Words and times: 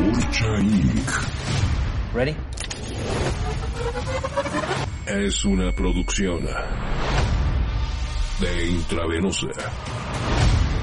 Purcha 0.00 0.58
Inc. 0.60 1.10
Ready? 2.14 2.34
Es 5.06 5.44
una 5.44 5.70
producción 5.72 6.48
de 8.40 8.66
Intravenosa. 8.66 9.48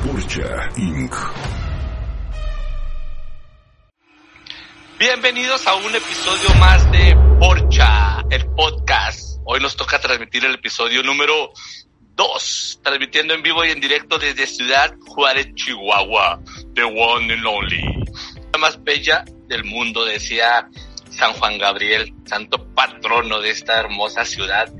Purcha 0.03 0.69
Inc. 0.77 1.15
Bienvenidos 4.99 5.65
a 5.65 5.73
un 5.73 5.95
episodio 5.95 6.53
más 6.59 6.91
de 6.91 7.17
Porcha, 7.39 8.21
el 8.29 8.45
podcast. 8.51 9.39
Hoy 9.45 9.59
nos 9.59 9.75
toca 9.75 9.99
transmitir 9.99 10.45
el 10.45 10.53
episodio 10.53 11.01
número 11.01 11.51
2, 12.13 12.81
transmitiendo 12.83 13.33
en 13.33 13.41
vivo 13.41 13.65
y 13.65 13.71
en 13.71 13.79
directo 13.79 14.19
desde 14.19 14.45
Ciudad 14.45 14.93
Juárez, 15.07 15.55
Chihuahua, 15.55 16.39
The 16.75 16.83
One 16.83 17.33
and 17.33 17.45
Only. 17.47 18.05
Más 18.57 18.83
bella 18.83 19.23
del 19.47 19.63
mundo, 19.63 20.05
decía 20.05 20.67
San 21.09 21.33
Juan 21.33 21.57
Gabriel, 21.57 22.13
santo 22.25 22.67
patrono 22.73 23.39
de 23.39 23.51
esta 23.51 23.79
hermosa 23.79 24.25
ciudad, 24.25 24.71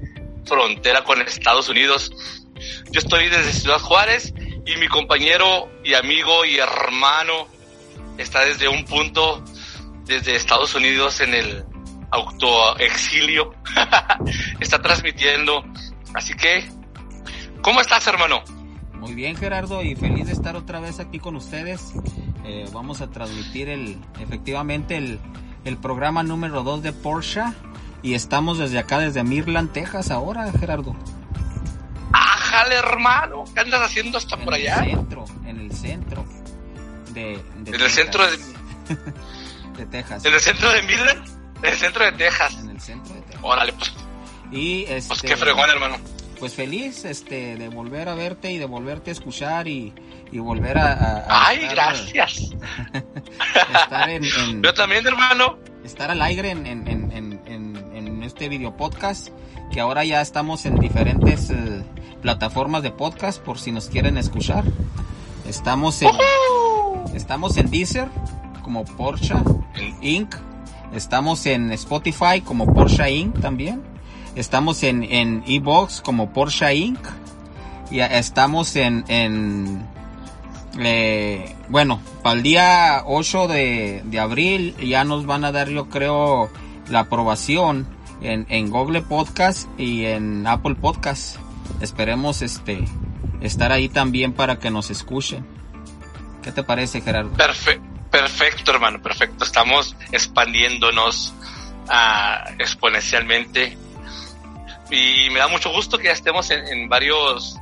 frontera 0.45 1.03
con 1.03 1.21
Estados 1.21 1.69
Unidos. 1.69 2.11
Yo 2.91 2.99
estoy 2.99 3.29
desde 3.29 3.53
Ciudad 3.53 3.79
Juárez 3.79 4.33
y 4.65 4.75
mi 4.77 4.87
compañero 4.87 5.69
y 5.83 5.93
amigo 5.93 6.45
y 6.45 6.57
hermano 6.57 7.47
está 8.17 8.45
desde 8.45 8.67
un 8.67 8.83
punto 8.85 9.43
desde 10.05 10.35
Estados 10.35 10.73
Unidos 10.75 11.21
en 11.21 11.33
el 11.33 11.65
autoexilio. 12.11 13.53
Está 14.59 14.81
transmitiendo. 14.81 15.63
Así 16.13 16.33
que, 16.33 16.67
¿cómo 17.61 17.81
estás, 17.81 18.07
hermano? 18.07 18.43
Muy 18.93 19.13
bien, 19.13 19.35
Gerardo, 19.35 19.83
y 19.83 19.95
feliz 19.95 20.27
de 20.27 20.33
estar 20.33 20.55
otra 20.55 20.79
vez 20.79 20.99
aquí 20.99 21.19
con 21.19 21.35
ustedes. 21.35 21.93
Eh, 22.47 22.65
vamos 22.71 23.01
a 23.01 23.07
transmitir 23.07 23.67
el, 23.67 23.99
efectivamente 24.21 24.95
el, 24.95 25.19
el 25.65 25.77
programa 25.77 26.23
número 26.23 26.63
2 26.63 26.81
de 26.81 26.93
Porsche. 26.93 27.43
Y 28.01 28.13
estamos 28.13 28.57
desde 28.57 28.79
acá, 28.79 28.99
desde 28.99 29.23
Midland, 29.23 29.73
Texas, 29.73 30.11
ahora, 30.11 30.49
Gerardo. 30.57 30.95
¡Ájale, 32.13 32.75
hermano! 32.75 33.43
¿Qué 33.53 33.59
andas 33.59 33.81
haciendo 33.81 34.17
hasta 34.17 34.37
por 34.37 34.53
allá? 34.53 34.77
En 34.77 34.89
el 34.89 34.95
centro, 34.95 35.25
en 35.45 35.59
el 35.59 35.71
centro. 35.73 36.25
De, 37.13 37.43
de 37.63 37.75
en 37.75 37.81
el 37.81 37.89
centro 37.89 38.23
de, 38.25 38.37
de 39.77 39.85
Texas. 39.87 40.23
¿En 40.23 40.33
el 40.33 40.39
centro 40.39 40.71
de 40.71 40.81
Midland? 40.83 41.27
En 41.63 41.65
el 41.65 41.77
centro 41.77 42.05
de 42.05 42.11
Texas. 42.13 42.57
En 42.61 42.69
el 42.69 42.79
centro 42.79 43.13
de 43.13 43.21
Texas. 43.23 43.41
Órale, 43.43 43.73
pues. 43.73 43.91
Y 44.51 44.83
este, 44.83 45.09
Pues 45.09 45.21
qué 45.21 45.35
fregón, 45.35 45.69
hermano. 45.69 45.97
Pues 46.39 46.53
feliz 46.53 47.03
este, 47.05 47.55
de 47.57 47.69
volver 47.69 48.09
a 48.09 48.15
verte 48.15 48.51
y 48.51 48.57
de 48.59 48.65
volverte 48.65 49.09
a 49.09 49.13
escuchar 49.13 49.67
y, 49.67 49.93
y 50.31 50.37
volver 50.37 50.77
a, 50.77 50.93
a- 50.93 51.17
a 51.21 51.47
Ay, 51.47 51.57
estar- 51.63 51.75
gracias. 51.75 52.51
estar 53.83 54.09
en, 54.09 54.23
en- 54.23 54.61
Yo 54.63 54.73
también, 54.73 55.05
hermano. 55.07 55.57
estar 55.83 56.11
al 56.11 56.21
aire 56.21 56.51
en, 56.51 56.65
en, 56.67 56.87
en, 56.87 57.11
en, 57.11 57.41
en- 57.47 57.95
en 57.95 58.23
este 58.23 58.49
video 58.49 58.75
podcast 58.77 59.29
que 59.71 59.79
ahora 59.79 60.05
ya 60.05 60.21
estamos 60.21 60.65
en 60.65 60.79
diferentes 60.79 61.49
eh, 61.49 61.83
plataformas 62.21 62.83
de 62.83 62.91
podcast 62.91 63.41
por 63.41 63.57
si 63.59 63.71
nos 63.71 63.87
quieren 63.89 64.17
escuchar. 64.17 64.63
Estamos 65.47 66.01
en 66.01 66.11
estamos 67.15 67.57
en 67.57 67.71
Deezer 67.71 68.09
como 68.63 68.85
Porsche 68.85 69.33
Inc. 70.01 70.35
Estamos 70.93 71.45
en 71.47 71.71
Spotify 71.71 72.41
como 72.43 72.71
Porsche 72.73 73.09
Inc. 73.11 73.39
también 73.39 73.81
estamos 74.37 74.83
en 74.83 75.03
en 75.03 75.43
Ebox 75.47 76.01
como 76.01 76.31
Porsche 76.31 76.73
Inc 76.75 76.99
y 77.91 77.99
estamos 77.99 78.75
en 78.75 79.03
en 79.07 79.85
eh, 80.79 81.55
bueno, 81.69 81.99
para 82.21 82.35
el 82.35 82.43
día 82.43 83.03
8 83.05 83.47
de, 83.47 84.01
de 84.05 84.19
abril 84.19 84.75
ya 84.77 85.03
nos 85.03 85.25
van 85.25 85.43
a 85.43 85.51
dar 85.51 85.69
yo 85.69 85.89
creo 85.89 86.49
la 86.89 87.01
aprobación 87.01 87.87
en, 88.21 88.45
en 88.49 88.69
Google 88.69 89.01
Podcast 89.01 89.67
y 89.79 90.05
en 90.05 90.45
Apple 90.47 90.75
Podcast. 90.75 91.37
Esperemos 91.81 92.41
este 92.41 92.83
estar 93.41 93.71
ahí 93.71 93.89
también 93.89 94.33
para 94.33 94.57
que 94.59 94.69
nos 94.69 94.89
escuchen. 94.89 95.45
¿Qué 96.43 96.51
te 96.51 96.63
parece 96.63 97.01
Gerardo? 97.01 97.31
Perfe- 97.35 97.81
perfecto, 98.09 98.71
hermano, 98.71 99.01
perfecto. 99.01 99.43
Estamos 99.43 99.95
expandiéndonos 100.11 101.33
ah, 101.89 102.45
exponencialmente. 102.59 103.77
Y 104.89 105.29
me 105.31 105.39
da 105.39 105.47
mucho 105.47 105.69
gusto 105.71 105.97
que 105.97 106.05
ya 106.05 106.13
estemos 106.13 106.49
en, 106.51 106.65
en 106.67 106.87
varios 106.89 107.57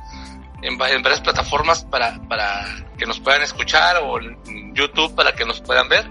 en, 0.62 0.80
va- 0.80 0.90
en 0.90 1.02
varias 1.02 1.20
plataformas 1.20 1.84
para, 1.84 2.18
para 2.28 2.64
que 2.98 3.04
nos 3.06 3.20
puedan 3.20 3.42
escuchar 3.42 3.98
o 4.02 4.18
en 4.20 4.74
YouTube 4.74 5.14
para 5.14 5.34
que 5.34 5.44
nos 5.44 5.60
puedan 5.60 5.88
ver. 5.88 6.06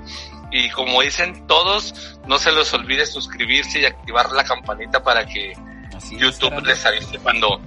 Y 0.51 0.69
como 0.69 1.01
dicen 1.01 1.47
todos, 1.47 1.93
no 2.27 2.37
se 2.37 2.51
les 2.51 2.73
olvide 2.73 3.05
suscribirse 3.05 3.79
y 3.79 3.85
activar 3.85 4.31
la 4.31 4.43
campanita 4.43 5.03
para 5.03 5.25
que 5.25 5.53
Así 5.95 6.17
YouTube 6.17 6.61
les 6.65 6.85
avise 6.85 7.17
cuando 7.19 7.61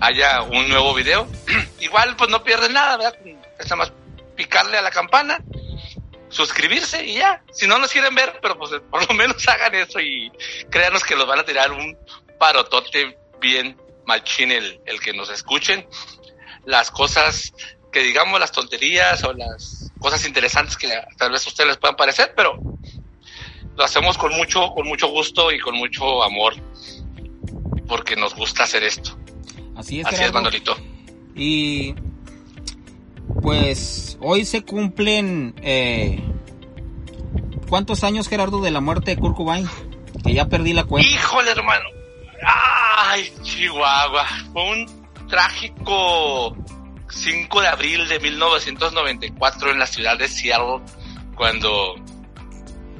haya 0.00 0.42
un 0.42 0.68
nuevo 0.68 0.94
video. 0.94 1.28
Igual 1.80 2.16
pues 2.16 2.30
no 2.30 2.42
pierden 2.42 2.72
nada, 2.72 2.96
¿verdad? 2.96 3.14
Es 3.58 3.66
nada 3.66 3.76
más 3.76 3.92
picarle 4.34 4.76
a 4.78 4.82
la 4.82 4.90
campana, 4.90 5.38
suscribirse 6.28 7.04
y 7.06 7.14
ya. 7.14 7.42
Si 7.52 7.66
no 7.66 7.78
nos 7.78 7.92
quieren 7.92 8.14
ver, 8.14 8.38
pero 8.42 8.58
pues 8.58 8.72
por 8.90 9.06
lo 9.08 9.14
menos 9.14 9.46
hagan 9.48 9.74
eso 9.74 10.00
y 10.00 10.30
créanos 10.70 11.04
que 11.04 11.16
los 11.16 11.26
van 11.26 11.38
a 11.40 11.44
tirar 11.44 11.70
un 11.72 11.96
parotote 12.38 13.18
bien 13.40 13.76
machín 14.06 14.50
el, 14.50 14.80
el 14.86 15.00
que 15.00 15.12
nos 15.12 15.30
escuchen. 15.30 15.86
Las 16.64 16.90
cosas 16.90 17.52
que 17.92 18.00
digamos, 18.00 18.40
las 18.40 18.50
tonterías 18.50 19.22
o 19.24 19.32
las 19.32 19.92
cosas 20.00 20.26
interesantes 20.26 20.76
que 20.76 20.88
tal 21.16 21.30
vez 21.30 21.46
a 21.46 21.48
ustedes 21.48 21.68
les 21.68 21.76
puedan 21.76 21.96
parecer, 21.96 22.32
pero 22.36 22.58
lo 23.76 23.84
hacemos 23.84 24.18
con 24.18 24.34
mucho, 24.34 24.72
con 24.74 24.86
mucho 24.86 25.08
gusto 25.08 25.52
y 25.52 25.60
con 25.60 25.76
mucho 25.76 26.22
amor 26.22 26.54
porque 27.86 28.16
nos 28.16 28.34
gusta 28.34 28.64
hacer 28.64 28.82
esto. 28.82 29.16
Así 29.76 30.00
es, 30.00 30.06
Así 30.06 30.24
es. 30.24 30.32
Manolito. 30.32 30.76
Y 31.34 31.94
pues 33.42 34.18
hoy 34.20 34.44
se 34.44 34.62
cumplen 34.62 35.54
eh, 35.62 36.22
¿cuántos 37.68 38.04
años 38.04 38.28
Gerardo 38.28 38.60
de 38.60 38.70
la 38.70 38.80
muerte 38.80 39.12
de 39.12 39.20
Kurt 39.20 39.36
Cobain? 39.36 39.68
Que 40.24 40.34
ya 40.34 40.46
perdí 40.46 40.72
la 40.72 40.84
cuenta. 40.84 41.08
Híjole, 41.08 41.50
hermano. 41.50 41.84
Ay, 42.42 43.32
Chihuahua. 43.42 44.26
Fue 44.52 44.62
un 44.62 45.28
trágico 45.28 46.56
5 47.10 47.60
de 47.60 47.68
abril 47.68 48.08
de 48.08 48.18
1994 48.20 49.70
en 49.70 49.78
la 49.78 49.86
ciudad 49.86 50.18
de 50.18 50.28
Seattle, 50.28 50.80
cuando 51.34 51.94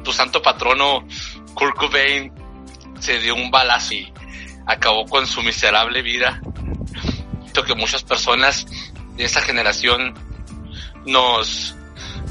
tu 0.02 0.12
santo 0.12 0.42
patrono 0.42 1.06
Kurt 1.54 1.76
Cobain 1.76 2.32
se 3.00 3.18
dio 3.18 3.34
un 3.34 3.50
balazo 3.50 3.94
y 3.94 4.12
acabó 4.66 5.04
con 5.06 5.26
su 5.26 5.42
miserable 5.42 6.02
vida. 6.02 6.40
Siento 7.42 7.64
que 7.64 7.74
muchas 7.74 8.02
personas 8.02 8.66
de 9.16 9.24
esa 9.24 9.40
generación 9.40 10.14
nos, 11.06 11.76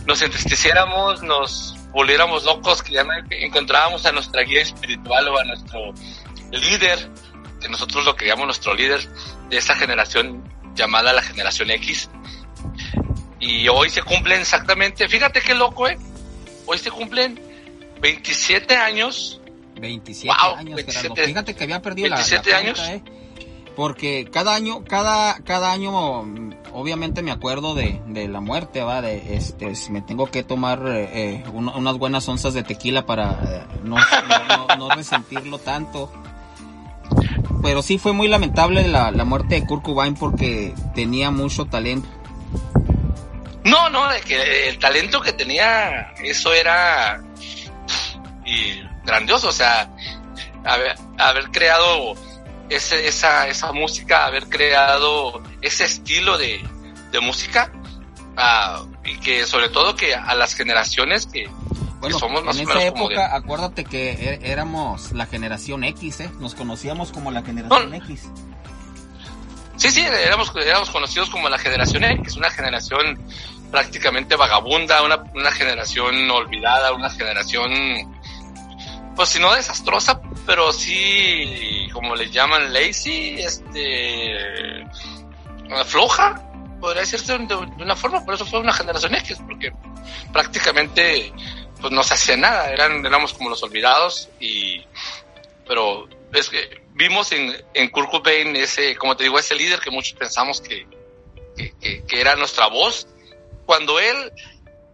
nos 0.05 0.21
entristeciéramos, 0.21 1.21
nos 1.23 1.75
volviéramos 1.91 2.43
locos, 2.43 2.81
que 2.81 2.93
ya 2.93 3.03
no 3.03 3.11
encontrábamos 3.29 4.05
a 4.05 4.11
nuestra 4.11 4.41
guía 4.43 4.61
espiritual 4.61 5.27
o 5.27 5.39
a 5.39 5.43
nuestro 5.45 5.93
líder, 6.61 7.09
que 7.61 7.69
nosotros 7.69 8.03
lo 8.05 8.15
creíamos 8.15 8.45
nuestro 8.45 8.73
líder 8.73 9.07
de 9.49 9.57
esa 9.57 9.75
generación 9.75 10.43
llamada 10.75 11.13
la 11.13 11.21
generación 11.21 11.69
X. 11.71 12.09
Y 13.39 13.67
hoy 13.67 13.89
se 13.89 14.01
cumplen 14.01 14.41
exactamente, 14.41 15.07
fíjate 15.07 15.41
qué 15.41 15.53
loco, 15.53 15.87
eh. 15.87 15.97
Hoy 16.65 16.77
se 16.77 16.91
cumplen 16.91 17.39
27 18.01 18.75
años 18.75 19.39
27 19.75 20.27
Wow, 20.27 20.55
años, 20.55 20.75
27 20.75 21.01
Gerardo. 21.01 21.25
Fíjate 21.27 21.55
que 21.55 21.63
había 21.63 21.81
perdido 21.81 22.09
la- 22.09 22.15
la, 22.17 22.21
27 22.21 22.49
cuenta, 22.51 22.83
años. 22.85 22.89
¿eh? 22.89 23.03
Porque 23.75 24.29
cada 24.31 24.53
año, 24.53 24.83
cada, 24.85 25.39
cada 25.39 25.71
año, 25.73 25.91
obviamente 26.71 27.21
me 27.23 27.31
acuerdo 27.31 27.73
de, 27.73 27.99
de 28.07 28.27
la 28.27 28.39
muerte, 28.39 28.81
va, 28.83 29.01
de 29.01 29.35
este, 29.35 29.73
me 29.89 30.01
tengo 30.01 30.27
que 30.27 30.43
tomar 30.43 30.83
eh, 30.87 31.09
eh, 31.13 31.43
un- 31.51 31.69
unas 31.69 31.97
buenas 31.97 32.27
onzas 32.29 32.53
de 32.53 32.61
tequila 32.63 33.05
para 33.07 33.31
eh, 33.31 33.77
no, 33.83 33.95
no, 33.97 34.67
no- 34.67 34.75
no 34.77 34.89
resentirlo 34.95 35.57
tanto. 35.57 36.11
Pero 37.63 37.81
sí 37.81 37.97
fue 37.97 38.11
muy 38.11 38.27
lamentable 38.27 38.87
la, 38.87 39.09
la 39.11 39.23
muerte 39.23 39.55
de 39.55 39.65
Kurt 39.65 39.83
Cobain 39.83 40.13
porque 40.15 40.75
tenía 40.93 41.31
mucho 41.31 41.65
talento. 41.65 42.07
No, 43.63 43.89
no, 43.89 44.09
de 44.09 44.19
que 44.19 44.67
el 44.67 44.77
talento 44.77 45.21
que 45.21 45.31
tenía, 45.31 46.11
eso 46.21 46.53
era 46.53 47.23
y 48.45 48.81
grandioso, 49.05 49.47
o 49.47 49.53
sea, 49.53 49.89
haber, 50.65 50.95
haber 51.17 51.45
creado 51.51 52.15
ese, 52.69 53.07
esa, 53.07 53.47
esa 53.47 53.71
música, 53.71 54.25
haber 54.25 54.49
creado 54.49 55.41
ese 55.61 55.85
estilo 55.85 56.37
de, 56.37 56.61
de 57.11 57.19
música, 57.21 57.71
ah, 58.35 58.83
y 59.05 59.17
que 59.19 59.45
sobre 59.45 59.69
todo 59.69 59.95
que 59.95 60.13
a 60.13 60.35
las 60.35 60.55
generaciones 60.55 61.25
que, 61.27 61.49
Bueno, 62.03 62.19
somos 62.19 62.43
más 62.43 62.57
en 62.57 62.69
esa 62.69 62.79
de- 62.79 62.87
época, 62.87 63.35
acuérdate 63.35 63.83
que 63.85 64.11
é- 64.11 64.51
éramos 64.51 65.11
la 65.13 65.25
generación 65.25 65.83
X, 65.85 66.19
¿eh? 66.19 66.29
Nos 66.39 66.53
conocíamos 66.53 67.11
como 67.11 67.31
la 67.31 67.41
generación 67.43 67.89
No. 67.89 67.95
X. 67.95 68.29
Sí, 69.77 69.89
sí, 69.89 70.01
éramos, 70.01 70.51
éramos 70.55 70.89
conocidos 70.89 71.29
como 71.29 71.49
la 71.49 71.57
generación 71.57 72.03
X, 72.03 72.35
una 72.35 72.49
generación 72.51 73.19
prácticamente 73.71 74.35
vagabunda, 74.35 75.01
una, 75.01 75.23
una 75.33 75.51
generación 75.51 76.29
olvidada, 76.29 76.93
una 76.93 77.09
generación, 77.09 77.71
pues 79.15 79.29
si 79.29 79.39
no 79.39 79.53
desastrosa, 79.53 80.21
pero 80.45 80.71
sí, 80.71 81.87
como 81.91 82.15
le 82.15 82.29
llaman, 82.29 82.71
lazy, 82.71 83.35
este, 83.39 84.85
floja, 85.85 86.39
podría 86.79 87.01
decirse 87.01 87.37
de, 87.37 87.45
de 87.47 87.83
una 87.83 87.95
forma, 87.95 88.23
por 88.23 88.35
eso 88.35 88.45
fue 88.45 88.59
una 88.59 88.73
generación 88.73 89.15
X, 89.15 89.37
porque 89.47 89.71
prácticamente 90.31 91.33
pues 91.83 91.91
no 91.91 92.01
se 92.01 92.13
hacía 92.13 92.37
nada, 92.37 92.71
eran, 92.71 93.05
éramos 93.05 93.33
como 93.33 93.49
los 93.49 93.61
olvidados 93.61 94.29
y, 94.39 94.85
pero 95.67 96.07
es 96.31 96.47
que 96.47 96.81
vimos 96.93 97.33
en, 97.33 97.53
en 97.73 97.89
Kurt 97.89 98.09
Cobain 98.09 98.55
ese, 98.55 98.95
como 98.95 99.17
te 99.17 99.25
digo, 99.25 99.37
ese 99.37 99.53
líder 99.53 99.81
que 99.81 99.91
muchos 99.91 100.17
pensamos 100.17 100.61
que, 100.61 100.87
que, 101.57 101.73
que, 101.81 102.05
que 102.05 102.21
era 102.21 102.37
nuestra 102.37 102.67
voz, 102.67 103.05
cuando 103.65 103.99
él 103.99 104.15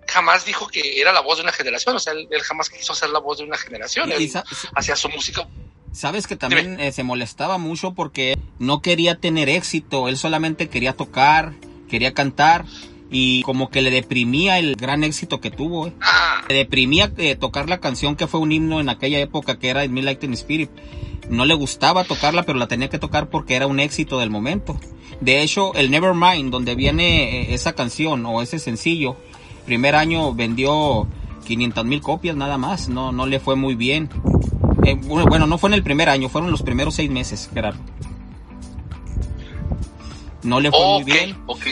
jamás 0.08 0.46
dijo 0.46 0.68
que 0.68 1.00
era 1.00 1.14
la 1.14 1.20
voz 1.20 1.38
de 1.38 1.44
una 1.44 1.52
generación, 1.52 1.96
o 1.96 2.00
sea, 2.00 2.14
él, 2.14 2.28
él 2.32 2.42
jamás 2.42 2.72
quiso 2.72 2.96
ser 2.96 3.12
la 3.12 3.20
voz 3.20 3.38
de 3.38 3.44
una 3.44 3.58
generación, 3.58 4.12
él 4.12 4.28
hacía 4.74 4.96
su 4.96 5.10
música. 5.10 5.48
Sabes 5.94 6.26
que 6.26 6.38
también 6.38 6.80
eh, 6.80 6.92
se 6.92 7.04
molestaba 7.04 7.60
mucho 7.60 7.94
porque 7.94 8.36
no 8.58 8.82
quería 8.82 9.20
tener 9.20 9.48
éxito, 9.48 10.08
él 10.08 10.18
solamente 10.18 10.70
quería 10.70 10.94
tocar, 10.94 11.54
quería 11.88 12.16
cantar 12.16 12.66
y 13.12 13.42
como 13.44 13.70
que 13.70 13.82
le 13.82 13.92
deprimía 13.92 14.60
el 14.60 14.76
gran 14.76 15.04
éxito 15.04 15.40
que 15.42 15.52
tuvo. 15.52 15.88
eh. 15.88 15.94
Le 16.48 16.56
deprimía 16.56 17.12
eh, 17.18 17.36
tocar 17.36 17.70
la 17.70 17.80
canción 17.80 18.16
que 18.16 18.28
fue 18.28 18.40
un 18.40 18.52
himno 18.52 18.80
en 18.80 18.90
aquella 18.90 19.20
época 19.20 19.60
que 19.60 19.70
era 19.70 19.88
Me 19.88 20.02
Like 20.02 20.22
Teen 20.22 20.34
Spirit. 20.34 20.70
No 21.30 21.46
le 21.46 21.54
gustaba 21.54 22.04
tocarla, 22.06 22.44
pero 22.44 22.58
la 22.58 22.68
tenía 22.68 22.90
que 22.90 22.98
tocar 22.98 23.30
porque 23.30 23.56
era 23.56 23.68
un 23.68 23.80
éxito 23.80 24.20
del 24.20 24.30
momento. 24.30 24.80
De 25.22 25.42
hecho, 25.42 25.74
el 25.76 25.92
Nevermind, 25.92 26.52
donde 26.52 26.76
viene 26.76 27.42
eh, 27.42 27.54
esa 27.54 27.74
canción 27.74 28.26
o 28.26 28.42
ese 28.42 28.58
sencillo, 28.58 29.16
primer 29.66 29.96
año 29.96 30.34
vendió 30.34 31.08
500 31.46 31.86
mil 31.86 32.02
copias 32.02 32.36
nada 32.36 32.58
más, 32.58 32.90
no, 32.90 33.12
no 33.12 33.26
le 33.26 33.40
fue 33.40 33.56
muy 33.56 33.76
bien. 33.76 34.10
Eh, 34.86 34.96
bueno, 34.96 35.46
no 35.46 35.58
fue 35.58 35.70
en 35.70 35.74
el 35.76 35.84
primer 35.84 36.10
año, 36.10 36.30
fueron 36.30 36.50
los 36.52 36.64
primeros 36.64 36.96
seis 36.96 37.10
meses, 37.12 37.50
Gerardo. 37.54 37.80
No 40.44 40.60
le 40.60 40.72
fue 40.72 40.80
muy 40.80 41.04
bien, 41.04 41.38
ok. 41.48 41.66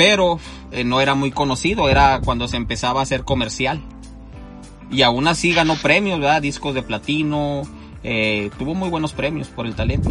Pero 0.00 0.38
eh, 0.72 0.82
no 0.82 1.02
era 1.02 1.14
muy 1.14 1.30
conocido, 1.30 1.90
era 1.90 2.22
cuando 2.24 2.48
se 2.48 2.56
empezaba 2.56 3.00
a 3.00 3.02
hacer 3.02 3.22
comercial. 3.22 3.82
Y 4.90 5.02
aún 5.02 5.28
así 5.28 5.52
ganó 5.52 5.74
premios, 5.76 6.18
¿verdad? 6.18 6.40
Discos 6.40 6.72
de 6.74 6.82
platino, 6.82 7.62
eh, 8.02 8.50
tuvo 8.58 8.74
muy 8.74 8.88
buenos 8.88 9.12
premios 9.12 9.48
por 9.48 9.66
el 9.66 9.74
talento. 9.74 10.10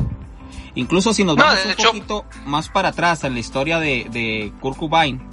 Incluso 0.76 1.12
si 1.12 1.24
nos 1.24 1.38
No, 1.38 1.44
vamos 1.44 1.66
un 1.66 1.72
hecho- 1.72 1.88
poquito 1.88 2.26
más 2.46 2.70
para 2.70 2.90
atrás 2.90 3.24
en 3.24 3.34
la 3.34 3.40
historia 3.40 3.80
de, 3.80 4.06
de 4.12 4.54
Kurt 4.62 4.78
Cobain, 4.78 5.24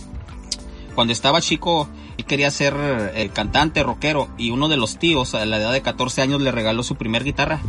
cuando 0.95 1.13
estaba 1.13 1.43
chico, 1.43 1.87
él 2.17 2.25
quería 2.25 2.51
ser 2.51 2.75
eh, 3.15 3.29
cantante, 3.35 3.83
rockero, 3.83 4.29
y 4.39 4.53
uno 4.53 4.69
de 4.69 4.79
los 4.79 4.99
tíos 4.99 5.35
a 5.35 5.45
la 5.45 5.59
edad 5.59 5.73
de 5.73 5.83
14 5.83 6.23
años 6.23 6.41
le 6.41 6.51
regaló 6.51 6.83
su 6.83 6.95
primer 6.97 7.25
guitarra. 7.25 7.61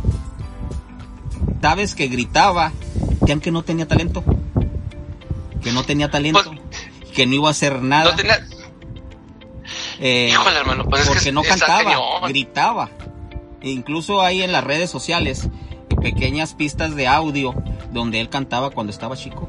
¿Sabes 1.60 1.94
que 1.94 2.08
gritaba 2.08 2.72
que 3.26 3.32
aunque 3.32 3.50
no 3.50 3.62
tenía 3.62 3.86
talento? 3.86 4.24
Que 5.62 5.72
no 5.72 5.82
tenía 5.84 6.10
talento, 6.10 6.40
Pues- 6.44 6.60
que 7.18 7.26
no 7.26 7.34
iba 7.34 7.48
a 7.48 7.50
hacer 7.50 7.82
nada. 7.82 8.12
No 8.12 8.16
tenía, 8.16 8.38
eh, 9.98 10.28
híjole 10.30 10.56
hermano, 10.56 10.84
pues 10.84 11.02
es 11.02 11.08
porque 11.08 11.24
que 11.24 11.32
no 11.32 11.42
cantaba, 11.42 11.82
cañón. 11.82 12.02
gritaba. 12.28 12.90
E 13.60 13.70
incluso 13.70 14.22
hay 14.22 14.42
en 14.42 14.52
las 14.52 14.62
redes 14.62 14.88
sociales 14.88 15.48
pequeñas 16.00 16.54
pistas 16.54 16.94
de 16.94 17.08
audio 17.08 17.54
donde 17.92 18.20
él 18.20 18.28
cantaba 18.28 18.70
cuando 18.70 18.92
estaba 18.92 19.16
chico. 19.16 19.48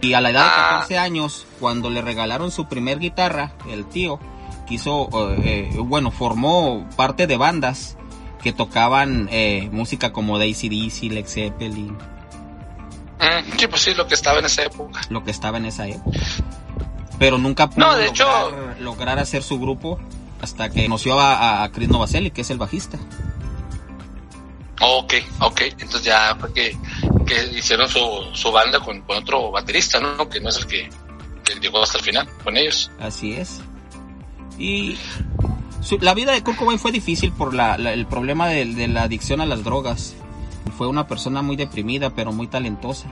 Y 0.00 0.14
a 0.14 0.20
la 0.20 0.30
edad 0.30 0.42
de 0.42 0.50
Ah. 0.50 0.68
14 0.80 0.98
años, 0.98 1.46
cuando 1.60 1.88
le 1.88 2.02
regalaron 2.02 2.50
su 2.50 2.66
primer 2.66 2.98
guitarra, 2.98 3.52
el 3.70 3.84
tío 3.86 4.18
quiso, 4.66 5.08
eh, 5.38 5.70
eh, 5.72 5.76
bueno, 5.78 6.10
formó 6.10 6.84
parte 6.96 7.28
de 7.28 7.36
bandas 7.36 7.96
que 8.42 8.52
tocaban 8.52 9.28
eh, 9.30 9.68
música 9.70 10.12
como 10.12 10.36
Daisy 10.38 10.68
Dizzy, 10.68 11.10
Led 11.10 11.26
Zeppelin, 11.26 11.96
Mm, 13.20 13.58
sí, 13.58 13.66
pues 13.66 13.82
sí, 13.82 13.94
lo 13.94 14.06
que 14.06 14.14
estaba 14.14 14.38
en 14.38 14.44
esa 14.44 14.62
época. 14.62 15.00
lo 15.10 15.24
que 15.24 15.32
estaba 15.32 15.58
en 15.58 15.64
esa 15.64 15.88
época. 15.88 16.16
Pero 17.18 17.38
nunca 17.38 17.68
pudo 17.68 17.86
No, 17.86 17.96
de 17.96 18.06
hecho- 18.06 18.24
lograr, 18.50 18.80
lograr 18.80 19.18
hacer 19.18 19.42
su 19.42 19.58
grupo 19.58 19.98
hasta 20.40 20.70
que 20.70 20.84
conoció 20.84 21.18
a, 21.18 21.62
a 21.64 21.72
Chris 21.72 21.88
Novoselic, 21.88 22.32
que 22.32 22.42
es 22.42 22.50
el 22.50 22.58
bajista. 22.58 22.98
Ok, 24.80 25.14
ok, 25.40 25.60
entonces 25.72 26.04
ya 26.04 26.36
fue 26.38 26.52
que, 26.52 26.76
que 27.26 27.58
hicieron 27.58 27.88
su, 27.88 28.00
su 28.32 28.52
banda 28.52 28.78
con, 28.78 29.00
con 29.02 29.16
otro 29.16 29.50
baterista, 29.50 29.98
¿no? 30.00 30.28
Que 30.28 30.40
no 30.40 30.50
es 30.50 30.58
el 30.58 30.66
que, 30.66 30.88
que 31.44 31.54
llegó 31.60 31.82
hasta 31.82 31.98
el 31.98 32.04
final 32.04 32.28
con 32.44 32.56
ellos. 32.56 32.88
Así 33.00 33.32
es. 33.32 33.60
Y 34.56 34.96
su- 35.82 35.98
la 35.98 36.14
vida 36.14 36.30
de 36.32 36.44
Kurt 36.44 36.56
Cobain 36.58 36.78
fue 36.78 36.92
difícil 36.92 37.32
por 37.32 37.54
la, 37.54 37.76
la- 37.76 37.92
el 37.92 38.06
problema 38.06 38.46
de, 38.48 38.66
de 38.66 38.86
la 38.86 39.02
adicción 39.02 39.40
a 39.40 39.46
las 39.46 39.64
drogas. 39.64 40.14
Fue 40.76 40.86
una 40.86 41.08
persona 41.08 41.42
muy 41.42 41.56
deprimida, 41.56 42.10
pero 42.10 42.30
muy 42.30 42.46
talentosa. 42.46 43.08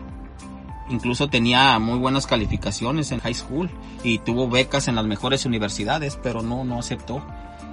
Incluso 0.89 1.29
tenía 1.29 1.79
muy 1.79 1.99
buenas 1.99 2.27
calificaciones 2.27 3.11
en 3.11 3.21
high 3.21 3.35
school 3.35 3.71
y 4.05 4.19
tuvo 4.19 4.49
becas 4.49 4.87
en 4.89 4.95
las 4.95 5.05
mejores 5.05 5.45
universidades, 5.45 6.19
pero 6.23 6.43
no, 6.43 6.65
no 6.65 6.79
aceptó. 6.79 7.23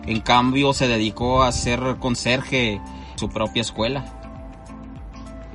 En 0.06 0.20
cambio, 0.20 0.74
se 0.74 0.88
dedicó 0.88 1.44
a 1.44 1.52
ser 1.52 1.98
conserje 2.00 2.74
en 2.74 2.82
su 3.16 3.30
propia 3.30 3.62
escuela. 3.62 4.06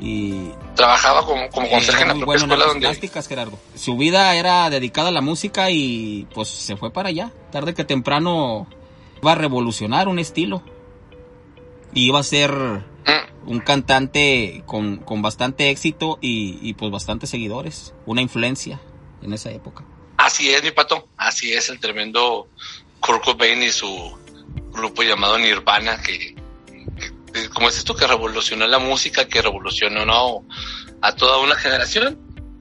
Y 0.01 0.53
Trabajaba 0.77 1.25
como, 1.27 1.49
como 1.49 1.69
conserje 1.69 2.03
en 2.03 2.09
la 2.09 2.15
propia 2.15 2.27
bueno 2.27 2.45
escuela 2.45 2.67
donde... 2.67 2.87
plásticas, 2.87 3.27
Gerardo. 3.27 3.59
Su 3.75 3.97
vida 3.97 4.35
era 4.37 4.71
dedicada 4.71 5.09
a 5.09 5.13
la 5.13 5.21
música 5.21 5.71
y 5.71 6.29
pues 6.33 6.49
se 6.49 6.77
fue 6.77 6.93
para 6.93 7.09
allá. 7.09 7.33
Tarde 7.51 7.75
que 7.75 7.85
temprano 7.85 8.69
iba 9.21 9.33
a 9.33 9.35
revolucionar 9.35 10.07
un 10.07 10.21
estilo. 10.21 10.63
Y 11.93 12.07
iba 12.07 12.21
a 12.21 12.23
ser 12.23 12.53
un 13.49 13.61
cantante 13.61 14.62
con, 14.67 14.99
con 14.99 15.23
bastante 15.23 15.71
éxito 15.71 16.19
y, 16.21 16.59
y, 16.61 16.75
pues 16.75 16.91
bastantes 16.93 17.31
seguidores. 17.31 17.95
Una 18.05 18.21
influencia 18.21 18.79
en 19.23 19.33
esa 19.33 19.50
época. 19.50 19.85
Así 20.19 20.50
es, 20.50 20.62
mi 20.62 20.71
pato. 20.71 21.09
Así 21.17 21.55
es 21.55 21.71
el 21.71 21.81
tremendo 21.81 22.49
Kurt 23.00 23.25
Cobain 23.25 23.62
y 23.62 23.71
su 23.71 24.19
grupo 24.71 25.03
llamado 25.03 25.39
Nirvana, 25.39 25.99
que, 26.03 26.37
como 27.55 27.69
dices 27.69 27.85
tú, 27.85 27.95
que 27.95 28.06
revolucionó 28.06 28.67
la 28.67 28.79
música, 28.79 29.27
que 29.27 29.41
revolucionó 29.41 30.05
¿no? 30.05 30.45
a 31.00 31.15
toda 31.15 31.39
una 31.39 31.55
generación. 31.56 32.21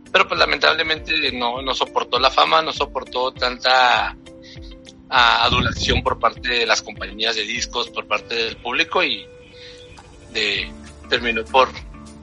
Pero 0.09 0.25
pues 0.25 0.39
lamentablemente 0.39 1.33
no, 1.33 1.61
no 1.61 1.75
soportó 1.75 2.17
la 2.17 2.31
fama, 2.31 2.61
no 2.61 2.71
soportó 2.71 3.33
tanta 3.33 4.15
ah, 5.09 5.43
adulación 5.43 6.01
por 6.01 6.17
parte 6.17 6.47
de 6.47 6.65
las 6.65 6.81
compañías 6.81 7.35
de 7.35 7.43
discos, 7.43 7.89
por 7.89 8.07
parte 8.07 8.35
del 8.35 8.55
público 8.55 9.03
y 9.03 9.27
de, 10.31 10.71
terminó 11.09 11.43
por, 11.45 11.69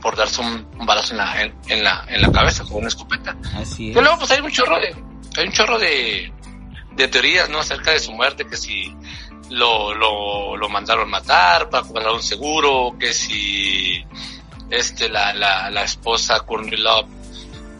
por 0.00 0.16
darse 0.16 0.40
un, 0.40 0.66
un 0.78 0.86
balazo 0.86 1.12
en 1.12 1.18
la, 1.18 1.42
en, 1.42 1.54
en 1.68 1.84
la, 1.84 2.04
en 2.08 2.22
la 2.22 2.30
cabeza 2.32 2.64
con 2.64 2.76
una 2.76 2.88
escopeta. 2.88 3.36
Así 3.56 3.86
Y 3.86 3.90
es. 3.90 3.94
luego 3.96 4.18
pues 4.18 4.30
hay 4.30 4.40
un 4.40 4.50
chorro 4.50 4.78
de, 4.80 4.94
hay 5.36 5.46
un 5.46 5.52
chorro 5.52 5.78
de, 5.78 6.32
de 6.92 7.08
teorías, 7.08 7.48
¿no? 7.48 7.58
Acerca 7.60 7.90
de 7.92 8.00
su 8.00 8.12
muerte, 8.12 8.46
que 8.46 8.56
si 8.56 8.94
lo, 9.50 9.94
lo, 9.94 10.56
lo 10.56 10.68
mandaron 10.68 11.08
matar 11.10 11.68
para 11.70 11.86
cobrar 11.86 12.12
un 12.12 12.22
seguro, 12.22 12.96
que 12.98 13.12
si 13.12 14.04
este 14.70 15.08
la, 15.08 15.32
la, 15.34 15.70
la 15.70 15.82
esposa 15.84 16.40
Courtney 16.40 16.78
Love 16.80 17.06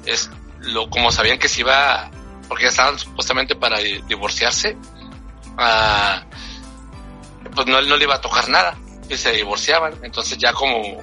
es 0.07 0.31
lo 0.61 0.89
como 0.91 1.11
sabían 1.11 1.39
que 1.39 1.49
se 1.49 1.61
iba 1.61 2.11
porque 2.49 2.65
ya 2.65 2.69
estaban 2.69 2.99
supuestamente 2.99 3.55
para 3.57 3.79
di- 3.79 4.03
divorciarse 4.07 4.77
ah, 5.57 6.23
pues 7.55 7.67
no, 7.67 7.81
no 7.81 7.97
le 7.97 8.05
iba 8.05 8.15
a 8.17 8.21
tocar 8.21 8.49
nada 8.51 8.77
y 9.09 9.17
se 9.17 9.33
divorciaban 9.33 9.95
entonces 10.03 10.39
ya 10.39 10.53
como 10.53 11.03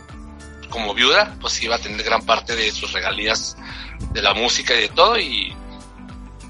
como 0.70 0.94
viuda 0.94 1.36
pues 1.42 1.62
iba 1.62 1.76
a 1.76 1.80
tener 1.80 2.02
gran 2.04 2.26
parte 2.26 2.56
de 2.56 2.72
sus 2.72 2.94
regalías 2.94 3.58
de 4.12 4.22
la 4.22 4.34
música 4.34 4.74
y 4.74 4.82
de 4.82 4.90
todo 4.90 5.18
y 5.20 5.54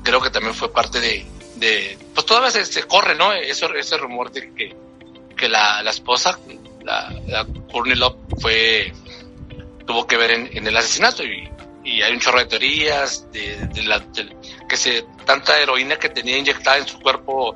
creo 0.04 0.22
que 0.22 0.30
también 0.30 0.54
fue 0.54 0.72
parte 0.72 1.00
de, 1.00 1.26
de 1.56 1.98
pues 2.14 2.26
todavía 2.26 2.52
se, 2.52 2.66
se 2.66 2.84
corre 2.84 3.16
no 3.16 3.34
eso 3.34 3.74
ese 3.74 3.98
rumor 3.98 4.32
de 4.32 4.54
que 4.54 4.76
que 5.36 5.50
la, 5.50 5.82
la 5.84 5.90
esposa 5.90 6.38
la, 6.84 7.10
la 7.28 7.46
Courtney 7.72 7.96
Love 7.96 8.16
fue 8.40 8.94
tuvo 9.86 10.06
que 10.08 10.18
ver 10.18 10.32
en, 10.32 10.68
el 10.68 10.78
asesinato 10.78 11.24
y, 11.24 11.50
hay 11.84 12.14
un 12.14 12.20
chorro 12.20 12.40
de 12.40 12.46
teorías 12.46 13.30
de, 13.32 13.58
de 13.74 13.84
la 13.84 14.00
de- 14.00 14.36
que 14.70 14.78
se 14.78 15.04
tanta 15.26 15.60
heroína 15.60 15.98
que 15.98 16.10
tenía 16.10 16.38
inyectada 16.38 16.78
en 16.78 16.88
su 16.88 17.00
cuerpo 17.00 17.56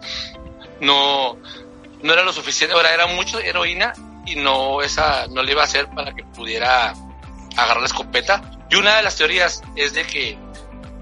no 0.81 1.37
no 2.01 2.13
era 2.13 2.23
lo 2.23 2.33
suficiente 2.33 2.75
ahora 2.75 2.93
era 2.93 3.07
mucho 3.07 3.39
heroína 3.39 3.93
y 4.25 4.35
no 4.35 4.81
esa 4.81 5.27
no 5.27 5.43
le 5.43 5.51
iba 5.51 5.61
a 5.61 5.65
hacer 5.65 5.87
para 5.89 6.13
que 6.13 6.23
pudiera 6.23 6.93
agarrar 7.55 7.79
la 7.79 7.87
escopeta. 7.87 8.41
Y 8.69 8.75
una 8.75 8.97
de 8.97 9.03
las 9.03 9.15
teorías 9.15 9.61
es 9.75 9.93
de 9.93 10.05
que 10.05 10.37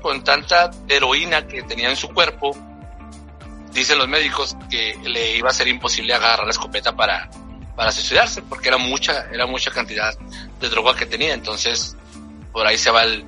con 0.01 0.23
tanta 0.23 0.69
heroína 0.87 1.47
que 1.47 1.63
tenía 1.63 1.89
en 1.89 1.95
su 1.95 2.09
cuerpo 2.09 2.55
dicen 3.71 3.97
los 3.97 4.07
médicos 4.07 4.55
que 4.69 4.97
le 5.03 5.37
iba 5.37 5.49
a 5.49 5.53
ser 5.53 5.67
imposible 5.67 6.13
agarrar 6.13 6.45
la 6.45 6.51
escopeta 6.51 6.95
para 6.95 7.29
para 7.75 7.91
suicidarse 7.91 8.43
porque 8.43 8.67
era 8.67 8.77
mucha 8.77 9.27
era 9.31 9.47
mucha 9.47 9.71
cantidad 9.71 10.13
de 10.59 10.69
droga 10.69 10.95
que 10.95 11.05
tenía. 11.05 11.33
Entonces 11.33 11.95
por 12.51 12.67
ahí 12.67 12.77
se 12.77 12.91
va 12.91 13.03
el 13.03 13.25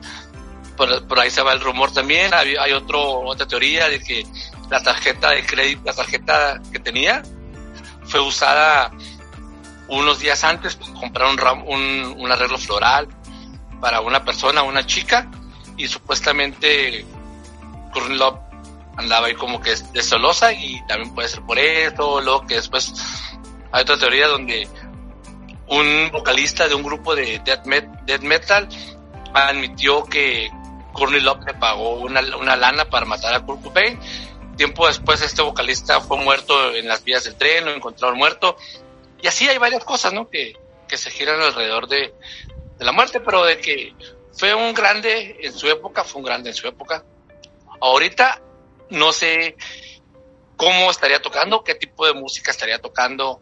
por, 0.75 1.07
por 1.07 1.19
ahí 1.19 1.29
se 1.31 1.41
va 1.41 1.53
el 1.53 1.61
rumor 1.61 1.91
también. 1.91 2.33
Hay, 2.33 2.73
otra 2.73 3.47
teoría 3.47 3.89
de 3.89 3.99
que 3.99 4.25
la 4.69 4.81
tarjeta 4.81 5.31
de 5.31 5.45
crédito, 5.45 5.81
la 5.85 5.93
tarjeta 5.93 6.61
que 6.71 6.79
tenía, 6.79 7.23
fue 8.07 8.19
usada 8.21 8.91
unos 9.87 10.19
días 10.19 10.43
antes 10.43 10.75
para 10.75 10.93
comprar 10.93 11.29
un, 11.29 11.37
ram- 11.37 11.63
un, 11.67 12.15
un 12.19 12.31
arreglo 12.31 12.57
floral 12.57 13.07
para 13.79 14.01
una 14.01 14.23
persona, 14.23 14.63
una 14.63 14.85
chica, 14.85 15.29
y 15.77 15.87
supuestamente 15.87 17.05
Love 18.09 18.39
andaba 18.97 19.27
ahí 19.27 19.35
como 19.35 19.59
que 19.61 19.75
de 19.75 20.01
celosa 20.03 20.51
y 20.53 20.81
también 20.87 21.13
puede 21.13 21.27
ser 21.29 21.41
por 21.43 21.57
eso, 21.59 22.19
luego 22.21 22.45
que 22.47 22.55
después 22.55 22.93
hay 23.71 23.81
otra 23.83 23.97
teoría 23.97 24.27
donde 24.27 24.67
un 25.67 26.09
vocalista 26.11 26.67
de 26.67 26.75
un 26.75 26.83
grupo 26.83 27.15
de 27.15 27.39
death, 27.45 27.65
met- 27.65 28.21
metal 28.21 28.67
admitió 29.33 30.03
que 30.05 30.49
Courtney 30.93 31.19
Love 31.21 31.43
le 31.45 31.53
pagó 31.55 31.95
una, 31.99 32.21
una 32.37 32.55
lana 32.55 32.85
para 32.85 33.05
matar 33.05 33.33
a 33.35 33.41
Kurt 33.41 33.61
Cobain. 33.63 33.99
Tiempo 34.57 34.87
después 34.87 35.21
este 35.21 35.41
vocalista 35.41 35.99
fue 36.01 36.17
muerto 36.17 36.73
en 36.73 36.87
las 36.87 37.03
vías 37.03 37.25
del 37.25 37.35
tren, 37.35 37.65
lo 37.65 37.73
encontraron 37.73 38.17
muerto. 38.17 38.57
Y 39.21 39.27
así 39.27 39.47
hay 39.47 39.57
varias 39.57 39.83
cosas, 39.83 40.13
¿no? 40.13 40.29
Que, 40.29 40.55
que 40.87 40.97
se 40.97 41.11
giran 41.11 41.41
alrededor 41.41 41.87
de, 41.87 42.13
la 42.79 42.91
muerte, 42.91 43.19
pero 43.19 43.43
de 43.45 43.57
que 43.57 43.93
fue 44.33 44.53
un 44.53 44.73
grande 44.73 45.37
en 45.41 45.53
su 45.53 45.67
época, 45.67 46.03
fue 46.03 46.19
un 46.19 46.25
grande 46.25 46.49
en 46.49 46.55
su 46.55 46.67
época. 46.67 47.03
Ahorita 47.79 48.41
no 48.89 49.11
sé 49.11 49.55
cómo 50.55 50.91
estaría 50.91 51.21
tocando, 51.21 51.63
qué 51.63 51.75
tipo 51.75 52.05
de 52.05 52.13
música 52.13 52.51
estaría 52.51 52.79
tocando, 52.79 53.41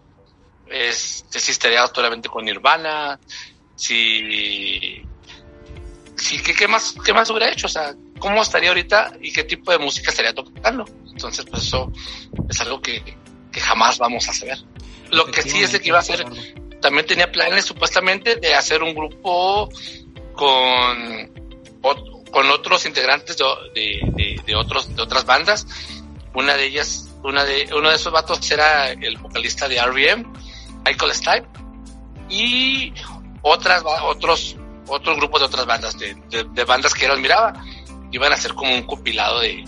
este, 0.67 1.39
si 1.39 1.51
estaría 1.51 1.85
solamente 1.87 2.29
con 2.29 2.45
Nirvana, 2.45 3.19
si, 3.75 5.03
si 6.15 6.41
¿qué, 6.43 6.53
qué 6.53 6.67
más, 6.67 6.95
qué 7.03 7.13
más 7.13 7.29
hubiera 7.29 7.51
hecho, 7.51 7.67
o 7.67 7.69
sea, 7.69 7.93
cómo 8.19 8.41
estaría 8.41 8.69
ahorita 8.69 9.13
y 9.21 9.33
qué 9.33 9.43
tipo 9.43 9.71
de 9.71 9.79
música 9.79 10.11
estaría 10.11 10.33
tocando. 10.33 10.85
Entonces, 11.13 11.45
pues 11.49 11.63
eso 11.63 11.91
es 12.49 12.59
algo 12.61 12.81
que, 12.81 13.01
que 13.51 13.59
jamás 13.61 13.97
vamos 13.97 14.27
a 14.27 14.33
saber. 14.33 14.57
Lo 15.11 15.25
que 15.25 15.41
sí 15.43 15.61
es 15.61 15.71
de 15.71 15.79
que 15.79 15.89
iba 15.89 15.97
a 15.97 16.01
hacer, 16.01 16.25
también 16.81 17.05
tenía 17.05 17.31
planes 17.31 17.65
supuestamente 17.65 18.35
de 18.37 18.53
hacer 18.55 18.81
un 18.83 18.93
grupo 18.95 19.69
con, 20.33 21.31
con 22.31 22.49
otros 22.51 22.85
integrantes 22.85 23.37
de, 23.37 23.45
de, 23.75 24.11
de- 24.15 24.41
de 24.45 24.55
otros, 24.55 24.93
de 24.95 25.01
otras 25.01 25.25
bandas. 25.25 25.65
Una 26.33 26.55
de 26.55 26.65
ellas, 26.65 27.09
una 27.23 27.43
de, 27.45 27.69
uno 27.77 27.89
de 27.89 27.95
esos 27.95 28.11
vatos 28.11 28.49
era 28.51 28.91
el 28.91 29.17
vocalista 29.17 29.67
de 29.67 29.77
R.E.M., 29.77 30.25
Michael 30.83 31.13
Stipe, 31.13 31.47
y 32.29 32.91
otras, 33.43 33.83
otros, 34.03 34.55
otros 34.87 35.17
grupos 35.17 35.41
de 35.41 35.45
otras 35.45 35.65
bandas, 35.67 35.97
de, 35.99 36.15
de- 36.29 36.43
de 36.45 36.63
bandas 36.65 36.93
que 36.95 37.05
él 37.05 37.11
admiraba, 37.11 37.53
iban 38.11 38.31
a 38.31 38.35
hacer 38.35 38.53
como 38.55 38.73
un 38.73 38.83
compilado 38.83 39.39
de 39.41 39.63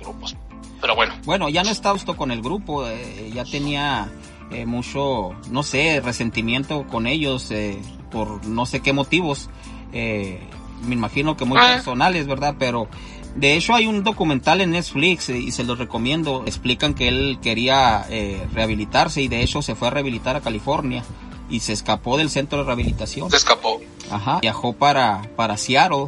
grupos. 0.00 0.34
Pero 0.80 0.94
bueno, 0.96 1.14
Bueno, 1.24 1.48
ya 1.48 1.62
no 1.62 1.70
está 1.70 1.92
justo 1.92 2.16
con 2.16 2.30
el 2.30 2.40
grupo, 2.42 2.86
eh, 2.86 3.30
ya 3.34 3.44
tenía 3.44 4.08
eh, 4.50 4.66
mucho, 4.66 5.30
no 5.50 5.62
sé, 5.62 6.00
resentimiento 6.00 6.86
con 6.86 7.06
ellos 7.06 7.50
eh, 7.50 7.78
por 8.10 8.44
no 8.46 8.66
sé 8.66 8.80
qué 8.80 8.92
motivos. 8.92 9.48
Me 9.92 10.94
imagino 10.94 11.36
que 11.36 11.44
muy 11.44 11.58
Ah. 11.58 11.72
personales, 11.74 12.26
¿verdad? 12.26 12.54
Pero 12.58 12.88
de 13.36 13.56
hecho 13.56 13.74
hay 13.74 13.86
un 13.86 14.02
documental 14.02 14.60
en 14.60 14.70
Netflix 14.70 15.28
y 15.28 15.50
se 15.52 15.64
los 15.64 15.78
recomiendo. 15.78 16.42
Explican 16.46 16.94
que 16.94 17.08
él 17.08 17.38
quería 17.42 18.06
eh, 18.08 18.46
rehabilitarse 18.54 19.20
y 19.22 19.28
de 19.28 19.42
hecho 19.42 19.60
se 19.62 19.74
fue 19.74 19.88
a 19.88 19.90
rehabilitar 19.90 20.36
a 20.36 20.40
California 20.40 21.04
y 21.50 21.60
se 21.60 21.72
escapó 21.74 22.16
del 22.16 22.30
centro 22.30 22.58
de 22.58 22.64
rehabilitación. 22.64 23.30
se 23.30 23.36
escapó. 23.36 23.80
Ajá. 24.10 24.38
Viajó 24.40 24.72
para, 24.72 25.22
para 25.36 25.56
Seattle. 25.56 26.06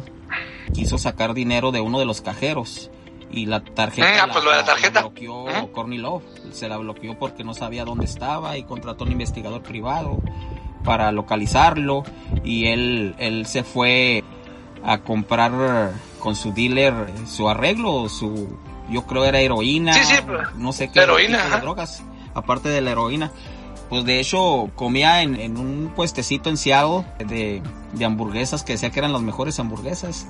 Quiso 0.73 0.97
sacar 0.97 1.33
dinero 1.35 1.71
de 1.71 1.81
uno 1.81 1.99
de 1.99 2.05
los 2.05 2.21
cajeros. 2.21 2.89
Y 3.33 3.47
la 3.47 3.63
tarjeta. 3.63 4.23
Ah, 4.23 4.29
pues 4.31 4.45
lo 4.45 4.51
de 4.51 4.57
la 4.57 4.65
tarjeta. 4.65 5.01
bloqueó 5.01 5.43
Ujú. 5.45 5.71
Courtney 5.71 5.97
Love. 5.97 6.23
Se 6.51 6.69
la 6.69 6.77
bloqueó 6.77 7.17
porque 7.17 7.43
no 7.43 7.53
sabía 7.55 7.83
dónde 7.83 8.05
estaba 8.05 8.57
y 8.57 8.63
contrató 8.63 9.05
un 9.05 9.11
investigador 9.11 9.63
privado 9.63 10.19
para 10.83 11.11
localizarlo. 11.11 12.03
Y 12.43 12.67
él, 12.67 13.15
él 13.17 13.47
se 13.47 13.63
fue 13.63 14.23
a 14.83 14.99
comprar 14.99 15.93
con 16.19 16.35
su 16.35 16.53
dealer 16.53 16.93
eh, 17.09 17.27
su 17.27 17.49
arreglo, 17.49 18.07
su. 18.07 18.57
Yo 18.89 19.05
creo 19.07 19.25
era 19.25 19.39
heroína. 19.39 19.93
Sí, 19.93 20.03
sí, 20.03 20.15
pues, 20.25 20.53
no 20.55 20.71
sé 20.71 20.91
qué. 20.91 20.99
heroína, 20.99 21.37
tipo 21.37 21.49
de 21.49 21.53
ajá. 21.55 21.61
drogas. 21.61 22.03
Aparte 22.35 22.69
de 22.69 22.81
la 22.81 22.91
heroína. 22.91 23.31
Pues 23.89 24.05
de 24.05 24.19
hecho 24.19 24.69
comía 24.75 25.21
en, 25.23 25.35
en 25.39 25.57
un 25.57 25.91
puestecito 25.95 26.49
en 26.49 26.57
Seattle 26.57 27.05
de, 27.19 27.61
de 27.93 28.05
hamburguesas 28.05 28.63
que 28.63 28.73
decía 28.73 28.91
que 28.91 28.99
eran 28.99 29.13
las 29.13 29.21
mejores 29.21 29.59
hamburguesas 29.59 30.27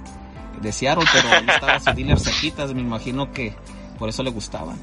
de 0.63 0.71
Seattle, 0.71 1.05
pero 1.11 1.29
ahí 1.29 1.45
estaba 1.47 1.79
su 1.79 1.93
dealer 1.93 2.19
cerquitas, 2.19 2.73
me 2.73 2.81
imagino 2.81 3.31
que 3.31 3.53
por 3.99 4.09
eso 4.09 4.23
le 4.23 4.31
gustaban. 4.31 4.77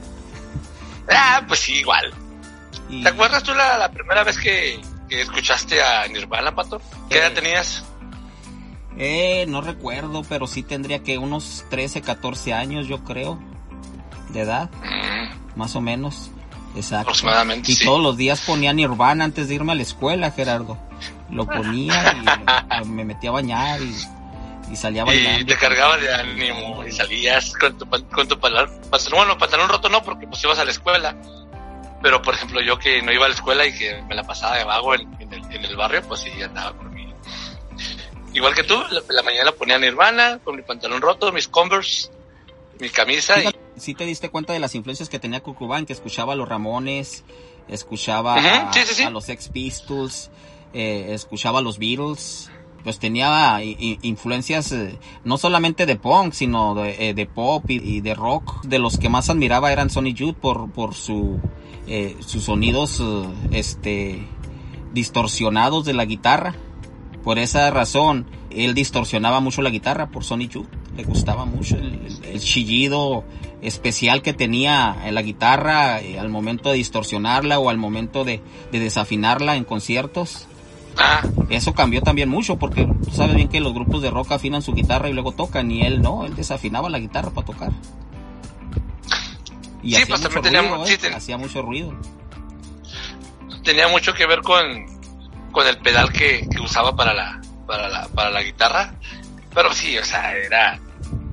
Ah, 1.11 1.43
pues 1.49 1.61
sí, 1.61 1.75
igual. 1.77 2.13
Y, 2.89 3.03
¿Te 3.03 3.09
acuerdas 3.09 3.43
tú 3.43 3.53
la, 3.55 3.77
la 3.79 3.91
primera 3.91 4.23
vez 4.25 4.39
que, 4.39 4.81
que 5.09 5.23
escuchaste 5.23 5.83
a 5.83 6.07
Nirvana, 6.09 6.55
Pato? 6.55 6.81
¿Qué 7.09 7.19
edad 7.19 7.29
Eh. 7.33 7.35
tenías? 7.35 7.85
Eh, 8.99 9.47
no 9.49 9.61
recuerdo, 9.61 10.23
pero 10.29 10.47
sí 10.47 10.63
tendría 10.63 11.03
que 11.03 11.17
unos 11.17 11.65
13, 11.71 12.03
14 12.03 12.53
años, 12.53 12.87
yo 12.87 13.03
creo, 13.05 13.39
de 14.31 14.41
edad, 14.41 14.71
Mm, 14.83 15.59
más 15.59 15.75
o 15.77 15.81
menos. 15.81 16.31
Exacto. 16.77 17.03
aproximadamente, 17.11 17.73
Y 17.73 17.75
sí. 17.77 17.85
todos 17.85 18.01
los 18.01 18.17
días 18.17 18.43
ponía 18.43 18.73
Nirvana 18.73 19.25
antes 19.25 19.49
de 19.49 19.55
irme 19.57 19.73
a 19.73 19.75
la 19.75 19.83
escuela, 19.83 20.31
Gerardo. 20.31 20.79
Lo 21.31 21.47
ponía 21.47 22.15
y 22.83 22.85
me 22.89 23.05
metía 23.05 23.31
a 23.31 23.33
bañar 23.33 23.81
y, 23.83 23.93
y 24.71 24.77
salía 24.77 25.05
bailando. 25.05 25.41
Y 25.41 25.45
te 25.45 25.57
cargabas 25.57 26.01
de 26.01 26.15
ánimo 26.15 26.85
y 26.85 26.93
salías 26.93 27.53
con 27.53 27.77
tu, 27.77 27.89
con 27.89 28.29
tu 28.29 28.39
pantalón, 28.39 28.81
bueno, 29.13 29.39
pantalón 29.39 29.69
roto 29.69 29.89
no, 29.89 30.03
porque 30.03 30.27
pues 30.27 30.43
ibas 30.45 30.59
a 30.59 30.65
la 30.65 30.71
escuela. 30.71 31.17
Pero, 32.03 32.23
por 32.23 32.35
ejemplo, 32.35 32.63
yo 32.63 32.79
que 32.79 33.03
no 33.03 33.13
iba 33.13 33.27
a 33.27 33.29
la 33.29 33.35
escuela 33.35 33.67
y 33.67 33.77
que 33.77 34.01
me 34.09 34.15
la 34.15 34.23
pasaba 34.23 34.57
de 34.57 34.65
vago 34.65 34.95
en, 34.95 35.03
en 35.21 35.33
el, 35.33 35.45
en 35.53 35.65
el 35.65 35.77
barrio, 35.77 36.03
pues 36.03 36.21
sí, 36.21 36.31
andaba 36.43 36.75
con 36.75 36.95
mi... 36.95 37.13
Igual 38.33 38.55
que 38.55 38.63
tú, 38.63 38.81
la, 38.91 39.03
la 39.11 39.23
mañana 39.23 39.53
ponía 39.53 39.79
Nirvana, 39.79 40.39
con 40.43 40.57
mi 40.57 40.63
pantalón 40.63 41.03
roto, 41.03 41.31
mis 41.31 41.49
Converse, 41.49 42.11
mi 42.79 42.89
camisa 42.89 43.39
y... 43.39 43.41
Fíjate, 43.41 43.59
sí 43.77 43.95
te 43.95 44.07
diste 44.07 44.31
cuenta 44.31 44.53
de 44.53 44.61
las 44.61 44.75
influencias 44.75 45.11
que 45.11 45.19
tenía 45.19 45.41
Cobain, 45.41 45.85
que 45.85 45.93
escuchaba 45.93 46.33
a 46.33 46.37
los 46.37 46.49
Ramones, 46.49 47.25
escuchaba 47.69 48.37
a, 48.37 48.73
sí, 48.73 48.81
sí, 48.87 48.95
sí. 48.95 49.03
a 49.03 49.11
los 49.11 49.25
Sex 49.25 49.49
Pistols, 49.49 50.31
eh, 50.73 51.09
escuchaba 51.11 51.59
a 51.59 51.63
los 51.63 51.79
Beatles, 51.79 52.51
pues 52.83 52.99
tenía 52.99 53.63
i- 53.63 53.99
influencias 54.03 54.73
eh, 54.73 54.99
no 55.25 55.39
solamente 55.39 55.87
de 55.87 55.97
punk, 55.97 56.33
sino 56.33 56.75
de, 56.75 57.11
eh, 57.11 57.27
pop 57.27 57.65
y, 57.69 58.01
de 58.01 58.15
rock. 58.15 58.65
De 58.65 58.79
los 58.79 58.99
que 58.99 59.09
más 59.09 59.31
admiraba 59.31 59.73
eran 59.73 59.91
Sonny 59.91 60.15
Youth 60.15 60.37
por, 60.37 60.71
por 60.71 60.95
su, 60.95 61.39
eh, 61.87 62.17
sus 62.21 62.45
sonidos 62.45 63.01
eh, 63.01 63.25
este, 63.53 64.27
distorsionados 64.93 65.85
de 65.85 65.95
la 65.95 66.05
guitarra. 66.05 66.55
Por 67.23 67.39
esa 67.39 67.71
razón, 67.71 68.27
él 68.51 68.75
distorsionaba 68.75 69.41
mucho 69.41 69.61
la 69.63 69.71
guitarra 69.71 70.09
por 70.09 70.25
Sonny 70.25 70.49
Youth. 70.49 70.69
Le 70.97 71.05
gustaba 71.05 71.45
mucho 71.45 71.77
el, 71.77 72.41
chillido 72.41 73.25
especial 73.63 74.23
que 74.23 74.33
tenía 74.33 74.97
en 75.05 75.15
la 75.15 75.23
guitarra 75.23 76.01
eh, 76.01 76.19
al 76.19 76.31
momento 76.31 76.71
de 76.71 76.77
distorsionarla 76.77 77.59
o 77.59 77.69
al 77.69 77.77
momento 77.77 78.25
de 78.25 78.41
desafinarla 78.73 79.57
en 79.57 79.65
conciertos. 79.65 80.49
Ah, 81.01 81.25
Eso 81.49 81.73
cambió 81.75 82.03
también 82.03 82.29
mucho 82.29 82.57
porque 82.59 82.87
tú 82.87 83.11
sabes 83.15 83.35
bien 83.35 83.49
que 83.49 83.61
los 83.61 83.73
grupos 83.75 84.03
de 84.03 84.11
rock 84.11 84.33
afinan 84.33 84.63
su 84.63 84.75
guitarra 84.75 85.09
y 85.09 85.13
luego 85.13 85.33
tocan 85.33 85.71
y 85.71 85.85
él 85.85 86.01
no, 86.03 86.25
él 86.27 86.37
desafinaba 86.37 86.89
la 86.91 86.99
guitarra 86.99 87.31
para 87.31 87.47
tocar. 87.47 87.73
Y 89.83 89.95
Sí, 89.95 90.03
hacía 90.03 90.07
pues 90.07 90.21
mucho 90.21 90.35
también 90.35 90.43
tenía 90.55 90.61
ruido, 90.61 90.77
mu- 90.79 90.85
¿eh? 90.85 90.89
sí, 90.89 90.99
ten- 90.99 91.15
hacía 91.15 91.39
mucho 91.39 91.63
ruido. 91.63 91.95
tenía 93.65 93.89
mucho 93.89 94.13
que 94.15 94.27
ver 94.27 94.41
con, 94.43 94.65
con 95.53 95.67
el 95.67 95.79
pedal 95.79 96.13
que, 96.13 96.49
que 96.49 96.61
usaba 96.61 96.95
para 96.95 97.15
la, 97.15 97.41
para 97.67 97.89
la, 97.89 98.09
para 98.09 98.31
la 98.31 98.43
guitarra. 98.43 98.95
Pero 99.55 99.73
sí, 99.73 99.97
o 99.99 100.05
sea, 100.05 100.37
era, 100.37 100.79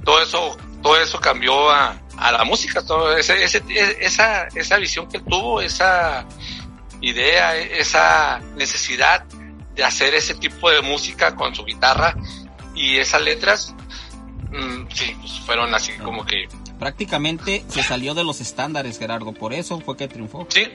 todo 0.03 0.21
eso, 0.21 0.57
todo 0.81 0.97
eso 0.99 1.19
cambió 1.19 1.69
a, 1.69 1.95
a 2.17 2.31
la 2.31 2.43
música, 2.43 2.83
todo 2.85 3.15
ese, 3.15 3.43
ese, 3.43 3.61
esa, 3.99 4.47
esa 4.55 4.77
visión 4.77 5.07
que 5.07 5.19
tuvo, 5.19 5.61
esa 5.61 6.25
idea, 7.01 7.55
esa 7.55 8.39
necesidad 8.55 9.23
de 9.77 9.83
hacer 9.85 10.13
ese 10.15 10.33
tipo 10.33 10.69
de 10.69 10.81
música 10.81 11.35
con 11.35 11.55
su 11.55 11.63
guitarra 11.63 12.15
y 12.75 12.97
esas 12.97 13.21
letras, 13.21 13.73
mm, 14.51 14.87
sí, 14.93 15.15
pues 15.21 15.39
fueron 15.45 15.73
así 15.73 15.93
como 16.03 16.25
que, 16.25 16.47
Prácticamente 16.79 17.63
se 17.69 17.81
salió 17.81 18.13
de 18.13 18.23
los 18.23 18.39
estándares, 18.39 18.99
Gerardo, 18.99 19.33
por 19.33 19.51
eso 19.51 19.79
fue 19.81 19.97
que 19.97 20.07
triunfó. 20.07 20.45
sí. 20.49 20.67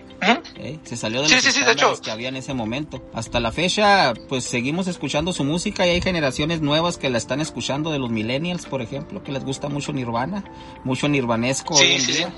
¿eh? 0.57 0.79
Se 0.83 0.97
salió 0.97 1.23
de 1.23 1.29
Sí, 1.29 1.35
los 1.37 1.45
sí, 1.45 1.53
sí, 1.53 1.61
de 1.61 1.71
estándares 1.71 1.93
hecho. 1.99 2.03
que 2.03 2.11
había 2.11 2.29
en 2.29 2.35
ese 2.35 2.55
momento. 2.55 3.01
Hasta 3.15 3.39
la 3.39 3.53
fecha, 3.53 4.13
pues 4.29 4.43
seguimos 4.43 4.89
escuchando 4.89 5.33
su 5.33 5.45
música 5.45 5.87
y 5.87 5.91
hay 5.91 6.01
generaciones 6.01 6.61
nuevas 6.61 6.99
que 6.99 7.09
la 7.09 7.19
están 7.19 7.41
escuchando 7.41 7.93
de 7.93 8.01
los 8.01 8.11
millennials, 8.11 8.67
por 8.67 8.83
ejemplo, 8.83 9.23
que 9.23 9.31
les 9.31 9.45
gusta 9.45 9.69
mucho 9.69 9.93
Nirvana, 9.93 10.43
mucho 10.83 11.09
nirvanesco 11.09 11.77
Sí, 11.77 11.85
hoy 11.85 11.93
en 11.93 12.01
sí, 12.01 12.13
día. 12.15 12.33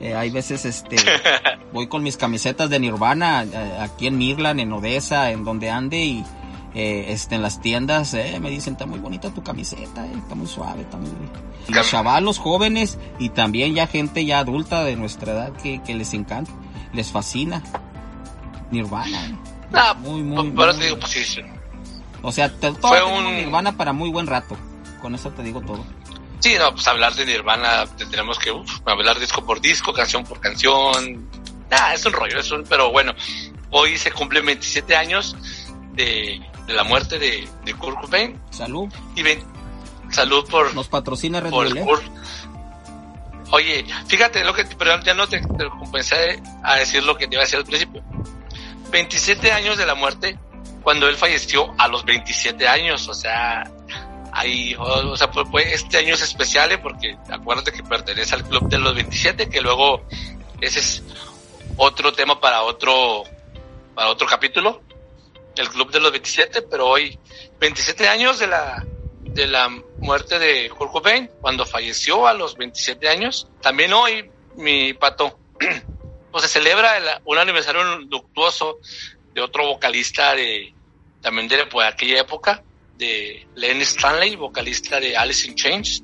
Eh, 0.00 0.14
hay 0.14 0.30
veces, 0.30 0.64
este, 0.64 0.96
voy 1.72 1.86
con 1.88 2.02
mis 2.02 2.16
camisetas 2.16 2.68
de 2.70 2.78
Nirvana 2.80 3.44
eh, 3.44 3.78
aquí 3.80 4.06
en 4.08 4.18
Mirland, 4.18 4.58
en 4.60 4.72
Odessa, 4.72 5.30
en 5.30 5.44
donde 5.44 5.70
ande 5.70 6.04
y, 6.04 6.24
eh, 6.74 7.06
este, 7.10 7.34
en 7.36 7.42
las 7.42 7.60
tiendas, 7.60 8.14
eh, 8.14 8.38
me 8.40 8.50
dicen, 8.50 8.72
está 8.74 8.86
muy 8.86 8.98
bonita 8.98 9.30
tu 9.30 9.42
camiseta, 9.42 10.06
eh, 10.06 10.12
está 10.16 10.34
muy 10.34 10.46
suave, 10.46 10.82
está 10.82 10.96
muy... 10.96 11.10
Los 11.68 11.88
chavalos 11.90 12.38
jóvenes 12.38 12.98
y 13.20 13.28
también 13.28 13.74
ya 13.74 13.86
gente 13.86 14.24
ya 14.24 14.40
adulta 14.40 14.82
de 14.82 14.96
nuestra 14.96 15.32
edad 15.32 15.52
que, 15.52 15.80
que 15.82 15.94
les 15.94 16.12
encanta, 16.14 16.50
les 16.92 17.10
fascina. 17.12 17.62
Nirvana. 18.70 19.26
eh. 19.26 19.36
Ah, 19.74 19.94
Muy, 19.94 20.22
muy, 20.22 20.50
muy- 20.50 20.66
te 20.78 20.84
digo, 20.84 20.98
pues 20.98 21.12
sí, 21.12 21.24
sí. 21.24 21.40
O 22.22 22.32
sea, 22.32 22.48
te, 22.50 22.72
Fue 22.72 23.02
un- 23.04 23.36
Nirvana 23.36 23.72
para 23.76 23.92
muy 23.92 24.10
buen 24.10 24.26
rato. 24.26 24.56
Con 25.00 25.14
eso 25.14 25.30
te 25.30 25.42
digo 25.42 25.60
todo. 25.60 25.84
Sí, 26.42 26.56
no, 26.58 26.72
pues 26.72 26.88
hablar 26.88 27.14
de 27.14 27.24
Nirvana 27.24 27.86
tendremos 27.96 28.36
que 28.36 28.50
uf, 28.50 28.80
hablar 28.84 29.20
disco 29.20 29.46
por 29.46 29.60
disco, 29.60 29.92
canción 29.92 30.24
por 30.24 30.40
canción. 30.40 31.30
Ah, 31.70 31.94
es 31.94 32.04
un 32.04 32.12
rollo, 32.12 32.40
es 32.40 32.50
un, 32.50 32.64
pero 32.64 32.90
bueno, 32.90 33.14
hoy 33.70 33.96
se 33.96 34.10
cumplen 34.10 34.44
27 34.44 34.96
años 34.96 35.36
de, 35.92 36.40
de 36.66 36.72
la 36.72 36.82
muerte 36.82 37.20
de, 37.20 37.48
de 37.64 37.74
Kurt 37.74 38.00
Cobain 38.00 38.40
Salud. 38.50 38.92
y 39.14 39.22
ven, 39.22 39.40
salud 40.10 40.44
por, 40.50 40.74
Nos 40.74 40.88
patrocina 40.88 41.40
Red 41.40 41.50
por 41.50 41.68
Bull, 41.68 41.78
¿eh? 41.78 41.80
Kurt. 41.80 42.04
Oye, 43.52 43.86
fíjate 44.08 44.42
lo 44.42 44.52
que, 44.52 44.64
pero 44.64 45.00
ya 45.00 45.14
no 45.14 45.28
te, 45.28 45.40
te 45.40 45.68
compensé 45.68 46.42
a 46.64 46.74
decir 46.74 47.04
lo 47.04 47.16
que 47.16 47.28
te 47.28 47.36
iba 47.36 47.42
a 47.42 47.44
decir 47.44 47.58
al 47.60 47.64
principio. 47.64 48.02
27 48.90 49.52
años 49.52 49.78
de 49.78 49.86
la 49.86 49.94
muerte 49.94 50.36
cuando 50.82 51.08
él 51.08 51.16
falleció 51.16 51.72
a 51.78 51.86
los 51.86 52.04
27 52.04 52.66
años, 52.66 53.08
o 53.08 53.14
sea, 53.14 53.70
ahí, 54.32 54.74
o, 54.78 55.16
sea, 55.16 55.30
pues, 55.30 55.46
pues, 55.50 55.66
este 55.72 55.98
año 55.98 56.14
es 56.14 56.22
especial 56.22 56.72
¿eh? 56.72 56.78
porque 56.78 57.16
acuérdate 57.30 57.72
que 57.72 57.82
pertenece 57.82 58.34
al 58.34 58.44
club 58.44 58.68
de 58.68 58.78
los 58.78 58.94
27, 58.94 59.48
que 59.48 59.60
luego 59.60 60.02
ese 60.60 60.80
es 60.80 61.02
otro 61.76 62.12
tema 62.12 62.40
para 62.40 62.62
otro, 62.62 63.24
para 63.94 64.08
otro 64.08 64.26
capítulo, 64.26 64.82
el 65.56 65.68
club 65.68 65.90
de 65.90 66.00
los 66.00 66.10
27, 66.12 66.62
pero 66.62 66.88
hoy 66.88 67.18
27 67.60 68.08
años 68.08 68.38
de 68.38 68.46
la, 68.46 68.84
de 69.22 69.46
la 69.46 69.68
muerte 69.98 70.38
de 70.38 70.70
Kurt 70.70 70.92
Cobain, 70.92 71.30
cuando 71.40 71.66
falleció 71.66 72.26
a 72.26 72.32
los 72.32 72.56
27 72.56 73.08
años. 73.08 73.48
También 73.60 73.92
hoy, 73.92 74.30
mi 74.56 74.94
pato, 74.94 75.38
pues 76.32 76.42
se 76.44 76.48
celebra 76.48 76.96
el- 76.96 77.20
un 77.24 77.38
aniversario 77.38 77.98
luctuoso 78.00 78.78
de 79.34 79.40
otro 79.40 79.66
vocalista 79.66 80.34
de 80.34 80.74
también 81.20 81.48
de 81.48 81.66
pues, 81.66 81.86
aquella 81.86 82.20
época, 82.20 82.62
de 82.98 83.46
Lenny 83.56 83.82
Stanley, 83.82 84.36
vocalista 84.36 85.00
de 85.00 85.16
Alice 85.16 85.46
in 85.48 85.54
Chains, 85.54 86.02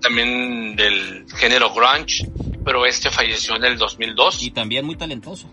también 0.00 0.76
del 0.76 1.26
género 1.36 1.72
grunge, 1.72 2.28
pero 2.64 2.84
este 2.86 3.10
falleció 3.10 3.56
en 3.56 3.64
el 3.64 3.78
2002. 3.78 4.42
Y 4.42 4.50
también 4.50 4.84
muy 4.84 4.96
talentoso. 4.96 5.48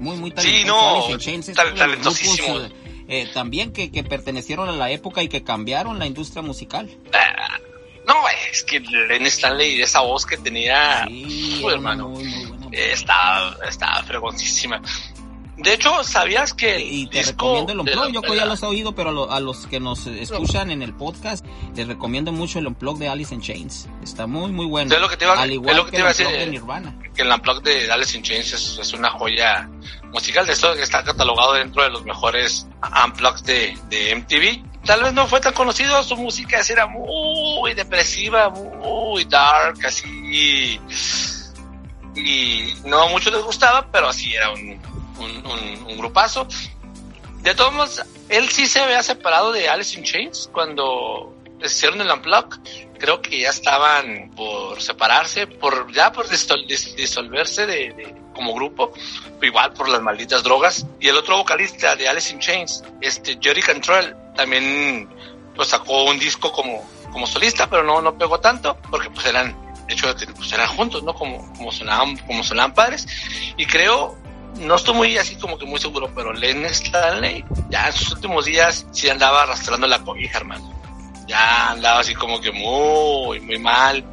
Muy, 0.00 0.16
muy 0.16 0.30
Sí, 0.30 0.36
talentoso. 0.36 0.66
no, 0.66 0.96
Alice 0.96 1.12
in 1.12 1.18
Chains 1.18 1.52
tal- 1.54 1.74
talentosísimo. 1.74 2.54
grupos, 2.58 2.70
eh, 3.08 3.22
eh, 3.22 3.28
también 3.32 3.72
que, 3.72 3.90
que 3.90 4.04
pertenecieron 4.04 4.68
a 4.68 4.72
la 4.72 4.90
época 4.90 5.22
y 5.22 5.28
que 5.28 5.42
cambiaron 5.42 5.98
la 5.98 6.06
industria 6.06 6.42
musical. 6.42 6.88
Ah, 7.12 7.58
no, 8.06 8.14
es 8.50 8.62
que 8.62 8.80
Lenny 8.80 9.26
Stanley, 9.28 9.80
esa 9.82 10.00
voz 10.00 10.24
que 10.24 10.36
tenía, 10.38 11.04
Sí, 11.06 11.62
hermano. 11.70 12.08
muy, 12.08 12.24
muy 12.24 12.46
voz. 12.56 12.72
estaba, 12.72 13.56
estaba 13.68 14.02
fregoncísima. 14.04 14.80
De 15.58 15.74
hecho, 15.74 16.04
¿sabías 16.04 16.54
que 16.54 16.76
el 16.76 16.82
Y 16.82 17.06
te 17.08 17.18
disco 17.18 17.32
recomiendo 17.32 17.72
el 17.72 17.80
Unplug, 17.80 18.12
yo 18.12 18.22
que 18.22 18.36
ya 18.36 18.44
los 18.46 18.62
he 18.62 18.66
oído, 18.66 18.94
pero 18.94 19.10
a, 19.10 19.12
lo- 19.12 19.30
a 19.32 19.40
los 19.40 19.66
que 19.66 19.80
nos 19.80 20.06
escuchan 20.06 20.70
en 20.70 20.82
el 20.82 20.94
podcast, 20.94 21.44
les 21.74 21.88
recomiendo 21.88 22.30
mucho 22.32 22.60
el 22.60 22.68
Unplug 22.68 22.98
de 22.98 23.08
Alice 23.08 23.34
in 23.34 23.40
Chains. 23.40 23.88
Está 24.02 24.28
muy, 24.28 24.52
muy 24.52 24.66
bueno. 24.66 24.94
Es 24.94 25.00
lo 25.00 25.08
que 25.08 25.16
te 25.16 25.24
iba- 25.24 25.34
Al 25.40 25.50
igual 25.52 25.76
lo 25.76 25.84
que 25.84 25.90
que, 25.90 25.96
te 25.96 26.02
el 26.02 26.02
iba 26.02 26.10
a 26.10 26.12
Unplug 26.12 26.28
decir, 26.30 26.44
de. 26.46 26.50
Nirvana. 26.52 26.98
que 27.14 27.22
el 27.22 27.30
Unplugged 27.32 27.62
de 27.64 27.90
Alice 27.92 28.16
in 28.16 28.22
Chains 28.22 28.52
es, 28.52 28.78
es 28.80 28.92
una 28.92 29.10
joya 29.10 29.68
musical. 30.12 30.46
De 30.46 30.52
esto 30.52 30.72
está 30.74 31.02
catalogado 31.02 31.54
dentro 31.54 31.82
de 31.82 31.90
los 31.90 32.04
mejores 32.04 32.66
Unplugged 33.04 33.42
de, 33.44 33.76
de 33.88 34.14
MTV. 34.14 34.64
Tal 34.86 35.02
vez 35.02 35.12
no 35.12 35.26
fue 35.26 35.40
tan 35.40 35.52
conocido, 35.54 36.00
su 36.04 36.16
música 36.16 36.60
era 36.70 36.86
muy 36.86 37.74
depresiva, 37.74 38.48
muy 38.48 39.24
dark, 39.24 39.84
así. 39.84 40.78
Y 42.14 42.74
no 42.84 43.02
a 43.02 43.08
muchos 43.08 43.32
les 43.32 43.42
gustaba, 43.42 43.86
pero 43.92 44.08
así 44.08 44.32
era 44.34 44.50
un, 44.50 44.80
un, 45.18 45.46
un- 45.46 45.86
un 45.90 45.98
grupazo. 45.98 46.46
De 47.42 47.54
todos 47.54 47.72
modos, 47.72 48.02
él 48.28 48.48
sí 48.50 48.66
se 48.66 48.80
había 48.80 49.02
separado 49.02 49.52
de 49.52 49.68
Alice 49.68 49.96
in 49.98 50.04
Chains 50.04 50.50
cuando 50.52 51.34
hicieron 51.64 52.00
el 52.00 52.10
Unplugged. 52.10 52.58
Creo 52.98 53.22
que 53.22 53.40
ya 53.40 53.50
estaban 53.50 54.30
por 54.34 54.82
separarse, 54.82 55.46
por 55.46 55.92
ya 55.92 56.10
por 56.12 56.26
distol- 56.28 56.66
dis- 56.66 56.94
disolverse 56.96 57.64
de, 57.66 57.92
de- 57.92 58.14
como 58.34 58.54
grupo, 58.54 58.92
igual 59.42 59.72
por 59.72 59.88
las 59.88 60.00
malditas 60.02 60.42
drogas. 60.42 60.84
Y 61.00 61.08
el 61.08 61.16
otro 61.16 61.36
vocalista 61.38 61.94
de 61.96 62.08
Alice 62.08 62.32
in 62.32 62.38
Chains, 62.40 62.82
este 63.00 63.38
Jerry 63.40 63.62
Cantrell, 63.62 64.14
también 64.36 65.08
pues 65.54 65.68
sacó 65.68 66.04
un 66.04 66.18
disco 66.18 66.52
como, 66.52 66.88
como 67.12 67.26
solista, 67.26 67.68
pero 67.70 67.82
no, 67.82 68.00
no 68.02 68.16
pegó 68.18 68.38
tanto, 68.40 68.76
porque 68.90 69.10
pues 69.10 69.26
eran, 69.26 69.56
de 69.88 69.94
hecho, 69.94 70.12
pues 70.36 70.52
eran 70.52 70.68
juntos, 70.68 71.02
¿no? 71.02 71.14
Como, 71.14 71.52
como 71.54 71.72
sonaban, 71.72 72.16
como 72.18 72.42
sonaban 72.44 72.74
padres. 72.74 73.06
Y 73.56 73.66
creo, 73.66 74.16
no 74.60 74.74
estoy 74.74 74.94
muy 74.94 75.18
así 75.18 75.36
como 75.36 75.58
que 75.58 75.66
muy 75.66 75.78
seguro, 75.78 76.10
pero 76.14 76.32
Len 76.32 76.64
Stanley 76.66 77.44
ya 77.70 77.88
en 77.88 77.92
sus 77.92 78.12
últimos 78.12 78.44
días 78.44 78.86
sí 78.92 79.08
andaba 79.08 79.42
arrastrando 79.42 79.86
la 79.86 80.00
cobija, 80.00 80.38
hermano. 80.38 80.74
Ya 81.26 81.70
andaba 81.70 82.00
así 82.00 82.14
como 82.14 82.40
que 82.40 82.50
muy, 82.50 83.40
muy 83.40 83.58
mal. 83.58 84.04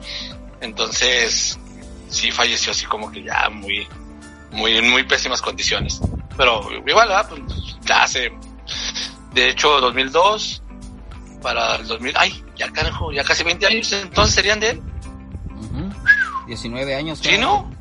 Entonces, 0.62 1.58
sí 2.10 2.32
falleció 2.32 2.72
así 2.72 2.86
como 2.86 3.12
que 3.12 3.24
ya 3.24 3.50
muy, 3.50 3.88
muy, 4.52 4.78
en 4.78 4.90
muy 4.90 5.04
pésimas 5.04 5.42
condiciones. 5.42 6.02
Pero 6.38 6.68
igual, 6.86 7.08
¿verdad? 7.08 7.30
Pues, 7.30 7.42
ya 7.82 8.04
hace, 8.04 8.32
de 9.34 9.50
hecho, 9.50 9.80
2002 9.80 10.62
para 11.42 11.76
el 11.76 11.88
2000, 11.88 12.14
ay, 12.18 12.44
ya 12.58 12.72
carajo, 12.72 13.12
ya 13.12 13.24
casi 13.24 13.44
20 13.44 13.68
años, 13.68 13.92
entonces 13.92 14.36
serían 14.36 14.60
de 14.60 14.72
él. 14.72 14.82
Ujú. 15.52 16.48
19 16.48 16.96
años. 16.96 17.20
¿Sí, 17.22 17.38
no? 17.38 17.75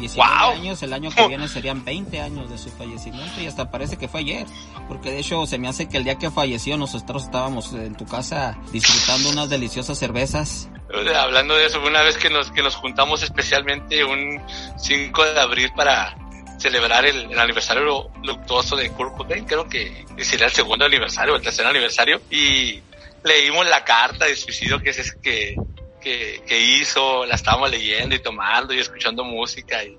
19 0.00 0.30
Wow. 0.30 0.50
años, 0.52 0.82
el 0.82 0.92
año 0.92 1.10
que 1.10 1.28
viene 1.28 1.46
serían 1.48 1.84
20 1.84 2.20
años 2.20 2.50
de 2.50 2.58
su 2.58 2.70
fallecimiento 2.70 3.40
y 3.40 3.46
hasta 3.46 3.70
parece 3.70 3.96
que 3.96 4.08
fue 4.08 4.20
ayer, 4.20 4.46
porque 4.88 5.10
de 5.10 5.20
hecho 5.20 5.46
se 5.46 5.58
me 5.58 5.68
hace 5.68 5.88
que 5.88 5.98
el 5.98 6.04
día 6.04 6.16
que 6.16 6.30
falleció 6.30 6.76
nosotros 6.76 7.24
estábamos 7.24 7.72
en 7.74 7.94
tu 7.94 8.06
casa 8.06 8.58
disfrutando 8.72 9.30
unas 9.30 9.48
deliciosas 9.50 9.98
cervezas. 9.98 10.68
Hablando 11.16 11.54
de 11.54 11.66
eso, 11.66 11.80
una 11.86 12.02
vez 12.02 12.16
que 12.18 12.30
nos, 12.30 12.50
que 12.50 12.62
nos 12.62 12.74
juntamos 12.74 13.22
especialmente 13.22 14.04
un 14.04 14.40
5 14.76 15.24
de 15.24 15.40
abril 15.40 15.70
para 15.76 16.16
celebrar 16.58 17.06
el, 17.06 17.30
el 17.30 17.38
aniversario 17.38 18.10
luctuoso 18.24 18.76
de 18.76 18.90
Kurt 18.90 19.16
Cobain, 19.16 19.44
creo 19.44 19.68
que 19.68 20.04
sería 20.18 20.46
el 20.46 20.52
segundo 20.52 20.84
aniversario, 20.84 21.36
el 21.36 21.42
tercer 21.42 21.64
aniversario, 21.66 22.20
y 22.30 22.80
leímos 23.24 23.66
la 23.68 23.84
carta 23.84 24.26
de 24.26 24.36
suicidio 24.36 24.80
que 24.80 24.90
es 24.90 25.12
que, 25.22 25.54
que, 26.00 26.42
que 26.46 26.60
hizo, 26.60 27.24
la 27.26 27.34
estábamos 27.34 27.70
leyendo 27.70 28.14
y 28.14 28.18
tomando 28.18 28.74
y 28.74 28.80
escuchando 28.80 29.24
música 29.24 29.84
y, 29.84 29.96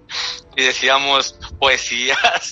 y 0.56 0.64
decíamos 0.64 1.36
poesías. 1.60 2.52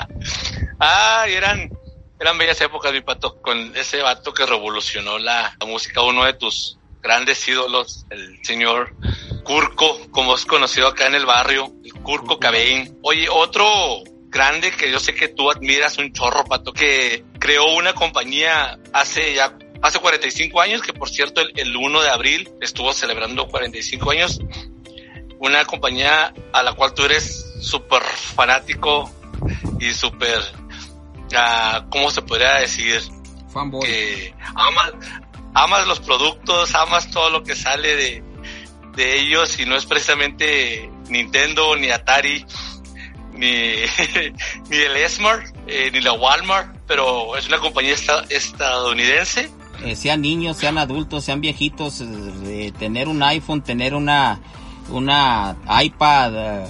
Ay, 0.78 1.34
eran, 1.34 1.70
eran 2.18 2.38
bellas 2.38 2.60
épocas, 2.60 2.92
mi 2.92 3.00
pato, 3.00 3.40
con 3.40 3.76
ese 3.76 4.02
vato 4.02 4.32
que 4.32 4.46
revolucionó 4.46 5.18
la, 5.18 5.56
música, 5.66 6.02
uno 6.02 6.24
de 6.24 6.34
tus 6.34 6.78
grandes 7.00 7.46
ídolos, 7.48 8.06
el 8.10 8.44
señor 8.44 8.94
Curco, 9.42 9.98
como 10.10 10.34
es 10.34 10.44
conocido 10.44 10.88
acá 10.88 11.06
en 11.06 11.16
el 11.16 11.26
barrio, 11.26 11.72
el 11.84 11.92
Curco 12.02 12.38
Cabein. 12.38 12.98
Oye, 13.02 13.28
otro 13.28 14.04
grande 14.28 14.70
que 14.70 14.90
yo 14.90 14.98
sé 14.98 15.14
que 15.14 15.28
tú 15.28 15.50
admiras 15.50 15.98
un 15.98 16.12
chorro, 16.12 16.44
Pato, 16.44 16.72
que 16.72 17.24
creó 17.38 17.74
una 17.74 17.92
compañía 17.92 18.78
hace 18.92 19.34
ya, 19.34 19.56
hace 19.82 19.98
45 19.98 20.60
años, 20.60 20.80
que 20.82 20.92
por 20.92 21.10
cierto 21.10 21.40
el, 21.40 21.52
el 21.56 21.76
1 21.76 22.02
de 22.02 22.08
abril 22.10 22.50
estuvo 22.60 22.92
celebrando 22.92 23.48
45 23.48 24.10
años, 24.10 24.40
una 25.38 25.64
compañía 25.64 26.32
a 26.52 26.62
la 26.62 26.72
cual 26.74 26.94
tú 26.94 27.04
eres 27.04 27.44
súper 27.60 28.02
fanático 28.02 29.10
y 29.80 29.92
súper, 29.92 30.40
ah, 31.36 31.84
¿cómo 31.90 32.10
se 32.10 32.22
podría 32.22 32.54
decir? 32.54 33.00
Fanboy. 33.52 33.84
que 33.86 34.34
amas, 34.54 34.92
amas 35.54 35.86
los 35.86 36.00
productos, 36.00 36.74
amas 36.74 37.10
todo 37.10 37.28
lo 37.30 37.42
que 37.42 37.54
sale 37.56 37.96
de, 37.96 38.22
de 38.96 39.18
ellos 39.20 39.58
y 39.58 39.66
no 39.66 39.76
es 39.76 39.84
precisamente 39.84 40.88
Nintendo 41.08 41.74
ni 41.76 41.90
Atari 41.90 42.46
ni, 43.32 43.48
ni 44.70 44.76
el 44.76 45.08
Smart 45.10 45.44
eh, 45.66 45.90
ni 45.92 46.00
la 46.00 46.12
Walmart, 46.12 46.76
pero 46.86 47.36
es 47.36 47.48
una 47.48 47.58
compañía 47.58 47.94
esta- 47.94 48.24
estadounidense. 48.30 49.50
Eh, 49.84 49.96
sean 49.96 50.20
niños, 50.22 50.56
sean 50.56 50.78
adultos, 50.78 51.24
sean 51.24 51.40
viejitos, 51.40 52.02
eh, 52.02 52.72
tener 52.78 53.08
un 53.08 53.22
iPhone, 53.22 53.62
tener 53.62 53.94
una 53.94 54.40
una 54.90 55.56
iPad, 55.82 56.32
eh, 56.34 56.66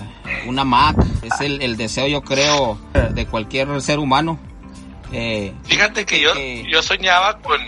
una 0.46 0.64
Mac, 0.64 0.96
es 1.22 1.40
el, 1.40 1.62
el 1.62 1.76
deseo 1.76 2.06
yo 2.06 2.22
creo 2.22 2.78
de 3.14 3.26
cualquier 3.26 3.80
ser 3.80 3.98
humano. 3.98 4.38
Eh, 5.12 5.52
Fíjate 5.64 6.04
que 6.06 6.20
yo, 6.20 6.32
que- 6.34 6.64
yo 6.70 6.82
soñaba 6.82 7.38
con, 7.38 7.58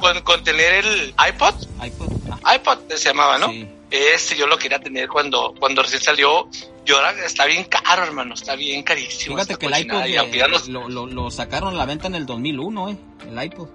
con, 0.00 0.20
con 0.22 0.44
tener 0.44 0.84
el 0.84 1.14
iPod, 1.28 1.54
iPod, 1.84 2.12
ah, 2.44 2.54
iPod 2.56 2.78
se 2.94 3.08
llamaba, 3.08 3.38
¿no? 3.38 3.48
sí. 3.48 3.68
Ese 3.90 4.36
yo 4.36 4.46
lo 4.46 4.58
quería 4.58 4.78
tener 4.78 5.08
cuando, 5.08 5.54
cuando 5.58 5.82
recién 5.82 6.02
salió. 6.02 6.46
Y 6.86 6.92
ahora 6.92 7.10
está 7.24 7.46
bien 7.46 7.64
caro, 7.64 8.02
hermano. 8.04 8.34
Está 8.34 8.54
bien 8.54 8.82
carísimo. 8.82 9.34
Fíjate 9.36 9.56
que 9.56 9.64
el 9.66 9.78
iPod 9.80 10.02
eh, 10.04 10.48
los- 10.48 10.68
lo- 10.68 11.06
lo 11.06 11.30
sacaron 11.30 11.72
a 11.74 11.76
la 11.78 11.86
venta 11.86 12.06
en 12.06 12.14
el 12.14 12.26
2001, 12.26 12.90
¿eh? 12.90 12.96
El 13.26 13.42
iPod. 13.44 13.68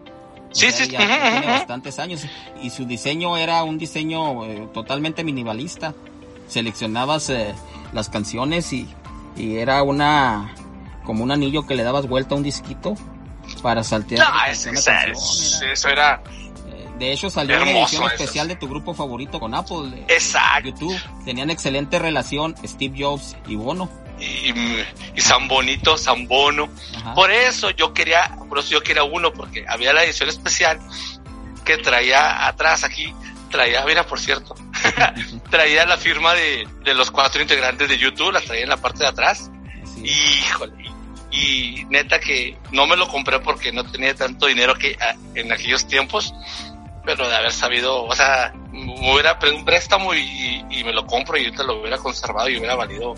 Sí, 0.53 0.71
sí, 0.71 0.87
ya 0.87 0.99
tiene 0.99 1.47
bastantes 1.47 1.99
años. 1.99 2.25
Y 2.61 2.69
su 2.69 2.85
diseño 2.85 3.35
era 3.37 3.63
un 3.63 3.77
diseño 3.77 4.45
eh, 4.45 4.67
totalmente 4.73 5.23
minimalista. 5.23 5.93
Seleccionabas 6.47 7.29
eh, 7.29 7.53
las 7.93 8.09
canciones 8.09 8.71
y, 8.73 8.87
y 9.35 9.57
era 9.57 9.81
una 9.83 10.53
como 11.03 11.23
un 11.23 11.31
anillo 11.31 11.65
que 11.67 11.75
le 11.75 11.83
dabas 11.83 12.07
vuelta 12.07 12.35
a 12.35 12.37
un 12.37 12.43
disquito 12.43 12.95
para 13.61 13.83
saltear. 13.83 14.25
No, 14.27 14.43
de 14.45 14.51
es- 14.51 14.63
canción 14.63 14.75
a 14.75 14.79
es- 14.79 14.85
canción, 15.17 15.63
era- 15.63 15.73
eso 15.73 15.89
era 15.89 16.23
eh, 16.69 16.89
De 16.99 17.11
hecho 17.11 17.29
salió 17.29 17.61
una 17.61 17.71
edición 17.71 18.03
eso. 18.03 18.13
especial 18.13 18.47
de 18.47 18.55
tu 18.55 18.67
grupo 18.69 18.93
favorito 18.93 19.39
con 19.39 19.53
Apple. 19.55 20.05
exacto. 20.07 20.69
YouTube. 20.69 20.95
Tenían 21.25 21.49
excelente 21.49 21.97
relación 21.99 22.55
Steve 22.65 22.95
Jobs 23.03 23.35
y 23.47 23.55
Bono. 23.55 23.89
Y, 24.23 24.53
y 25.15 25.21
San 25.21 25.47
Bonito, 25.47 25.97
San 25.97 26.27
Bono. 26.27 26.69
Ajá. 26.95 27.13
Por 27.13 27.31
eso 27.31 27.69
yo 27.71 27.93
quería, 27.93 28.37
por 28.49 28.59
eso 28.59 28.69
yo 28.69 28.81
quería 28.81 29.03
uno, 29.03 29.33
porque 29.33 29.65
había 29.67 29.93
la 29.93 30.03
edición 30.03 30.29
especial 30.29 30.79
que 31.63 31.77
traía 31.77 32.47
atrás 32.47 32.83
aquí, 32.83 33.13
traía, 33.49 33.85
mira, 33.85 34.05
por 34.05 34.19
cierto, 34.19 34.55
traía 35.49 35.85
la 35.85 35.97
firma 35.97 36.33
de, 36.33 36.67
de 36.83 36.93
los 36.93 37.11
cuatro 37.11 37.41
integrantes 37.41 37.87
de 37.87 37.97
YouTube, 37.97 38.31
la 38.31 38.41
traía 38.41 38.63
en 38.63 38.69
la 38.69 38.77
parte 38.77 38.99
de 38.99 39.07
atrás. 39.07 39.49
Sí. 39.95 40.05
Híjole. 40.05 40.73
Y 41.31 41.85
neta 41.89 42.19
que 42.19 42.57
no 42.71 42.85
me 42.85 42.95
lo 42.95 43.07
compré 43.07 43.39
porque 43.39 43.71
no 43.71 43.89
tenía 43.89 44.13
tanto 44.15 44.45
dinero 44.45 44.75
que 44.75 44.95
ah, 45.01 45.15
en 45.33 45.51
aquellos 45.51 45.87
tiempos, 45.87 46.33
pero 47.05 47.27
de 47.27 47.35
haber 47.35 47.51
sabido, 47.51 48.03
o 48.03 48.15
sea, 48.15 48.53
me 48.71 49.11
hubiera 49.11 49.39
pedido 49.39 49.57
un 49.57 49.65
préstamo 49.65 50.13
y, 50.13 50.63
y 50.69 50.83
me 50.83 50.93
lo 50.93 51.07
compro 51.07 51.37
y 51.37 51.45
ahorita 51.45 51.63
lo 51.63 51.79
hubiera 51.79 51.97
conservado 51.97 52.49
y 52.49 52.57
hubiera 52.57 52.75
valido. 52.75 53.15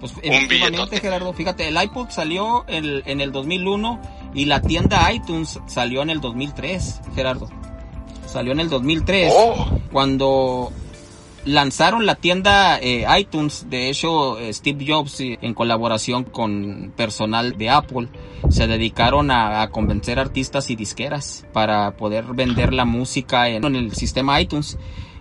Pues 0.00 0.14
efectivamente. 0.22 1.00
Gerardo, 1.00 1.32
fíjate, 1.32 1.68
el 1.68 1.80
iPod 1.80 2.08
salió 2.08 2.64
en, 2.68 3.02
en 3.04 3.20
el 3.20 3.32
2001 3.32 4.00
y 4.34 4.46
la 4.46 4.62
tienda 4.62 5.12
iTunes 5.12 5.60
salió 5.66 6.02
en 6.02 6.10
el 6.10 6.20
2003, 6.20 7.00
Gerardo. 7.14 7.48
Salió 8.26 8.52
en 8.52 8.60
el 8.60 8.70
2003 8.70 9.32
Oh, 9.36 9.78
cuando 9.92 10.72
lanzaron 11.44 12.06
la 12.06 12.14
tienda 12.14 12.78
eh, 12.78 13.04
iTunes. 13.18 13.66
De 13.68 13.90
hecho, 13.90 14.38
eh, 14.38 14.52
Steve 14.52 14.84
Jobs, 14.86 15.20
eh, 15.20 15.38
en 15.42 15.54
colaboración 15.54 16.24
con 16.24 16.92
personal 16.96 17.56
de 17.58 17.70
Apple, 17.70 18.08
se 18.48 18.66
dedicaron 18.66 19.30
a, 19.30 19.62
a 19.62 19.70
convencer 19.70 20.18
artistas 20.18 20.70
y 20.70 20.76
disqueras 20.76 21.44
para 21.52 21.96
poder 21.96 22.24
vender 22.24 22.72
la 22.72 22.84
música 22.84 23.48
en, 23.48 23.64
en 23.64 23.76
el 23.76 23.92
sistema 23.94 24.40
iTunes 24.40 24.78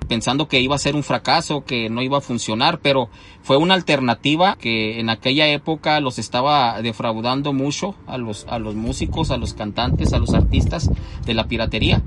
pensando 0.09 0.49
que 0.49 0.59
iba 0.59 0.75
a 0.75 0.79
ser 0.79 0.95
un 0.95 1.03
fracaso, 1.03 1.63
que 1.63 1.89
no 1.89 2.01
iba 2.01 2.17
a 2.17 2.21
funcionar, 2.21 2.79
pero 2.81 3.09
fue 3.43 3.55
una 3.55 3.75
alternativa 3.75 4.57
que 4.57 4.99
en 4.99 5.09
aquella 5.09 5.47
época 5.47 6.01
los 6.01 6.19
estaba 6.19 6.81
defraudando 6.81 7.53
mucho 7.53 7.95
a 8.07 8.17
los, 8.17 8.45
a 8.49 8.59
los 8.59 8.75
músicos, 8.75 9.31
a 9.31 9.37
los 9.37 9.53
cantantes, 9.53 10.11
a 10.11 10.19
los 10.19 10.33
artistas 10.33 10.89
de 11.25 11.33
la 11.33 11.47
piratería. 11.47 12.01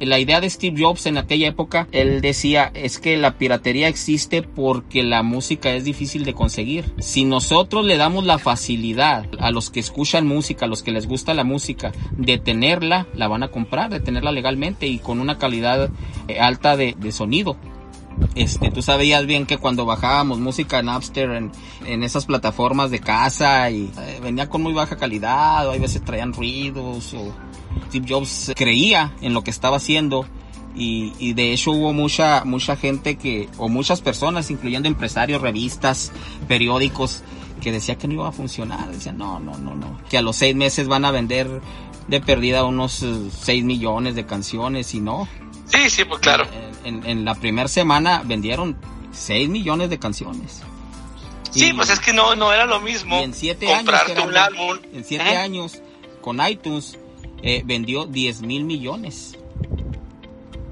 La 0.00 0.18
idea 0.18 0.42
de 0.42 0.50
Steve 0.50 0.76
Jobs 0.78 1.06
en 1.06 1.16
aquella 1.16 1.48
época, 1.48 1.88
él 1.90 2.20
decía, 2.20 2.70
es 2.74 2.98
que 2.98 3.16
la 3.16 3.38
piratería 3.38 3.88
existe 3.88 4.42
porque 4.42 5.02
la 5.02 5.22
música 5.22 5.72
es 5.72 5.84
difícil 5.84 6.24
de 6.24 6.34
conseguir. 6.34 6.92
Si 6.98 7.24
nosotros 7.24 7.86
le 7.86 7.96
damos 7.96 8.26
la 8.26 8.38
facilidad 8.38 9.26
a 9.38 9.50
los 9.50 9.70
que 9.70 9.80
escuchan 9.80 10.26
música, 10.26 10.66
a 10.66 10.68
los 10.68 10.82
que 10.82 10.92
les 10.92 11.06
gusta 11.06 11.32
la 11.32 11.44
música, 11.44 11.92
de 12.12 12.36
tenerla, 12.36 13.06
la 13.14 13.26
van 13.28 13.42
a 13.42 13.48
comprar, 13.48 13.88
de 13.88 14.00
tenerla 14.00 14.32
legalmente 14.32 14.86
y 14.86 14.98
con 14.98 15.18
una 15.18 15.38
calidad 15.38 15.90
eh, 16.28 16.40
alta 16.40 16.76
de, 16.76 16.94
sonido. 17.10 17.56
Este, 18.34 18.70
tú 18.70 18.82
sabías 18.82 19.24
bien 19.24 19.46
que 19.46 19.56
cuando 19.56 19.86
bajábamos 19.86 20.38
música 20.38 20.78
en 20.78 20.86
Napster, 20.86 21.30
en, 21.30 21.52
en 21.86 22.02
esas 22.02 22.26
plataformas 22.26 22.90
de 22.90 22.98
casa 22.98 23.70
y 23.70 23.90
eh, 23.98 24.20
venía 24.22 24.48
con 24.50 24.62
muy 24.62 24.74
baja 24.74 24.96
calidad, 24.96 25.66
o 25.66 25.70
hay 25.70 25.78
veces 25.78 26.02
traían 26.04 26.32
ruidos, 26.34 27.14
o 27.14 27.32
Steve 27.88 28.06
Jobs 28.08 28.52
creía 28.56 29.12
en 29.20 29.34
lo 29.34 29.42
que 29.44 29.50
estaba 29.50 29.76
haciendo 29.76 30.26
y, 30.76 31.12
y 31.18 31.32
de 31.32 31.52
hecho 31.52 31.70
hubo 31.72 31.92
mucha, 31.92 32.44
mucha 32.44 32.76
gente 32.76 33.16
que, 33.16 33.48
o 33.58 33.68
muchas 33.68 34.00
personas, 34.02 34.50
incluyendo 34.50 34.88
empresarios, 34.88 35.40
revistas, 35.40 36.12
periódicos, 36.48 37.22
que 37.60 37.72
decía 37.72 37.96
que 37.96 38.06
no 38.08 38.14
iba 38.14 38.28
a 38.28 38.32
funcionar, 38.32 38.90
decían 38.90 39.16
no, 39.18 39.40
no, 39.40 39.56
no, 39.58 39.74
no, 39.74 39.98
que 40.10 40.18
a 40.18 40.22
los 40.22 40.36
seis 40.36 40.54
meses 40.54 40.88
van 40.88 41.04
a 41.04 41.10
vender 41.10 41.62
de 42.08 42.20
perdida 42.20 42.64
unos 42.64 43.04
6 43.40 43.64
millones 43.64 44.14
de 44.14 44.26
canciones 44.26 44.94
y 44.94 45.00
no, 45.00 45.26
sí, 45.66 45.88
sí, 45.90 46.04
pues 46.04 46.20
claro. 46.20 46.44
en, 46.84 46.96
en- 46.98 47.06
en 47.10 47.24
la 47.24 47.34
primera 47.34 47.66
semana 47.68 48.22
vendieron 48.24 48.76
6 49.12 49.48
millones 49.48 49.88
de 49.90 49.98
canciones. 49.98 50.62
Sí, 51.50 51.68
Y- 51.70 51.72
pues 51.72 51.88
es 51.90 51.98
que 52.00 52.12
no, 52.12 52.36
no 52.36 52.52
era 52.52 52.66
lo 52.66 52.80
mismo 52.80 53.18
y 53.18 53.22
en 53.24 53.32
siete 53.34 53.72
años, 53.72 53.94
un 54.24 54.36
álbum. 54.36 54.78
en 54.92 55.04
siete 55.04 55.32
¿eh? 55.32 55.36
años, 55.38 55.80
con 56.20 56.38
iTunes, 56.46 56.98
eh, 57.42 57.62
vendió 57.64 58.06
10 58.06 58.42
mil 58.42 58.64
millones. 58.64 59.36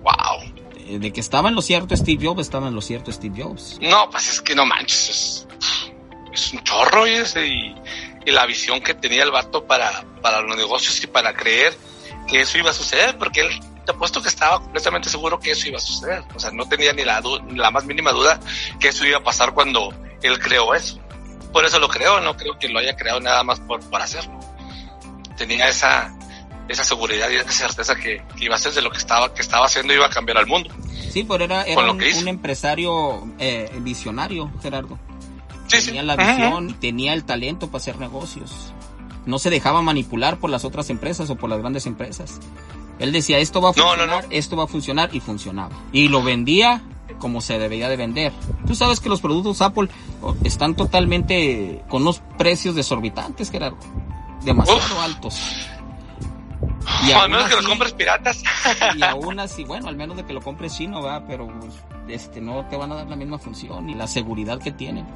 Wow. 0.02 0.42
Eh, 0.86 0.98
De 0.98 1.12
que 1.12 1.20
estaba 1.20 1.48
en 1.48 1.54
lo 1.54 1.62
cierto 1.62 1.96
Steve 1.96 2.26
Jobs, 2.26 2.40
estaba 2.42 2.68
en 2.68 2.74
lo 2.74 2.80
cierto 2.82 3.10
Steve 3.12 3.42
Jobs. 3.42 3.78
No, 3.80 4.08
pues 4.10 4.28
es 4.28 4.40
que 4.40 4.54
no 4.54 4.66
manches. 4.66 5.08
Es, 5.08 5.46
es 6.32 6.52
un 6.52 6.62
chorro 6.64 7.06
y, 7.06 7.12
ese, 7.14 7.46
y, 7.46 7.74
y 8.26 8.30
la 8.30 8.44
visión 8.46 8.80
que 8.80 8.94
tenía 8.94 9.22
el 9.22 9.30
vato 9.30 9.64
para, 9.66 10.04
para 10.20 10.40
los 10.42 10.56
negocios 10.56 11.02
y 11.02 11.06
para 11.06 11.34
creer 11.34 11.76
que 12.28 12.40
eso 12.40 12.58
iba 12.58 12.70
a 12.70 12.74
suceder, 12.74 13.16
porque 13.18 13.42
él 13.42 13.48
te 13.84 13.92
apuesto 13.92 14.22
que 14.22 14.28
estaba 14.28 14.60
completamente 14.62 15.10
seguro 15.10 15.38
que 15.38 15.50
eso 15.50 15.68
iba 15.68 15.76
a 15.76 15.80
suceder. 15.80 16.22
O 16.34 16.40
sea, 16.40 16.50
no 16.50 16.66
tenía 16.66 16.92
ni 16.92 17.04
la, 17.04 17.20
du- 17.20 17.40
ni 17.42 17.56
la 17.58 17.70
más 17.70 17.84
mínima 17.84 18.12
duda 18.12 18.40
que 18.80 18.88
eso 18.88 19.04
iba 19.06 19.18
a 19.18 19.22
pasar 19.22 19.52
cuando 19.54 19.92
él 20.22 20.38
creó 20.38 20.74
eso. 20.74 20.98
Por 21.52 21.64
eso 21.64 21.78
lo 21.78 21.88
creó, 21.88 22.20
no 22.20 22.36
creo 22.36 22.58
que 22.58 22.68
lo 22.68 22.78
haya 22.80 22.96
creado 22.96 23.20
nada 23.20 23.42
más 23.44 23.60
por, 23.60 23.80
por 23.90 24.00
hacerlo. 24.02 24.40
Tenía 25.36 25.68
esa, 25.68 26.13
esa 26.68 26.84
seguridad 26.84 27.28
y 27.30 27.36
esa 27.36 27.50
certeza 27.50 27.94
que, 27.94 28.22
que 28.36 28.44
iba 28.44 28.54
a 28.54 28.58
ser 28.58 28.72
de 28.72 28.82
lo 28.82 28.90
que 28.90 28.98
estaba, 28.98 29.32
que 29.34 29.42
estaba 29.42 29.66
haciendo 29.66 29.92
iba 29.94 30.06
a 30.06 30.10
cambiar 30.10 30.38
al 30.38 30.46
mundo. 30.46 30.70
Sí, 31.10 31.24
pero 31.24 31.44
era, 31.44 31.62
era 31.62 31.82
lo 31.82 31.92
un, 31.92 32.28
empresario 32.28 33.26
eh, 33.38 33.70
visionario, 33.80 34.50
Gerardo. 34.62 34.98
Sí, 35.66 35.80
sí. 35.80 35.86
tenía 35.86 36.02
la 36.02 36.16
visión, 36.16 36.74
tenía 36.80 37.12
el 37.14 37.24
talento 37.24 37.68
para 37.68 37.78
hacer 37.78 37.98
negocios. 37.98 38.72
No 39.26 39.38
se 39.38 39.50
dejaba 39.50 39.80
manipular 39.80 40.38
por 40.38 40.50
las 40.50 40.64
otras 40.64 40.90
empresas 40.90 41.30
o 41.30 41.36
por 41.36 41.48
las 41.48 41.60
grandes 41.60 41.86
empresas. 41.86 42.40
Él 42.98 43.12
decía, 43.12 43.38
esto 43.38 43.60
va 43.60 43.70
a 43.70 43.72
No, 43.76 43.84
no, 43.84 43.90
funcionar, 43.90 44.24
no. 44.24 44.30
esto 44.30 44.56
va 44.56 44.64
a 44.64 44.66
funcionar 44.66 45.10
y 45.14 45.20
funcionaba. 45.20 45.74
Y 45.92 46.08
lo 46.08 46.22
vendía 46.22 46.82
como 47.18 47.40
se 47.40 47.58
debería 47.58 47.88
de 47.88 47.96
vender. 47.96 48.32
Tú 48.66 48.74
sabes 48.74 49.00
que 49.00 49.08
los 49.08 49.20
productos 49.20 49.62
Apple 49.62 49.88
oh, 50.22 50.34
están 50.44 50.74
totalmente 50.74 51.82
con 51.88 52.02
unos 52.02 52.20
precios 52.38 52.74
desorbitantes, 52.74 53.50
Gerardo. 53.50 53.78
Demasiado 54.42 54.78
Uf. 54.78 55.02
altos. 55.02 55.68
Y 57.06 57.12
aún 57.12 57.22
al 57.24 57.30
menos 57.30 57.44
que 57.48 57.50
los 57.56 57.60
así- 57.60 57.68
compres 57.68 57.92
piratas. 57.92 58.42
y 58.96 59.02
aún 59.02 59.40
así, 59.40 59.64
bueno, 59.64 59.88
al 59.88 59.96
menos 59.96 60.16
de 60.16 60.24
que 60.24 60.32
lo 60.32 60.40
compres 60.40 60.76
chino, 60.76 61.02
va, 61.02 61.26
pero 61.26 61.46
pues, 61.60 61.74
este 62.08 62.40
no 62.40 62.66
te 62.68 62.76
van 62.76 62.92
a 62.92 62.96
dar 62.96 63.06
la 63.08 63.16
misma 63.16 63.38
función 63.38 63.88
y 63.90 63.94
la 63.94 64.06
seguridad 64.06 64.58
que 64.60 64.70
tienen. 64.72 65.06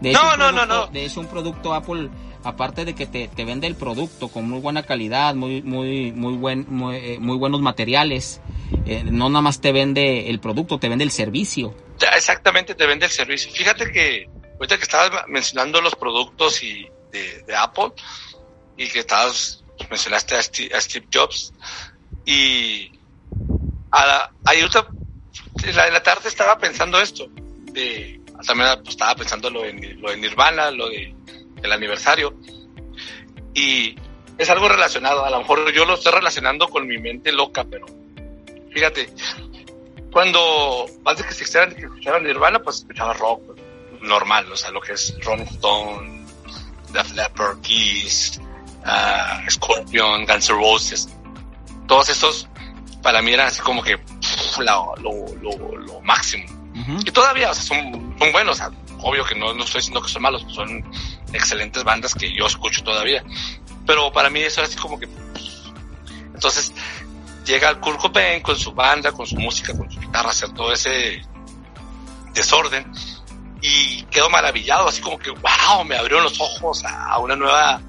De 0.00 0.12
No, 0.12 0.20
un 0.34 0.38
no, 0.38 0.52
no, 0.52 0.62
producto- 0.62 0.66
no. 0.66 0.92
De 0.92 1.04
hecho, 1.06 1.20
un 1.20 1.26
producto 1.26 1.72
Apple, 1.74 2.10
aparte 2.44 2.84
de 2.84 2.94
que 2.94 3.06
te, 3.06 3.28
te 3.28 3.44
vende 3.46 3.66
el 3.66 3.76
producto 3.76 4.28
con 4.28 4.48
muy 4.48 4.60
buena 4.60 4.82
calidad, 4.82 5.34
muy, 5.34 5.62
muy, 5.62 6.12
muy 6.12 6.34
buen, 6.34 6.66
muy, 6.68 6.96
eh, 6.96 7.18
muy 7.18 7.38
buenos 7.38 7.62
materiales, 7.62 8.42
eh, 8.84 9.04
no 9.04 9.30
nada 9.30 9.40
más 9.40 9.60
te 9.62 9.72
vende 9.72 10.28
el 10.28 10.38
producto, 10.38 10.78
te 10.78 10.88
vende 10.90 11.04
el 11.04 11.10
servicio. 11.10 11.74
Ya, 11.98 12.08
exactamente 12.10 12.74
te 12.74 12.86
vende 12.86 13.06
el 13.06 13.12
servicio. 13.12 13.50
Fíjate 13.52 13.90
que 13.90 14.28
ahorita 14.56 14.76
que 14.76 14.82
estabas 14.82 15.24
mencionando 15.28 15.80
los 15.80 15.94
productos 15.94 16.62
y 16.62 16.86
de, 17.10 17.42
de 17.46 17.56
Apple 17.56 17.92
y 18.76 18.86
que 18.88 18.98
estabas 18.98 19.64
mencionaste 19.90 20.36
a 20.36 20.42
Steve, 20.42 20.74
a 20.74 20.80
Steve 20.80 21.06
Jobs 21.12 21.52
y 22.24 22.90
a 23.90 24.06
la, 24.06 24.32
ahorita, 24.44 24.86
en 25.64 25.76
la, 25.76 25.86
en 25.86 25.92
la 25.92 26.02
tarde 26.02 26.28
estaba 26.28 26.58
pensando 26.58 27.00
esto 27.00 27.28
de 27.72 28.20
también 28.46 28.68
estaba 28.86 29.14
pensando 29.14 29.48
lo 29.50 29.62
de, 29.62 29.72
lo 29.98 30.10
de 30.10 30.16
Nirvana 30.18 30.70
lo 30.70 30.88
de 30.88 31.14
el 31.62 31.72
aniversario 31.72 32.34
y 33.54 33.96
es 34.36 34.50
algo 34.50 34.68
relacionado 34.68 35.24
a 35.24 35.30
lo 35.30 35.38
mejor 35.38 35.72
yo 35.72 35.86
lo 35.86 35.94
estoy 35.94 36.12
relacionando 36.12 36.68
con 36.68 36.86
mi 36.86 36.98
mente 36.98 37.32
loca 37.32 37.64
pero 37.64 37.86
fíjate 38.72 39.10
cuando 40.16 40.86
antes 41.04 41.26
que 41.26 41.34
se 41.34 41.42
escucharan 41.42 42.24
Nirvana, 42.24 42.58
pues 42.58 42.78
escuchaba 42.78 43.12
rock 43.12 43.42
normal, 44.00 44.50
o 44.50 44.56
sea, 44.56 44.70
lo 44.70 44.80
que 44.80 44.94
es 44.94 45.14
Rolling 45.22 45.44
Stone, 45.44 46.24
Def 46.90 47.12
Leppard, 47.12 47.60
Kiss, 47.60 48.40
ah, 48.86 49.42
Scorpion, 49.50 50.24
Guns 50.24 50.48
N' 50.48 50.56
Roses, 50.58 51.08
todos 51.86 52.08
estos 52.08 52.48
para 53.02 53.22
mí 53.22 53.32
eran 53.32 53.48
así 53.48 53.60
como 53.60 53.82
que 53.82 53.98
pff, 53.98 54.58
la- 54.58 54.82
lo, 55.00 55.26
lo, 55.40 55.76
lo 55.76 56.00
máximo. 56.00 56.44
Ujú. 56.74 56.98
Y 57.04 57.10
todavía, 57.10 57.50
o 57.50 57.54
sea, 57.54 57.62
son, 57.62 58.16
son 58.18 58.32
buenos, 58.32 58.56
o 58.56 58.58
sea, 58.58 58.70
obvio 59.00 59.24
que 59.24 59.34
no, 59.34 59.54
no 59.54 59.64
estoy 59.64 59.80
diciendo 59.80 60.02
que 60.02 60.08
son 60.08 60.22
malos, 60.22 60.44
son 60.48 60.84
excelentes 61.32 61.84
bandas 61.84 62.14
que 62.14 62.32
yo 62.34 62.46
escucho 62.46 62.82
todavía. 62.82 63.24
Pero 63.86 64.12
para 64.12 64.28
mí 64.30 64.40
eso 64.40 64.62
es 64.62 64.70
así 64.70 64.78
como 64.78 64.98
que... 64.98 65.06
pff. 65.06 65.70
Entonces, 66.34 66.72
llega 67.46 67.80
Kurt 67.80 67.98
Cobain 68.00 68.42
con 68.42 68.58
su 68.58 68.72
banda, 68.72 69.12
con 69.12 69.26
su 69.26 69.36
música, 69.36 69.76
con 69.76 69.90
su 69.90 70.00
guitarra, 70.00 70.30
hacer 70.30 70.52
todo 70.52 70.72
ese 70.72 71.22
desorden 72.34 72.92
y 73.62 74.02
quedo 74.04 74.28
maravillado, 74.28 74.88
así 74.88 75.00
como 75.00 75.18
que, 75.18 75.30
wow, 75.30 75.84
me 75.84 75.96
abrieron 75.96 76.24
los 76.24 76.38
ojos 76.40 76.84
a, 76.84 77.18
una 77.18 77.34
nueva 77.36 77.80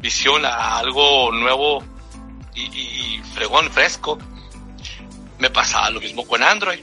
visión, 0.00 0.44
a 0.44 0.78
algo 0.78 1.30
nuevo 1.32 1.84
y, 2.54 3.20
fregón, 3.34 3.70
fresco. 3.70 4.18
Me 5.38 5.50
pasaba 5.50 5.90
lo 5.90 6.00
mismo 6.00 6.26
con 6.26 6.42
Android. 6.42 6.80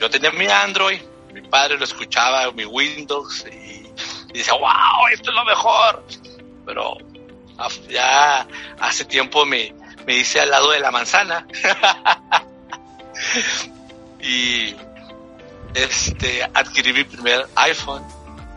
Yo 0.00 0.08
tenía 0.08 0.30
mi 0.30 0.46
Android, 0.46 1.00
mi 1.32 1.42
padre 1.42 1.76
lo 1.76 1.84
escuchaba, 1.84 2.50
mi 2.52 2.64
Windows, 2.64 3.44
y, 3.50 3.90
y 4.32 4.38
decía, 4.38 4.54
wow, 4.54 5.08
esto 5.12 5.30
es 5.30 5.36
lo 5.36 5.44
mejor. 5.44 6.04
Pero 6.64 6.98
ya 7.88 8.46
hace 8.78 9.04
tiempo 9.04 9.44
me, 9.44 9.74
me 10.06 10.16
hice 10.16 10.40
al 10.40 10.50
lado 10.50 10.70
de 10.70 10.80
la 10.80 10.90
manzana. 10.90 11.46
y 14.20 14.74
este, 15.74 16.44
adquirí 16.54 16.92
mi 16.92 17.04
primer 17.04 17.46
iPhone 17.56 18.04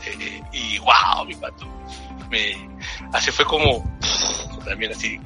eh, 0.05 0.41
y 0.53 0.79
wow, 0.79 1.25
mi 1.25 1.35
pato. 1.35 1.65
Me, 2.29 2.70
así 3.13 3.31
fue 3.31 3.45
como 3.45 3.83
también 4.65 4.91
así. 4.91 5.19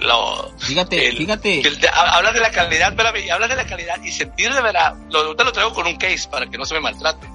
Lo, 0.00 0.52
fíjate, 0.58 1.12
fíjate. 1.12 1.62
hablas 1.94 2.34
de 2.34 2.40
la 2.40 2.50
calidad, 2.50 2.92
hablas 2.98 3.48
de 3.48 3.56
la 3.56 3.66
calidad 3.66 4.02
y 4.02 4.10
sentir 4.10 4.52
de 4.52 4.60
verdad, 4.60 4.94
lo, 5.10 5.36
te 5.36 5.44
lo 5.44 5.52
traigo 5.52 5.72
con 5.72 5.86
un 5.86 5.96
case 5.96 6.28
para 6.28 6.46
que 6.46 6.58
no 6.58 6.64
se 6.64 6.74
me 6.74 6.80
maltrate, 6.80 7.28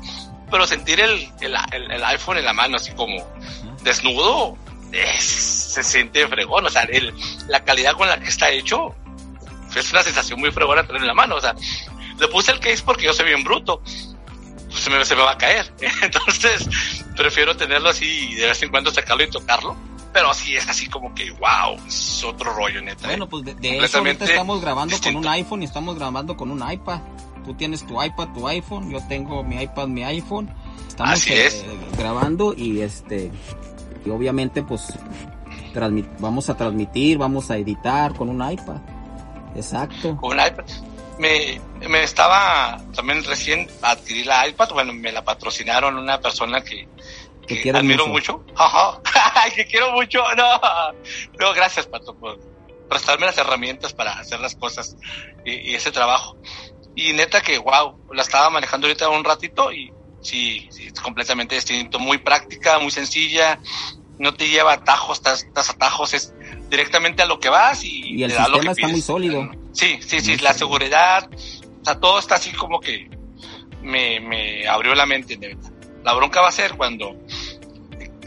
pero 0.51 0.67
sentir 0.67 0.99
el, 0.99 1.31
el, 1.39 1.55
el, 1.71 2.03
iPhone 2.03 2.37
en 2.37 2.43
la 2.43 2.51
mano 2.51 2.75
así 2.75 2.91
como 2.91 3.25
desnudo, 3.83 4.57
se 5.17 5.81
siente 5.81 6.27
fregón, 6.27 6.65
o 6.65 6.69
sea, 6.69 6.83
el, 6.83 7.13
la 7.47 7.63
calidad 7.63 7.93
con 7.93 8.09
la 8.09 8.19
que 8.19 8.27
está 8.27 8.49
hecho 8.49 8.93
es 9.73 9.91
una 9.91 10.03
sensación 10.03 10.39
muy 10.39 10.51
fregona 10.51 10.85
tener 10.85 11.01
en 11.01 11.07
la 11.07 11.13
mano, 11.13 11.35
o 11.35 11.41
sea, 11.41 11.55
le 12.19 12.27
puse 12.27 12.51
el 12.51 12.59
case 12.59 12.81
porque 12.83 13.05
yo 13.05 13.13
soy 13.13 13.25
bien 13.25 13.43
bruto. 13.43 13.81
Pues 14.69 14.81
se 14.81 14.89
me, 14.89 15.03
se 15.05 15.15
me 15.15 15.21
va 15.21 15.31
a 15.31 15.37
caer. 15.37 15.71
Entonces, 16.01 16.67
prefiero 17.17 17.57
tenerlo 17.57 17.89
así 17.89 18.29
y 18.31 18.35
de 18.35 18.47
vez 18.47 18.63
en 18.63 18.69
cuando 18.69 18.91
sacarlo 18.91 19.23
y 19.23 19.29
tocarlo. 19.29 19.75
Pero 20.13 20.33
sí 20.33 20.55
es 20.55 20.67
así 20.69 20.87
como 20.87 21.13
que, 21.13 21.29
wow, 21.31 21.77
es 21.85 22.23
otro 22.23 22.53
rollo, 22.53 22.81
neta. 22.81 23.05
¿eh? 23.05 23.09
Bueno, 23.09 23.27
pues 23.27 23.43
de, 23.43 23.55
de 23.55 23.79
eso 23.79 23.97
ahorita 23.99 24.25
estamos 24.25 24.61
grabando 24.61 24.95
con 25.03 25.15
un 25.17 25.27
iPhone 25.27 25.61
y 25.61 25.65
estamos 25.65 25.95
grabando 25.95 26.37
con 26.37 26.49
un 26.49 26.71
iPad. 26.71 27.01
Tú 27.45 27.53
tienes 27.53 27.85
tu 27.85 28.01
iPad, 28.01 28.29
tu 28.33 28.47
iPhone, 28.47 28.89
yo 28.89 28.99
tengo 29.07 29.43
mi 29.43 29.61
iPad, 29.61 29.87
mi 29.87 30.03
iPhone. 30.03 30.49
Estamos 30.87 31.27
eh, 31.27 31.49
grabando 31.97 32.53
y 32.55 32.81
este, 32.81 33.31
y 34.05 34.09
obviamente 34.09 34.63
pues 34.63 34.93
vamos 36.19 36.49
a 36.49 36.57
transmitir, 36.57 37.17
vamos 37.17 37.51
a 37.51 37.57
editar 37.57 38.13
con 38.15 38.29
un 38.29 38.51
iPad. 38.51 38.77
Exacto. 39.55 40.17
Con 40.17 40.39
un 40.39 40.45
iPad 40.45 40.65
me, 41.19 41.59
me 41.87 42.03
estaba 42.03 42.81
también 42.95 43.23
recién 43.23 43.69
adquirí 43.81 44.23
la 44.23 44.47
iPad, 44.47 44.69
bueno, 44.71 44.93
me 44.93 45.11
la 45.11 45.23
patrocinaron 45.23 45.97
una 45.97 46.19
persona 46.19 46.63
que, 46.63 46.87
que 47.47 47.71
admiro 47.71 48.07
mucho. 48.07 48.43
Ajá. 48.55 49.01
que 49.55 49.65
quiero 49.65 49.91
mucho. 49.93 50.23
No, 50.35 50.59
no 51.39 51.53
gracias, 51.53 51.87
Pato, 51.87 52.15
por 52.15 52.39
prestarme 52.89 53.25
las 53.25 53.37
herramientas 53.37 53.93
para 53.93 54.13
hacer 54.13 54.39
las 54.39 54.55
cosas 54.55 54.97
y, 55.45 55.73
ese 55.75 55.91
trabajo. 55.91 56.37
Y 56.95 57.13
neta 57.13 57.41
que, 57.41 57.57
wow, 57.57 57.99
la 58.13 58.21
estaba 58.21 58.49
manejando 58.49 58.87
ahorita 58.87 59.09
un 59.09 59.23
ratito 59.23 59.71
y 59.71 59.93
sí, 60.21 60.67
sí, 60.71 60.87
es 60.87 60.99
completamente 60.99 61.55
distinto. 61.55 61.99
Muy 61.99 62.17
práctica, 62.17 62.79
muy 62.79 62.91
sencilla, 62.91 63.59
no 64.17 64.33
te 64.33 64.49
lleva 64.49 64.73
atajos, 64.73 65.17
estás 65.17 65.69
atajos, 65.69 66.13
es 66.13 66.33
directamente 66.69 67.21
a 67.21 67.25
lo 67.25 67.39
que 67.39 67.49
vas 67.49 67.83
y, 67.83 68.15
y 68.15 68.23
el 68.23 68.31
sistema 68.31 68.71
está 68.71 68.87
muy 68.87 69.01
sólido. 69.01 69.49
Sí, 69.71 69.99
sí, 70.01 70.19
sí, 70.19 70.37
la 70.37 70.53
seguridad, 70.53 71.29
o 71.81 71.85
sea, 71.85 71.99
todo 71.99 72.19
está 72.19 72.35
así 72.35 72.51
como 72.51 72.79
que 72.79 73.09
me, 73.81 74.19
me 74.19 74.67
abrió 74.67 74.95
la 74.95 75.05
mente, 75.05 75.37
de 75.37 75.49
verdad. 75.49 75.71
La 76.03 76.13
bronca 76.13 76.41
va 76.41 76.49
a 76.49 76.51
ser 76.51 76.75
cuando 76.75 77.15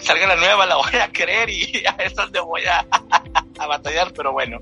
salga 0.00 0.26
la 0.26 0.36
nueva, 0.36 0.66
la 0.66 0.76
voy 0.76 0.96
a 1.00 1.10
querer 1.10 1.50
y 1.50 1.82
a 1.86 2.02
eso 2.02 2.26
le 2.26 2.40
voy 2.40 2.62
a, 2.64 2.86
a 3.58 3.66
batallar, 3.66 4.12
pero 4.12 4.32
bueno, 4.32 4.58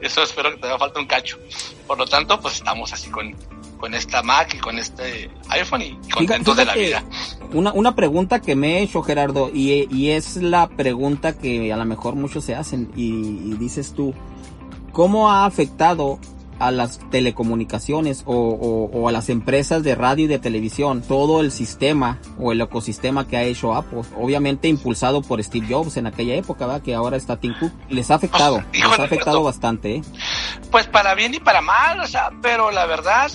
eso 0.00 0.22
espero 0.22 0.50
que 0.50 0.56
todavía 0.56 0.78
falta 0.78 1.00
un 1.00 1.06
cacho. 1.06 1.38
Por 1.86 1.98
lo 1.98 2.06
tanto, 2.06 2.40
pues 2.40 2.56
estamos 2.56 2.92
así 2.92 3.10
con, 3.10 3.34
con 3.78 3.94
esta 3.94 4.22
Mac 4.22 4.54
y 4.54 4.58
con 4.58 4.78
este 4.78 5.30
iPhone 5.48 5.82
y 5.82 5.98
contentos 6.10 6.56
de 6.56 6.64
la 6.64 6.74
vida. 6.74 7.04
Una, 7.52 7.72
una 7.72 7.94
pregunta 7.94 8.40
que 8.40 8.54
me 8.56 8.78
he 8.78 8.82
hecho, 8.82 9.02
Gerardo, 9.02 9.50
y, 9.52 9.88
y, 9.94 10.10
es 10.10 10.36
la 10.36 10.68
pregunta 10.68 11.38
que 11.38 11.72
a 11.72 11.76
lo 11.76 11.84
mejor 11.84 12.14
muchos 12.14 12.44
se 12.44 12.54
hacen, 12.54 12.90
y, 12.94 13.52
y 13.52 13.56
dices 13.58 13.94
tú, 13.94 14.14
¿Cómo 14.98 15.30
ha 15.30 15.44
afectado 15.44 16.18
a 16.58 16.72
las 16.72 16.98
telecomunicaciones 17.10 18.24
o, 18.26 19.08
a 19.08 19.12
las 19.12 19.28
empresas 19.28 19.84
de 19.84 19.94
radio 19.94 20.24
y 20.24 20.26
de 20.26 20.40
televisión 20.40 21.02
todo 21.02 21.40
el 21.40 21.52
sistema 21.52 22.18
o 22.36 22.50
el 22.50 22.60
ecosistema 22.60 23.28
que 23.28 23.36
ha 23.36 23.44
hecho 23.44 23.76
Apple, 23.76 24.00
obviamente 24.16 24.66
impulsado 24.66 25.22
por 25.22 25.40
Steve 25.40 25.68
Jobs 25.70 25.98
en 25.98 26.08
aquella 26.08 26.34
época, 26.34 26.66
¿verdad? 26.66 26.82
que 26.82 26.96
ahora 26.96 27.16
está 27.16 27.36
Tim 27.36 27.54
Cook, 27.60 27.70
les 27.88 28.10
ha 28.10 28.16
afectado, 28.16 28.64
les 28.72 28.98
ha 28.98 29.04
afectado 29.04 29.40
bastante. 29.44 29.96
¿eh? 29.96 30.02
Pues 30.72 30.88
para 30.88 31.14
bien 31.14 31.32
y 31.32 31.38
para 31.38 31.60
mal, 31.60 32.00
o 32.00 32.06
sea, 32.08 32.30
pero 32.42 32.72
la 32.72 32.86
verdad, 32.86 33.30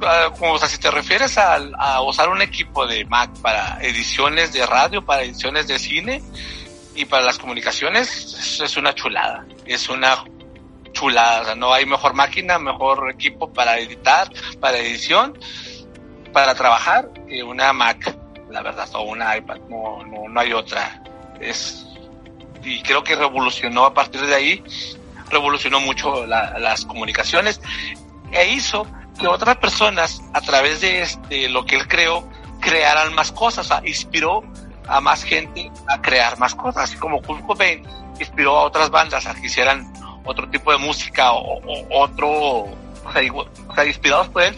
o 0.00 0.58
sea, 0.58 0.68
si 0.68 0.78
te 0.78 0.90
refieres 0.90 1.36
a, 1.38 1.56
a 1.56 2.00
usar 2.02 2.28
un 2.28 2.42
equipo 2.42 2.86
de 2.86 3.04
Mac 3.04 3.30
para 3.42 3.78
ediciones 3.82 4.52
de 4.52 4.64
radio, 4.66 5.04
para 5.04 5.22
ediciones 5.22 5.66
de 5.68 5.78
cine 5.78 6.22
y 6.94 7.04
para 7.04 7.24
las 7.24 7.38
comunicaciones, 7.38 8.60
es 8.60 8.76
una 8.76 8.94
chulada, 8.94 9.44
es 9.66 9.88
una 9.88 10.24
chulada. 10.92 11.42
O 11.42 11.44
sea, 11.44 11.54
no 11.54 11.72
hay 11.72 11.86
mejor 11.86 12.14
máquina, 12.14 12.58
mejor 12.58 13.10
equipo 13.10 13.52
para 13.52 13.78
editar, 13.78 14.30
para 14.60 14.78
edición, 14.78 15.38
para 16.32 16.54
trabajar 16.54 17.10
que 17.28 17.42
una 17.42 17.72
Mac, 17.72 18.16
la 18.50 18.62
verdad, 18.62 18.88
o 18.94 19.02
una 19.02 19.36
iPad. 19.36 19.58
No, 19.68 20.04
no, 20.04 20.28
no 20.28 20.40
hay 20.40 20.52
otra. 20.52 21.02
Es, 21.40 21.86
y 22.62 22.82
creo 22.82 23.02
que 23.02 23.16
revolucionó 23.16 23.84
a 23.84 23.94
partir 23.94 24.22
de 24.22 24.34
ahí, 24.34 24.64
revolucionó 25.30 25.80
mucho 25.80 26.26
las 26.26 26.84
comunicaciones 26.84 27.60
e 28.32 28.52
hizo 28.52 28.86
que 29.20 29.28
otras 29.28 29.56
personas, 29.58 30.22
a 30.32 30.40
través 30.40 30.80
de, 30.80 31.02
este, 31.02 31.48
lo 31.48 31.64
que 31.66 31.76
él 31.76 31.86
creó, 31.86 32.26
crearan 32.60 33.14
más 33.14 33.32
cosas, 33.32 33.66
o 33.66 33.68
sea, 33.68 33.82
inspiró 33.86 34.42
a 34.88 35.00
más 35.00 35.22
gente 35.22 35.70
a 35.88 36.00
crear 36.00 36.38
más 36.38 36.54
cosas, 36.54 36.84
así 36.84 36.96
como 36.96 37.22
Kurt 37.22 37.44
Cobain 37.46 37.84
inspiró 38.18 38.56
a 38.58 38.64
otras 38.64 38.90
bandas 38.90 39.26
a 39.26 39.34
que 39.34 39.46
hicieran 39.46 39.92
otro 40.24 40.48
tipo 40.50 40.72
de 40.72 40.78
música 40.78 41.32
o, 41.32 41.60
otro, 41.90 42.30
o 42.30 43.12
sea, 43.12 43.22
o 43.68 43.74
sea, 43.74 43.84
inspirados 43.84 44.28
por 44.28 44.42
él 44.42 44.54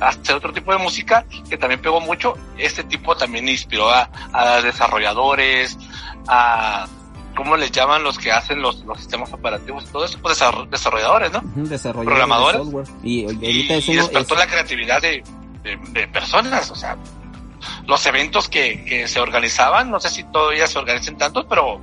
hacer 0.00 0.34
otro 0.34 0.52
tipo 0.52 0.72
de 0.72 0.78
música 0.78 1.24
que 1.48 1.58
también 1.58 1.80
pegó 1.80 2.00
mucho. 2.00 2.34
Este 2.56 2.82
tipo 2.84 3.14
también 3.16 3.46
inspiró 3.48 3.90
a, 3.90 4.08
a 4.32 4.62
desarrolladores, 4.62 5.76
a 6.26 6.86
¿cómo 7.40 7.56
les 7.56 7.72
llaman 7.72 8.02
los 8.02 8.18
que 8.18 8.30
hacen 8.30 8.60
los, 8.60 8.84
los 8.84 8.98
sistemas 8.98 9.32
operativos? 9.32 9.86
Todo 9.90 10.04
eso, 10.04 10.18
pues 10.20 10.38
desarrolladores, 10.70 11.32
¿no? 11.32 11.42
Programadores. 12.04 12.60
Y, 13.02 13.20
y, 13.40 13.66
despertó 13.66 14.34
la 14.34 14.46
creatividad 14.46 15.00
de, 15.00 15.24
de, 15.62 16.06
personas, 16.08 16.70
o 16.70 16.74
sea, 16.74 16.98
los 17.86 18.04
eventos 18.04 18.46
que, 18.50 18.84
que 18.84 19.08
se 19.08 19.20
organizaban, 19.20 19.90
no 19.90 19.98
sé 20.00 20.10
si 20.10 20.24
todavía 20.24 20.66
se 20.66 20.78
organizan 20.78 21.16
tantos, 21.16 21.46
pero 21.48 21.80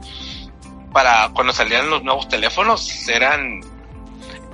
para 0.94 1.30
cuando 1.30 1.52
salían 1.52 1.90
los 1.90 2.04
nuevos 2.04 2.28
teléfonos 2.28 3.10
eran 3.10 3.62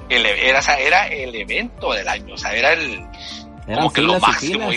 el, 0.08 0.26
era, 0.26 0.62
era 0.80 1.08
el 1.08 1.36
evento 1.36 1.92
del 1.92 2.08
año, 2.08 2.36
o 2.36 2.38
sea, 2.38 2.54
era 2.54 2.72
el 2.72 3.06
como 3.76 3.92
que 3.92 4.02
lo 4.02 4.22
máximo. 4.22 4.70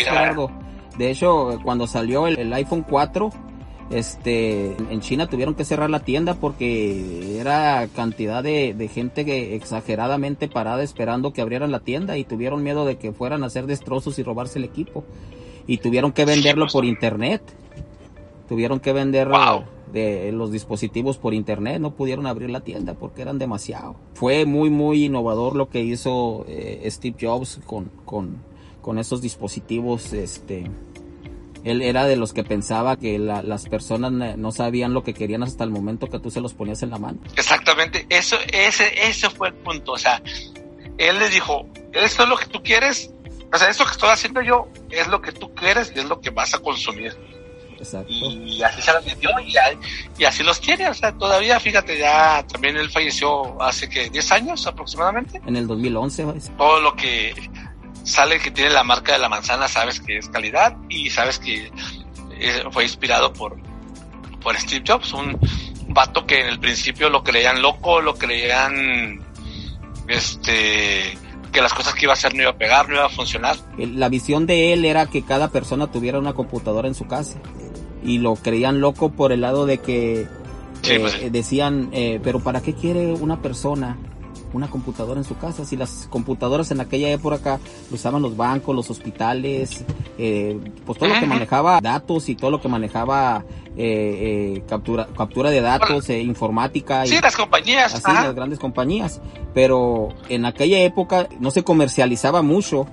De 0.96 1.10
hecho, 1.10 1.60
cuando 1.62 1.86
salió 1.86 2.26
el, 2.26 2.52
iPhone 2.52 2.82
4, 2.82 3.30
este, 3.90 4.76
en 4.90 5.00
China 5.00 5.28
tuvieron 5.28 5.54
que 5.54 5.64
cerrar 5.64 5.90
la 5.90 6.00
tienda 6.00 6.34
porque 6.34 7.38
era 7.38 7.86
cantidad 7.94 8.42
de, 8.42 8.74
de 8.74 8.88
gente 8.88 9.24
que 9.24 9.54
exageradamente 9.54 10.48
parada 10.48 10.82
esperando 10.82 11.32
que 11.32 11.40
abrieran 11.40 11.70
la 11.70 11.80
tienda 11.80 12.16
y 12.18 12.24
tuvieron 12.24 12.62
miedo 12.62 12.84
de 12.84 12.96
que 12.96 13.12
fueran 13.12 13.42
a 13.42 13.46
hacer 13.46 13.66
destrozos 13.66 14.18
y 14.18 14.22
robarse 14.22 14.58
el 14.58 14.64
equipo. 14.64 15.04
Y 15.68 15.78
tuvieron 15.78 16.12
que 16.12 16.24
venderlo 16.24 16.64
pues, 16.64 16.72
por 16.72 16.84
internet. 16.84 17.42
Tuvieron 18.48 18.80
que 18.80 18.92
venderlo 18.92 19.64
de 19.92 20.32
los 20.32 20.50
dispositivos 20.50 21.16
por 21.16 21.32
internet, 21.32 21.80
no 21.80 21.92
pudieron 21.92 22.26
abrir 22.26 22.50
la 22.50 22.60
tienda 22.60 22.94
porque 22.94 23.22
eran 23.22 23.38
demasiado. 23.38 23.96
Fue 24.14 24.44
muy, 24.44 24.70
muy 24.70 25.04
innovador 25.04 25.56
lo 25.56 25.68
que 25.68 25.80
hizo 25.80 26.44
eh, 26.48 26.86
Steve 26.90 27.16
Jobs 27.20 27.60
con, 27.66 27.90
con, 28.04 28.36
con 28.82 28.98
esos 28.98 29.22
dispositivos. 29.22 30.12
Este, 30.12 30.70
él 31.66 31.82
era 31.82 32.06
de 32.06 32.14
los 32.14 32.32
que 32.32 32.44
pensaba 32.44 32.96
que 32.96 33.18
las 33.18 33.66
personas 33.68 34.12
no 34.12 34.52
sabían 34.52 34.94
lo 34.94 35.02
que 35.02 35.14
querían 35.14 35.42
hasta 35.42 35.64
el 35.64 35.70
momento 35.70 36.06
que 36.06 36.20
tú 36.20 36.30
se 36.30 36.40
los 36.40 36.54
ponías 36.54 36.82
en 36.84 36.90
la 36.90 36.98
mano. 36.98 37.18
Exactamente, 37.36 38.06
eso, 38.08 38.36
ese, 38.52 39.08
ese 39.08 39.28
fue 39.30 39.48
el 39.48 39.54
punto. 39.54 39.92
O 39.92 39.98
sea, 39.98 40.22
él 40.96 41.18
les 41.18 41.32
dijo, 41.32 41.66
esto 41.92 42.22
es 42.22 42.28
lo 42.28 42.36
que 42.36 42.46
tú 42.46 42.62
quieres, 42.62 43.10
o 43.52 43.58
sea, 43.58 43.68
esto 43.68 43.84
que 43.84 43.90
estoy 43.90 44.10
haciendo 44.10 44.40
yo 44.42 44.68
es 44.90 45.08
lo 45.08 45.20
que 45.20 45.32
tú 45.32 45.52
quieres 45.54 45.92
y 45.94 45.98
es 45.98 46.04
lo 46.04 46.20
que 46.20 46.30
vas 46.30 46.54
a 46.54 46.60
consumir. 46.60 47.16
Y 48.08 48.62
así 48.62 48.80
se 48.80 48.92
los 48.92 49.04
vendió 49.04 49.30
y, 50.18 50.24
así 50.24 50.42
los 50.42 50.60
tiene. 50.60 50.88
O 50.88 50.94
sea, 50.94 51.12
todavía, 51.12 51.60
fíjate, 51.60 51.98
ya 51.98 52.44
también 52.46 52.76
él 52.76 52.90
falleció 52.90 53.60
hace 53.60 53.88
que 53.88 54.08
10 54.08 54.32
años 54.32 54.66
aproximadamente. 54.66 55.40
En 55.46 55.56
el 55.56 55.66
2011. 55.66 56.26
Todo 56.56 56.80
lo 56.80 56.94
que 56.94 57.34
sale 58.06 58.38
que 58.38 58.50
tiene 58.52 58.70
la 58.70 58.84
marca 58.84 59.12
de 59.12 59.18
la 59.18 59.28
manzana, 59.28 59.68
sabes 59.68 60.00
que 60.00 60.18
es 60.18 60.28
calidad 60.28 60.76
y 60.88 61.10
sabes 61.10 61.38
que 61.38 61.70
eh, 62.38 62.62
fue 62.70 62.84
inspirado 62.84 63.32
por, 63.32 63.56
por 64.40 64.56
Steve 64.56 64.84
Jobs, 64.86 65.12
un 65.12 65.38
vato 65.88 66.24
que 66.24 66.40
en 66.40 66.46
el 66.46 66.60
principio 66.60 67.10
lo 67.10 67.24
creían 67.24 67.60
loco, 67.60 68.00
lo 68.00 68.14
creían 68.14 69.20
este 70.08 71.18
que 71.52 71.60
las 71.60 71.74
cosas 71.74 71.94
que 71.94 72.04
iba 72.04 72.12
a 72.12 72.14
hacer 72.14 72.34
no 72.34 72.42
iba 72.42 72.50
a 72.50 72.58
pegar, 72.58 72.88
no 72.88 72.96
iba 72.96 73.06
a 73.06 73.08
funcionar. 73.08 73.56
La 73.78 74.08
visión 74.08 74.46
de 74.46 74.72
él 74.72 74.84
era 74.84 75.06
que 75.06 75.24
cada 75.24 75.48
persona 75.48 75.90
tuviera 75.90 76.18
una 76.18 76.34
computadora 76.34 76.86
en 76.86 76.94
su 76.94 77.06
casa 77.06 77.38
y 78.04 78.18
lo 78.18 78.36
creían 78.36 78.80
loco 78.80 79.12
por 79.12 79.32
el 79.32 79.40
lado 79.40 79.66
de 79.66 79.78
que 79.78 80.26
Sí, 80.82 80.92
eh, 80.92 81.00
pues. 81.00 81.32
decían, 81.32 81.88
eh, 81.92 82.20
pero 82.22 82.40
¿para 82.40 82.60
qué 82.60 82.74
quiere 82.74 83.12
una 83.14 83.42
persona 83.42 83.96
una 84.52 84.68
computadora 84.68 85.20
en 85.20 85.24
su 85.24 85.36
casa? 85.36 85.64
Si 85.64 85.76
las 85.76 86.06
computadoras 86.10 86.70
en 86.70 86.80
aquella 86.80 87.10
época 87.10 87.58
lo 87.90 87.94
usaban 87.96 88.22
los 88.22 88.36
bancos, 88.36 88.74
los 88.74 88.90
hospitales, 88.90 89.84
eh, 90.18 90.58
pues 90.84 90.98
todo 90.98 91.08
lo 91.08 91.20
que 91.20 91.26
manejaba 91.26 91.80
datos 91.80 92.28
y 92.28 92.34
todo 92.36 92.50
lo 92.50 92.60
que 92.60 92.68
manejaba 92.68 93.44
eh, 93.76 94.54
eh, 94.56 94.62
captura, 94.68 95.06
captura 95.16 95.50
de 95.50 95.60
datos, 95.60 96.08
eh, 96.08 96.20
informática. 96.20 97.04
y- 97.04 97.08
Sí, 97.08 97.18
las 97.22 97.36
compañías, 97.36 97.94
así 97.94 98.02
ajá. 98.06 98.24
las 98.26 98.34
grandes 98.34 98.58
compañías. 98.58 99.20
Pero 99.52 100.08
en 100.28 100.46
aquella 100.46 100.78
época 100.80 101.28
no 101.40 101.50
se 101.50 101.62
comercializaba 101.64 102.40
mucho 102.42 102.86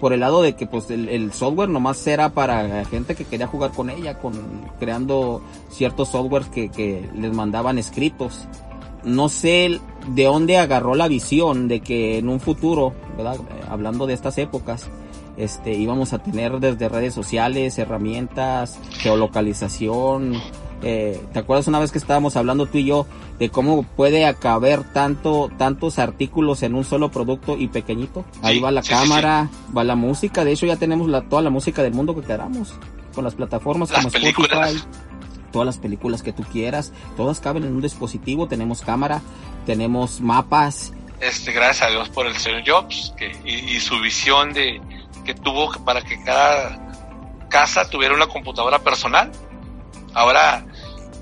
por 0.00 0.12
el 0.12 0.20
lado 0.20 0.42
de 0.42 0.54
que 0.56 0.66
pues 0.66 0.90
el, 0.90 1.08
el 1.08 1.32
software 1.32 1.68
nomás 1.68 2.04
era 2.06 2.30
para 2.30 2.84
gente 2.86 3.14
que 3.14 3.24
quería 3.24 3.46
jugar 3.46 3.70
con 3.70 3.88
ella, 3.90 4.18
con 4.18 4.34
creando 4.80 5.40
ciertos 5.70 6.08
softwares 6.08 6.48
que, 6.48 6.68
que 6.70 7.08
les 7.14 7.32
mandaban 7.32 7.78
escritos. 7.78 8.46
No 9.04 9.28
sé 9.28 9.80
de 10.08 10.24
dónde 10.24 10.58
agarró 10.58 10.94
la 10.94 11.08
visión 11.08 11.68
de 11.68 11.80
que 11.80 12.18
en 12.18 12.28
un 12.28 12.40
futuro, 12.40 12.92
¿verdad? 13.16 13.36
Eh, 13.36 13.64
hablando 13.68 14.06
de 14.06 14.14
estas 14.14 14.38
épocas, 14.38 14.88
este, 15.36 15.72
íbamos 15.74 16.12
a 16.12 16.18
tener 16.18 16.60
desde 16.60 16.88
redes 16.88 17.14
sociales, 17.14 17.78
herramientas, 17.78 18.78
geolocalización. 18.98 20.34
Eh, 20.82 21.20
¿Te 21.32 21.38
acuerdas 21.38 21.66
una 21.66 21.78
vez 21.80 21.90
que 21.92 21.98
estábamos 21.98 22.36
hablando 22.36 22.66
tú 22.66 22.78
y 22.78 22.84
yo 22.84 23.06
de 23.38 23.48
cómo 23.48 23.82
puede 23.82 24.32
caber 24.34 24.84
tanto, 24.92 25.50
tantos 25.56 25.98
artículos 25.98 26.62
en 26.62 26.74
un 26.74 26.84
solo 26.84 27.10
producto 27.10 27.56
y 27.56 27.68
pequeñito? 27.68 28.24
Ahí 28.42 28.56
Sí, 28.56 28.60
va 28.62 28.70
la 28.70 28.82
sí, 28.82 28.88
sí, 28.88 28.94
cámara, 28.94 29.48
va 29.76 29.82
la 29.82 29.96
música. 29.96 30.44
De 30.44 30.52
hecho, 30.52 30.66
ya 30.66 30.76
tenemos 30.76 31.08
la, 31.08 31.22
toda 31.22 31.42
la 31.42 31.50
música 31.50 31.82
del 31.82 31.94
mundo 31.94 32.14
que 32.14 32.22
queramos 32.22 32.74
con 33.14 33.24
las 33.24 33.34
plataformas 33.34 33.90
Las 33.90 34.00
como 34.00 34.10
películas. 34.12 34.74
Spotify 34.74 34.88
todas 35.54 35.66
las 35.66 35.78
películas 35.78 36.22
que 36.22 36.32
tú 36.32 36.42
quieras, 36.42 36.92
todas 37.16 37.38
caben 37.40 37.62
en 37.64 37.74
un 37.76 37.80
dispositivo, 37.80 38.48
tenemos 38.48 38.82
cámara, 38.82 39.22
tenemos 39.64 40.20
mapas, 40.20 40.92
este, 41.20 41.52
gracias 41.52 41.88
a 41.88 41.90
Dios 41.92 42.08
por 42.10 42.26
el 42.26 42.36
señor 42.36 42.62
Jobs 42.66 43.14
que, 43.16 43.32
y, 43.46 43.54
y 43.76 43.80
su 43.80 43.98
visión 44.00 44.52
de 44.52 44.80
que 45.24 45.32
tuvo 45.32 45.70
para 45.84 46.02
que 46.02 46.22
cada 46.24 46.78
casa 47.48 47.88
tuviera 47.88 48.14
una 48.14 48.26
computadora 48.26 48.80
personal. 48.80 49.30
Ahora 50.12 50.66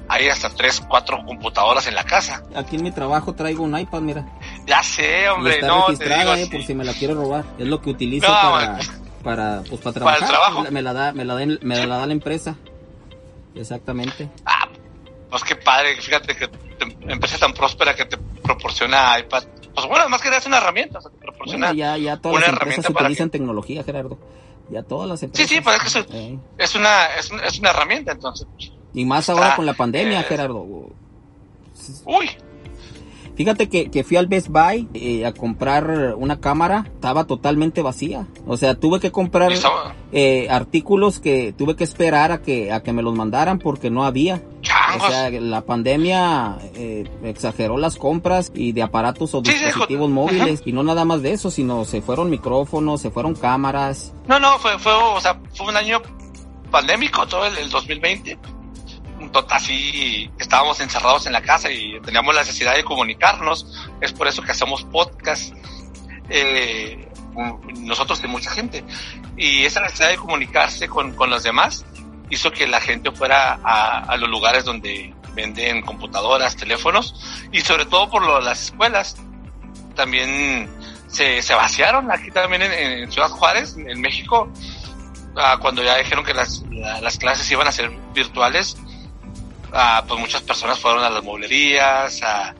hay 0.08 0.28
hasta 0.28 0.48
tres, 0.50 0.82
cuatro 0.88 1.18
computadoras 1.24 1.86
en 1.86 1.94
la 1.94 2.04
casa. 2.04 2.42
aquí 2.56 2.76
en 2.76 2.82
mi 2.82 2.90
trabajo 2.90 3.34
traigo 3.34 3.62
un 3.62 3.78
iPad, 3.78 4.00
mira, 4.00 4.26
Ya 4.66 4.82
sé, 4.82 5.28
hombre, 5.28 5.54
está 5.56 5.66
no, 5.68 5.84
te 5.84 5.92
registrada, 5.92 6.34
digo 6.36 6.46
eh, 6.48 6.50
por 6.50 6.62
si 6.66 6.74
me 6.74 6.84
la 6.84 6.94
quiero 6.94 7.14
robar, 7.14 7.44
es 7.58 7.66
lo 7.68 7.80
que 7.80 7.90
utilizo 7.90 8.26
No, 8.26 8.32
para, 8.50 8.78
para, 9.22 9.62
pues 9.68 9.80
para 9.80 10.00
Para 10.00 10.16
el 10.16 10.24
trabajar, 10.24 10.28
trabajo. 10.28 10.66
me 10.70 10.82
la 10.82 10.92
da, 10.92 11.12
me 11.12 11.24
la 11.24 11.34
da, 11.34 11.46
me 11.46 11.76
Sí. 11.76 11.86
la 11.86 11.96
da 11.98 12.06
la 12.06 12.12
empresa, 12.12 12.56
exactamente. 13.54 14.28
Ah, 14.44 14.68
pues 15.30 15.42
qué 15.44 15.56
padre, 15.56 16.00
fíjate 16.00 16.36
que 16.36 16.48
te- 16.48 17.12
empresa 17.12 17.38
tan 17.38 17.52
próspera 17.54 17.94
que 17.94 18.04
te 18.04 18.16
proporciona 18.18 19.18
iPad. 19.18 19.44
Pues 19.74 19.86
bueno, 19.86 20.08
más 20.08 20.20
que 20.20 20.28
nada 20.28 20.38
es 20.38 20.46
una 20.46 20.58
herramienta, 20.58 20.98
o 20.98 21.00
sea, 21.02 21.10
te 21.10 21.18
proporciona. 21.18 21.68
Bueno, 21.68 21.78
ya, 21.78 21.96
ya 21.96 22.16
todas 22.18 22.36
una 22.38 22.46
las 22.48 22.56
herramienta 22.56 22.90
para 22.90 23.04
utilizan 23.06 23.30
tecnología, 23.30 23.82
Gerardo, 23.84 24.18
ya 24.70 24.82
todas 24.82 25.08
las 25.08 25.22
empresas. 25.22 25.48
sí, 25.48 25.60
pues 25.62 25.76
es 25.94 26.04
que 26.06 26.16
Eh, 26.18 26.38
Es 26.58 26.74
una, 26.74 27.06
es, 27.18 27.30
una- 27.30 27.44
es 27.44 27.58
una 27.58 27.70
herramienta, 27.70 28.12
entonces. 28.12 28.46
Y 28.92 29.04
más 29.06 29.28
ahora 29.30 29.56
con 29.56 29.64
la 29.64 29.72
pandemia, 29.74 30.20
eh, 30.20 30.24
Gerardo. 30.24 30.60
Uy, 32.04 32.30
Fíjate 33.36 33.68
que, 33.68 33.90
que 33.90 34.04
fui 34.04 34.16
al 34.16 34.26
Best 34.26 34.48
Buy 34.48 34.88
eh, 34.94 35.24
a 35.26 35.32
comprar 35.32 36.14
una 36.16 36.40
cámara, 36.40 36.84
estaba 36.94 37.24
totalmente 37.24 37.82
vacía. 37.82 38.26
O 38.46 38.56
sea, 38.56 38.74
tuve 38.74 39.00
que 39.00 39.10
comprar 39.10 39.52
eh, 40.12 40.48
artículos 40.50 41.20
que 41.20 41.54
tuve 41.56 41.76
que 41.76 41.84
esperar 41.84 42.32
a 42.32 42.42
que, 42.42 42.72
a 42.72 42.82
que 42.82 42.92
me 42.92 43.02
los 43.02 43.14
mandaran 43.14 43.58
porque 43.58 43.90
no 43.90 44.04
había. 44.04 44.42
O 44.94 45.08
sea, 45.08 45.30
la 45.30 45.62
pandemia 45.62 46.58
eh, 46.74 47.08
exageró 47.24 47.78
las 47.78 47.96
compras 47.96 48.52
y 48.54 48.72
de 48.72 48.82
aparatos 48.82 49.34
o 49.34 49.42
Sí, 49.44 49.52
dispositivos 49.52 50.10
móviles. 50.10 50.62
Y 50.64 50.72
no 50.72 50.82
nada 50.82 51.04
más 51.04 51.22
de 51.22 51.32
eso, 51.32 51.50
sino 51.50 51.84
se 51.84 52.02
fueron 52.02 52.30
micrófonos, 52.30 53.00
se 53.00 53.10
fueron 53.10 53.34
cámaras. 53.34 54.12
No, 54.28 54.38
no, 54.38 54.58
fue, 54.58 54.78
fue, 54.78 54.92
o 54.92 55.20
sea, 55.20 55.40
fue 55.54 55.68
un 55.68 55.76
año 55.76 56.02
pandémico, 56.70 57.26
todo 57.26 57.46
el, 57.46 57.56
el 57.56 57.70
2020. 57.70 58.38
Un 59.32 59.42
tot- 59.42 59.52
Así 59.52 60.30
estábamos 60.38 60.80
encerrados 60.80 61.26
en 61.26 61.32
la 61.32 61.40
casa 61.42 61.70
y 61.70 61.98
teníamos 62.02 62.34
la 62.34 62.42
necesidad 62.42 62.74
de 62.74 62.84
comunicarnos. 62.84 63.66
Es 64.00 64.12
por 64.12 64.28
eso 64.28 64.42
que 64.42 64.52
hacemos 64.52 64.84
podcast. 64.84 65.54
eh, 66.28 67.08
nosotros 67.78 68.20
de 68.20 68.28
mucha 68.28 68.50
gente. 68.50 68.84
Y 69.38 69.64
esa 69.64 69.80
necesidad 69.80 70.10
de 70.10 70.16
comunicarse 70.16 70.86
con, 70.88 71.12
con 71.14 71.30
los 71.30 71.42
demás 71.42 71.84
hizo 72.30 72.50
que 72.50 72.66
la 72.66 72.80
gente 72.80 73.10
fuera 73.10 73.58
a, 73.64 74.00
a 74.00 74.16
los 74.18 74.28
lugares 74.28 74.64
donde 74.64 75.14
venden 75.34 75.80
computadoras, 75.82 76.56
teléfonos 76.56 77.14
y 77.50 77.60
sobre 77.62 77.86
todo 77.86 78.10
por 78.10 78.22
lo, 78.22 78.40
las 78.40 78.64
escuelas. 78.64 79.16
También 79.94 80.70
se, 81.08 81.40
se 81.42 81.54
vaciaron 81.54 82.10
aquí 82.10 82.30
también 82.30 82.62
en, 82.62 82.72
en 82.72 83.12
Ciudad 83.12 83.28
Juárez, 83.30 83.76
en 83.76 84.00
México, 84.00 84.50
ah, 85.36 85.56
cuando 85.60 85.82
ya 85.82 85.96
dijeron 85.96 86.24
que 86.24 86.34
las, 86.34 86.62
la- 86.70 87.00
las 87.00 87.18
clases 87.18 87.50
iban 87.50 87.66
a 87.68 87.72
ser 87.72 87.90
virtuales, 88.14 88.76
ah, 89.72 90.04
pues 90.06 90.18
muchas 90.20 90.42
personas 90.42 90.78
fueron 90.78 91.02
a 91.04 91.10
las 91.10 91.22
mueblerías, 91.22 92.20
a, 92.22 92.54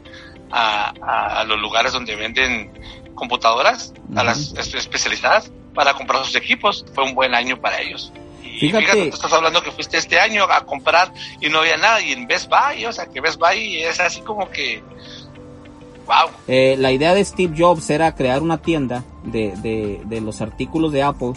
a, 0.51 1.45
los 1.45 1.59
lugares 1.61 1.93
donde 1.93 2.15
venden 2.17 2.71
computadoras, 3.15 3.93
a 4.17 4.25
las 4.25 4.55
espe- 4.55 4.79
especializadas, 4.79 5.51
para 5.75 5.95
comprar 5.95 6.25
sus 6.25 6.35
equipos. 6.37 6.85
Fue 6.95 7.05
un 7.05 7.15
buen 7.15 7.35
año 7.35 7.59
para 7.61 7.81
ellos. 7.81 8.13
Y 8.43 8.59
Fíjate- 8.59 8.83
fíjate, 8.85 9.09
tú 9.11 9.15
estás 9.17 9.33
hablando 9.33 9.63
que 9.63 9.71
fuiste 9.73 9.97
este 9.97 10.19
año 10.21 10.45
a 10.45 10.65
comprar 10.67 11.13
y 11.41 11.49
no 11.49 11.61
había 11.61 11.77
nada, 11.77 12.01
y 12.01 12.13
en 12.13 12.27
Best 12.27 12.51
Buy, 12.51 12.85
o 12.87 12.93
sea, 12.93 13.07
que 13.07 13.21
Best 13.21 13.39
Buy 13.39 13.83
es 13.83 13.99
así 14.01 14.21
como 14.21 14.51
que, 14.51 14.83
wow, 16.07 16.31
Eh, 16.49 16.77
la 16.79 16.93
idea 16.93 17.15
de 17.15 17.25
Steve 17.25 17.55
Jobs 17.57 17.89
era 17.91 18.15
crear 18.15 18.43
una 18.43 18.59
tienda 18.59 19.05
de, 19.25 19.53
de, 19.57 20.01
de 20.05 20.21
los 20.21 20.41
artículos 20.41 20.93
de 20.93 21.03
Apple, 21.03 21.33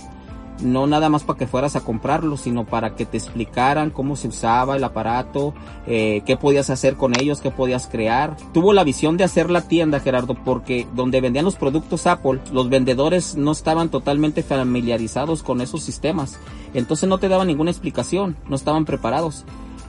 no 0.62 0.88
nada 0.88 1.10
más 1.10 1.24
para 1.24 1.38
que 1.40 1.48
fueras 1.48 1.76
a 1.76 1.82
comprarlos, 1.82 2.42
sino 2.42 2.66
para 2.66 2.96
que 2.96 3.06
te 3.06 3.18
explicaran 3.18 3.90
cómo 3.90 4.16
se 4.16 4.28
usaba 4.28 4.76
el 4.76 4.84
aparato, 4.84 5.54
eh, 5.88 6.22
qué 6.26 6.38
podías 6.38 6.70
hacer 6.70 6.96
con 6.96 7.20
ellos, 7.20 7.42
qué 7.42 7.52
podías 7.52 7.88
crear. 7.88 8.36
Tuvo 8.54 8.74
la 8.74 8.84
visión 8.84 9.18
de 9.18 9.24
hacer 9.24 9.50
la 9.50 9.62
tienda, 9.62 10.00
Gerardo, 10.00 10.36
porque 10.36 10.88
donde 10.94 11.22
vendían 11.22 11.46
los 11.46 11.56
productos 11.56 12.08
Apple, 12.08 12.40
los 12.52 12.70
vendedores 12.70 13.36
no 13.36 13.52
estaban 13.52 13.90
totalmente 13.90 14.44
familiarizados 14.44 15.44
con 15.44 15.62
esos 15.62 15.84
sistemas. 15.84 16.40
Entonces 16.74 17.08
no 17.10 17.18
te 17.18 17.30
daban 17.30 17.48
ninguna 17.48 17.72
explicación, 17.72 18.36
no 18.50 18.56
estaban 18.56 18.86
preparados 18.86 19.46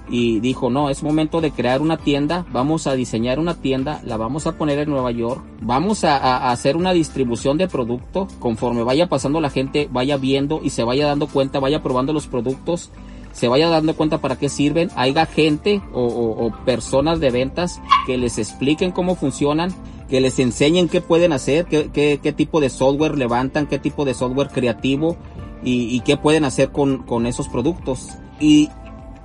y 0.09 0.41
dijo, 0.41 0.71
no, 0.71 0.89
es 0.89 1.03
momento 1.03 1.41
de 1.41 1.51
crear 1.51 1.81
una 1.83 1.97
tienda, 1.97 2.47
vamos 2.53 2.87
a 2.87 2.95
diseñar 2.95 3.39
una 3.39 3.55
tienda, 3.55 4.01
la 4.05 4.17
vamos 4.17 4.47
a 4.47 4.53
poner 4.53 4.79
en 4.79 4.91
Nueva 4.91 5.11
York, 5.11 5.43
vamos 5.61 6.05
a, 6.05 6.51
hacer 6.51 6.77
una 6.77 6.93
distribución 6.93 7.59
de 7.59 7.67
producto, 7.69 8.29
conforme 8.39 8.83
vaya 8.85 9.09
pasando 9.09 9.41
la 9.41 9.51
gente, 9.51 9.89
vaya 9.91 10.17
viendo 10.17 10.61
y 10.63 10.71
se 10.71 10.85
vaya 10.85 11.07
dando 11.07 11.27
cuenta, 11.27 11.59
vaya 11.59 11.83
probando 11.83 12.13
los 12.13 12.29
productos, 12.29 12.91
se 13.33 13.49
vaya 13.49 13.69
dando 13.69 13.95
cuenta 13.97 14.19
para 14.19 14.37
qué 14.37 14.49
sirven, 14.49 14.91
haya 14.97 15.27
gente 15.27 15.83
o, 15.93 16.53
personas 16.65 17.21
de 17.21 17.31
ventas 17.31 17.81
que 18.07 18.17
les 18.17 18.39
expliquen 18.39 18.93
cómo 18.93 19.15
funcionan, 19.17 19.75
que 20.09 20.21
les 20.21 20.39
enseñen 20.39 20.89
qué 20.89 21.01
pueden 21.01 21.33
hacer, 21.33 21.67
qué, 21.67 21.91
qué- 21.93 22.21
qué 22.23 22.33
tipo 22.33 22.61
de 22.61 22.71
software 22.71 23.19
levantan, 23.19 23.67
qué 23.67 23.79
tipo 23.81 24.05
de 24.05 24.15
software 24.15 24.49
creativo 24.51 25.17
y, 25.65 25.95
y 25.95 26.01
qué 26.01 26.17
pueden 26.17 26.45
hacer 26.45 26.71
con, 26.71 26.99
con 26.99 27.27
esos 27.27 27.49
productos. 27.49 28.11
Y 28.41 28.69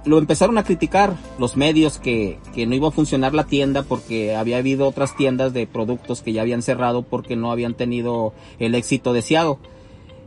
lo 0.05 0.17
empezaron 0.17 0.57
a 0.57 0.63
criticar 0.63 1.15
los 1.37 1.55
medios 1.57 1.99
que, 1.99 2.39
que 2.55 2.65
no 2.65 2.73
iba 2.75 2.87
a 2.87 2.91
funcionar 2.91 3.33
la 3.33 3.45
tienda 3.45 3.83
porque 3.83 4.35
había 4.35 4.57
habido 4.57 4.87
otras 4.87 5.15
tiendas 5.15 5.53
de 5.53 5.67
productos 5.67 6.21
que 6.21 6.33
ya 6.33 6.41
habían 6.41 6.61
cerrado 6.61 7.03
porque 7.03 7.35
no 7.35 7.51
habían 7.51 7.73
tenido 7.75 8.33
el 8.59 8.73
éxito 8.75 9.13
deseado. 9.13 9.59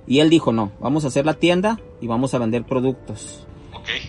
Y 0.07 0.20
él 0.20 0.31
dijo, 0.31 0.53
no, 0.53 0.70
vamos 0.81 1.05
a 1.05 1.09
hacer 1.09 1.25
la 1.27 1.35
tienda 1.35 1.81
y 2.01 2.07
vamos 2.07 2.35
a 2.35 2.39
vender 2.39 2.64
productos. 2.64 3.47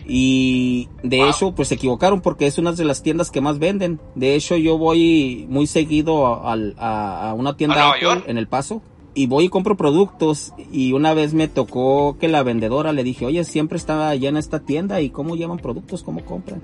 Y 0.07 0.87
de 1.03 1.17
Wow. 1.19 1.29
hecho, 1.29 1.51
pues 1.53 1.67
se 1.69 1.75
equivocaron 1.75 2.21
porque 2.21 2.47
es 2.47 2.57
una 2.57 2.71
de 2.71 2.85
las 2.85 3.01
tiendas 3.03 3.31
que 3.31 3.41
más 3.41 3.59
venden. 3.59 3.99
De 4.15 4.35
hecho, 4.35 4.55
yo 4.57 4.77
voy 4.77 5.45
muy 5.49 5.67
seguido 5.67 6.27
a, 6.27 6.53
a- 6.77 7.29
a 7.29 7.33
una 7.33 7.57
tienda 7.57 7.75
¿A 7.75 7.97
Nueva 7.97 8.13
Apple 8.13 8.31
en 8.31 8.37
El 8.37 8.47
Paso. 8.47 8.81
Y 9.15 9.27
voy 9.27 9.45
y 9.45 9.49
compro 9.49 9.77
productos. 9.77 10.53
Y 10.71 10.93
una 10.93 11.13
vez 11.13 11.33
me 11.33 11.47
tocó 11.47 12.17
que 12.19 12.27
la 12.27 12.43
vendedora 12.43 12.91
le 12.93 13.03
dije, 13.03 13.25
oye, 13.25 13.43
siempre 13.45 13.77
estaba 13.77 14.09
allá 14.09 14.29
en 14.29 14.37
esta 14.37 14.59
tienda. 14.59 15.01
¿Y 15.01 15.09
cómo 15.09 15.35
llevan 15.35 15.57
productos? 15.57 16.03
¿Cómo 16.03 16.23
compran? 16.25 16.61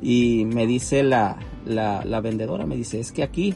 Y 0.00 0.44
me 0.46 0.66
dice 0.66 1.02
la, 1.02 1.38
la, 1.66 2.04
la 2.04 2.20
vendedora, 2.20 2.66
me 2.66 2.76
dice, 2.76 3.00
es 3.00 3.10
que 3.10 3.24
aquí 3.24 3.54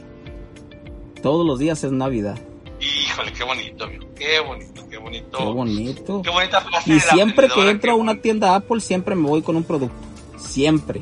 todos 1.21 1.45
los 1.47 1.57
días 1.57 1.83
es 1.85 1.93
Navidad. 1.93 2.37
Híjole, 2.81 3.31
qué 3.31 3.43
bonito, 3.45 3.85
amigo. 3.85 4.05
Qué 4.13 4.39
bonito, 4.45 4.89
qué 4.89 4.97
bonito. 4.97 5.37
Qué 5.37 5.45
bonito. 5.45 6.21
Qué 6.21 6.29
bonita 6.29 6.61
frase 6.61 6.89
Y 6.89 6.93
de 6.95 6.99
la 6.99 7.13
siempre 7.13 7.47
que 7.47 7.69
entro 7.69 7.91
a 7.91 7.95
una 7.95 8.11
bonito. 8.11 8.21
tienda 8.23 8.55
Apple, 8.55 8.81
siempre 8.81 9.15
me 9.15 9.29
voy 9.29 9.41
con 9.41 9.55
un 9.55 9.63
producto. 9.63 9.95
Siempre. 10.37 11.01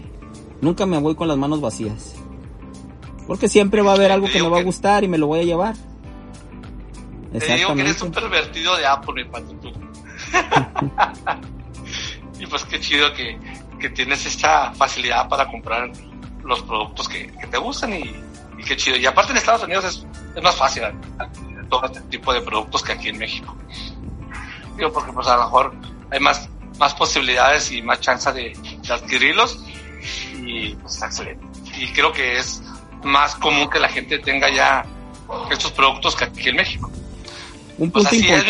Nunca 0.62 0.86
me 0.86 1.00
voy 1.00 1.16
con 1.16 1.28
las 1.28 1.38
manos 1.38 1.60
vacías. 1.60 2.14
Porque 3.26 3.48
siempre 3.48 3.82
va 3.82 3.92
a 3.92 3.96
haber 3.96 4.12
algo 4.12 4.28
que 4.28 4.42
me 4.42 4.48
va 4.50 4.60
a 4.60 4.64
gustar 4.64 5.04
y 5.04 5.08
me 5.08 5.18
lo 5.18 5.26
voy 5.26 5.40
a 5.40 5.44
llevar. 5.44 5.76
Te 7.32 7.56
digo 7.56 7.74
que 7.76 7.82
eres 7.82 8.02
un 8.02 8.12
pervertido 8.12 8.76
de 8.76 8.86
Apple, 8.86 9.24
mi 9.24 9.30
pato, 9.30 9.54
tú. 9.56 9.72
y 12.40 12.46
pues 12.46 12.66
qué 12.66 12.80
chido 12.80 13.14
que, 13.14 13.40
que 13.80 13.90
tienes 13.90 14.26
esta 14.26 14.74
facilidad 14.74 15.30
para 15.30 15.48
comprar 15.48 15.92
los 16.44 16.62
productos 16.64 17.08
que, 17.08 17.28
que 17.28 17.48
te 17.48 17.58
gustan 17.58 17.94
y, 17.94 18.14
y 18.58 18.64
qué 18.64 18.76
chido. 18.76 18.98
Y 18.98 19.06
aparte 19.06 19.32
en 19.32 19.38
Estados 19.38 19.64
Unidos 19.64 19.86
es, 19.86 20.06
es 20.36 20.44
más 20.44 20.56
fácil 20.56 20.84
todo 21.70 21.86
este 21.86 22.02
tipo 22.02 22.34
de 22.34 22.42
productos 22.42 22.84
que 22.84 22.92
aquí 22.92 23.10
en 23.10 23.18
México. 23.18 23.56
Digo, 24.76 24.92
porque 24.92 25.14
pues 25.14 25.28
a 25.28 25.38
lo 25.38 25.44
mejor 25.44 25.74
hay 26.12 26.20
más, 26.20 26.50
más 26.78 26.94
posibilidades 26.94 27.72
y 27.72 27.82
más 27.82 28.02
chance 28.02 28.32
de, 28.34 28.54
de 28.54 28.94
adquirirlos 28.94 29.64
y 30.36 30.76
pues 30.76 30.96
está 30.96 31.08
excelente. 31.08 31.46
Y 31.78 31.92
creo 31.94 32.12
que 32.12 32.38
es 32.38 32.62
más 33.04 33.36
común 33.36 33.70
que 33.70 33.80
la 33.80 33.90
gente 33.90 34.20
tenga 34.20 34.50
ya 34.50 34.86
estos 35.50 35.72
productos 35.72 36.16
que 36.16 36.26
aquí 36.26 36.50
en 36.50 36.58
México. 36.58 36.92
Un 37.84 37.92
punto, 37.92 38.10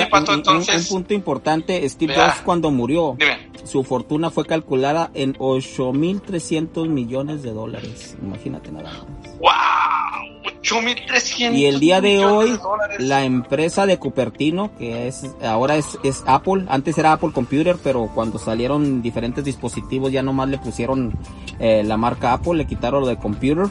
pato, 0.09 0.31
un- 0.31 0.35
un- 0.35 0.39
entonces- 0.39 0.91
un 0.91 0.97
punto 0.97 1.13
importante, 1.13 1.87
Steve. 1.87 2.13
Jobs 2.15 2.41
cuando 2.43 2.69
murió, 2.69 3.15
Dime. 3.17 3.37
su 3.63 3.83
fortuna 3.83 4.29
fue 4.29 4.45
calculada 4.45 5.09
en 5.13 5.35
8.300 5.39 6.87
millones 6.89 7.41
de 7.43 7.51
dólares. 7.53 8.17
Imagínate 8.21 8.71
nada 8.71 8.91
más. 8.91 9.05
¡Wow! 9.39 10.51
8.300 10.61 11.55
Y 11.57 11.65
el 11.65 11.79
día 11.79 12.01
de 12.01 12.25
hoy, 12.25 12.57
la 12.99 13.23
empresa 13.23 13.85
de 13.85 13.97
Cupertino, 13.97 14.75
que 14.77 15.07
es 15.07 15.23
ahora 15.43 15.75
es, 15.75 15.97
es 16.03 16.23
Apple, 16.27 16.65
antes 16.69 16.97
era 16.97 17.13
Apple 17.13 17.31
Computer, 17.33 17.77
pero 17.83 18.09
cuando 18.13 18.37
salieron 18.37 19.01
diferentes 19.01 19.43
dispositivos 19.43 20.11
ya 20.11 20.21
nomás 20.21 20.49
le 20.49 20.57
pusieron 20.57 21.13
eh, 21.59 21.83
la 21.85 21.97
marca 21.97 22.33
Apple, 22.33 22.55
le 22.55 22.67
quitaron 22.67 23.01
lo 23.01 23.07
de 23.07 23.17
Computer. 23.17 23.67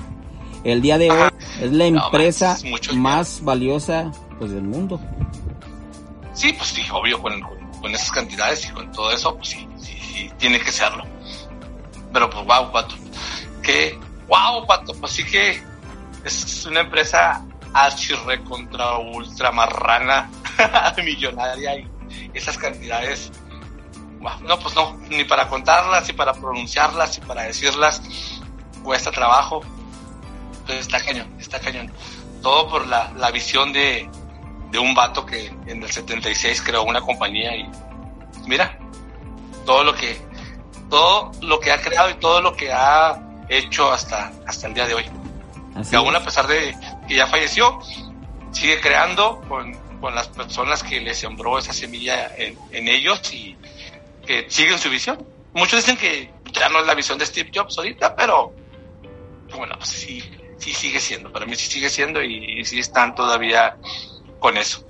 El 0.64 0.82
día 0.82 0.98
de 0.98 1.10
hoy 1.10 1.16
Ajá. 1.18 1.32
es 1.62 1.72
la 1.72 1.90
No, 1.90 2.04
empresa 2.04 2.56
es 2.62 2.94
más 2.94 3.40
valiosa 3.42 4.10
pues 4.38 4.50
del 4.52 4.62
mundo. 4.64 5.00
Sí, 6.32 6.52
pues 6.52 6.68
sí, 6.68 6.86
obvio, 6.92 7.20
con, 7.20 7.40
con, 7.80 7.94
esas 7.94 8.10
cantidades 8.10 8.66
y 8.66 8.70
con 8.70 8.90
todo 8.92 9.10
eso, 9.12 9.36
pues 9.36 9.50
sí, 9.50 9.68
sí, 9.78 9.98
sí, 10.00 10.30
tiene 10.38 10.60
que 10.60 10.70
serlo. 10.70 11.04
Pero 12.12 12.30
pues 12.30 12.44
wow, 12.46 12.72
pato. 12.72 12.94
Que, 13.62 13.98
wow, 14.28 14.66
pato, 14.66 14.94
pues 14.94 15.12
sí 15.12 15.24
que 15.24 15.62
es 16.24 16.64
una 16.66 16.80
empresa 16.80 17.44
archirre 17.72 18.42
contra 18.44 18.98
ultra 18.98 19.50
marrana, 19.52 20.30
millonaria 21.04 21.76
y 21.76 21.88
esas 22.34 22.58
cantidades. 22.58 23.30
no, 24.20 24.58
pues 24.58 24.74
no, 24.74 24.96
ni 25.08 25.24
para 25.24 25.48
contarlas, 25.48 26.06
ni 26.06 26.14
para 26.14 26.32
pronunciarlas, 26.32 27.18
ni 27.18 27.26
para 27.26 27.42
decirlas, 27.42 28.02
cuesta 28.82 29.10
trabajo. 29.10 29.62
Pues 30.66 30.80
está 30.80 31.00
cañón, 31.04 31.34
está 31.38 31.58
cañón. 31.58 31.92
Todo 32.42 32.68
por 32.68 32.86
la, 32.86 33.12
la 33.16 33.30
visión 33.30 33.72
de, 33.72 34.08
de 34.70 34.78
un 34.78 34.94
vato 34.94 35.26
que 35.26 35.46
en 35.46 35.82
el 35.82 35.90
76 35.90 36.62
creó 36.62 36.82
una 36.82 37.00
compañía 37.00 37.56
y 37.56 37.68
mira 38.46 38.78
todo 39.66 39.84
lo 39.84 39.94
que 39.94 40.20
todo 40.88 41.30
lo 41.42 41.60
que 41.60 41.72
ha 41.72 41.80
creado 41.80 42.10
y 42.10 42.14
todo 42.14 42.40
lo 42.40 42.54
que 42.54 42.72
ha 42.72 43.20
hecho 43.48 43.90
hasta 43.92 44.32
hasta 44.46 44.66
el 44.66 44.74
día 44.74 44.86
de 44.86 44.94
hoy. 44.94 45.04
Así 45.74 45.90
que 45.90 45.96
aún 45.96 46.14
a 46.14 46.24
pesar 46.24 46.46
de 46.46 46.74
que 47.08 47.16
ya 47.16 47.26
falleció 47.26 47.80
sigue 48.52 48.80
creando 48.80 49.40
con, 49.48 49.72
con 50.00 50.14
las 50.14 50.28
personas 50.28 50.82
que 50.82 51.00
le 51.00 51.14
sembró 51.14 51.58
esa 51.58 51.72
semilla 51.72 52.34
en, 52.36 52.58
en 52.72 52.88
ellos 52.88 53.32
y 53.32 53.56
que 54.26 54.50
siguen 54.50 54.78
su 54.78 54.90
visión. 54.90 55.24
Muchos 55.52 55.84
dicen 55.84 55.96
que 55.96 56.32
ya 56.52 56.68
no 56.68 56.80
es 56.80 56.86
la 56.86 56.94
visión 56.94 57.18
de 57.18 57.26
Steve 57.26 57.50
Jobs 57.54 57.76
ahorita 57.78 58.14
pero 58.14 58.52
bueno 59.56 59.74
pues 59.78 59.90
sí 59.90 60.22
sí 60.58 60.72
sigue 60.72 61.00
siendo. 61.00 61.32
Para 61.32 61.46
mí 61.46 61.56
sí 61.56 61.70
sigue 61.70 61.88
siendo 61.88 62.22
y, 62.22 62.60
y 62.60 62.64
sí 62.64 62.78
están 62.78 63.14
todavía 63.14 63.76
con 64.40 64.56
eso 64.56 64.84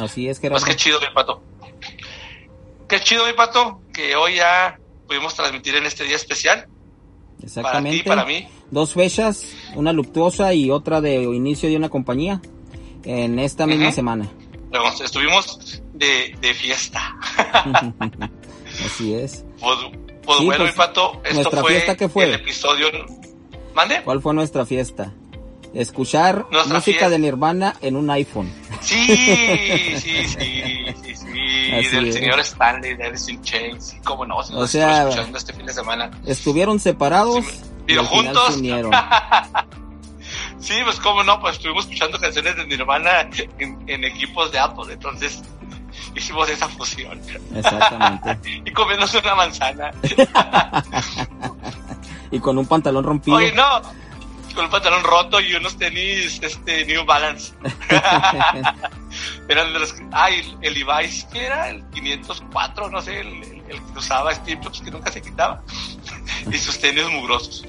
Así 0.00 0.28
es, 0.28 0.38
pues 0.38 0.50
Gerardo. 0.50 0.64
qué 0.66 0.76
chido, 0.76 1.00
mi 1.00 1.06
pato. 1.14 1.42
Qué 2.88 3.00
chido, 3.00 3.26
mi 3.26 3.32
pato, 3.32 3.80
que 3.92 4.14
hoy 4.14 4.36
ya 4.36 4.78
pudimos 5.08 5.34
transmitir 5.34 5.74
en 5.76 5.86
este 5.86 6.04
día 6.04 6.16
especial. 6.16 6.66
Para 6.66 6.70
ti 7.38 7.44
Exactamente. 7.46 8.04
para 8.04 8.24
mí. 8.26 8.46
Dos 8.70 8.92
fechas, 8.94 9.46
una 9.74 9.92
luctuosa 9.92 10.52
y 10.52 10.70
otra 10.70 11.00
de 11.00 11.22
inicio 11.22 11.68
de 11.70 11.76
una 11.76 11.88
compañía 11.88 12.40
en 13.04 13.38
esta 13.38 13.66
misma 13.66 13.90
semana. 13.92 14.28
Luego, 14.70 14.88
estuvimos 15.02 15.80
de, 15.94 16.36
de 16.42 16.52
fiesta. 16.54 17.16
Así 18.84 19.14
es. 19.14 19.44
Pues, 19.60 19.78
pues 20.24 20.38
Sí, 20.38 20.44
bueno, 20.44 20.64
pues, 20.64 20.72
mi 20.72 20.76
pato, 20.76 21.20
esto 21.24 21.34
¿nuestra 21.36 21.60
fue, 21.62 21.70
fiesta 21.72 21.96
qué 21.96 22.08
fue? 22.08 22.24
el 22.24 22.34
episodio. 22.34 22.88
¿Mande? 23.74 24.02
¿Cuál 24.02 24.20
fue 24.20 24.34
nuestra 24.34 24.66
fiesta? 24.66 25.12
Escuchar 25.74 26.46
Nuestra 26.50 26.74
música 26.74 26.82
fiesta. 26.98 27.08
de 27.10 27.18
Nirvana 27.18 27.76
en 27.82 27.96
un 27.96 28.10
iPhone. 28.10 28.50
Sí, 28.80 29.96
sí, 29.98 30.28
sí, 30.28 30.94
sí, 31.02 31.16
sí. 31.16 31.72
Así 31.72 31.88
del 31.88 32.08
es. 32.08 32.14
señor 32.14 32.40
Stanley, 32.40 32.94
de 32.96 33.04
Alice 33.04 33.30
in 33.32 33.42
Chains, 33.42 33.88
sí, 33.88 33.98
cómo 34.04 34.24
no, 34.26 34.42
si 34.42 34.54
O 34.54 34.66
sea, 34.66 35.02
escuchando 35.08 35.38
este 35.38 35.52
fin 35.52 35.66
de 35.66 35.72
semana. 35.72 36.10
Estuvieron 36.24 36.78
separados 36.78 37.44
Sí, 37.44 37.52
y 37.52 37.82
pero 37.86 38.04
final 38.04 38.24
juntos. 38.26 38.54
se 38.54 38.60
unieron. 38.60 38.92
Sí, 40.58 40.74
pues 40.82 40.98
cómo 40.98 41.22
no, 41.22 41.38
pues 41.40 41.56
estuvimos 41.56 41.84
escuchando 41.84 42.18
canciones 42.18 42.56
de 42.56 42.66
Nirvana 42.66 43.28
en, 43.58 43.78
en 43.86 44.04
equipos 44.04 44.50
de 44.50 44.58
Apple, 44.58 44.92
entonces 44.94 45.40
hicimos 46.16 46.48
esa 46.48 46.66
fusión. 46.68 47.20
Exactamente. 47.54 48.38
y 48.64 48.72
comiéndose 48.72 49.18
una 49.18 49.34
manzana. 49.36 49.92
Y 52.30 52.40
con 52.40 52.58
un 52.58 52.66
pantalón 52.66 53.04
rompido. 53.04 53.36
Oye, 53.36 53.52
no, 53.52 53.80
con 54.56 54.64
un 54.64 54.70
pantalón 54.72 55.04
roto 55.04 55.40
y 55.40 55.54
unos 55.54 55.76
tenis 55.76 56.40
este 56.42 56.84
New 56.86 57.04
Balance. 57.04 57.52
Eran 59.48 59.72
de 59.72 59.78
los 59.78 59.92
que, 59.92 60.04
ay, 60.12 60.56
el 60.62 60.74
Levi's, 60.74 61.24
que 61.32 61.44
era? 61.46 61.70
El 61.70 61.84
504, 61.90 62.90
no 62.90 63.00
sé, 63.00 63.20
el, 63.20 63.26
el- 63.28 63.56
el 63.68 63.82
que 63.82 63.98
usaba 63.98 64.32
Steve 64.34 64.60
Jobs, 64.62 64.80
que 64.80 64.90
nunca 64.90 65.10
se 65.12 65.20
quitaba. 65.22 65.62
y 66.52 66.56
sus 66.58 66.78
tenis 66.78 67.04
mugrosos. 67.10 67.64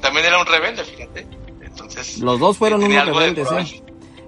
También 0.00 0.26
era 0.26 0.38
un 0.38 0.46
rebelde, 0.46 0.84
fíjate. 0.84 1.26
Entonces, 1.62 2.18
Los 2.18 2.40
dos 2.40 2.56
fueron 2.58 2.82
unos 2.82 3.06
rebeldes. 3.06 3.48
¿eh? 3.52 3.82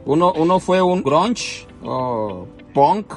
Uno, 0.04 0.32
uno 0.32 0.58
fue 0.60 0.80
un 0.82 1.02
grunge 1.02 1.66
o 1.82 2.46
punk 2.74 3.12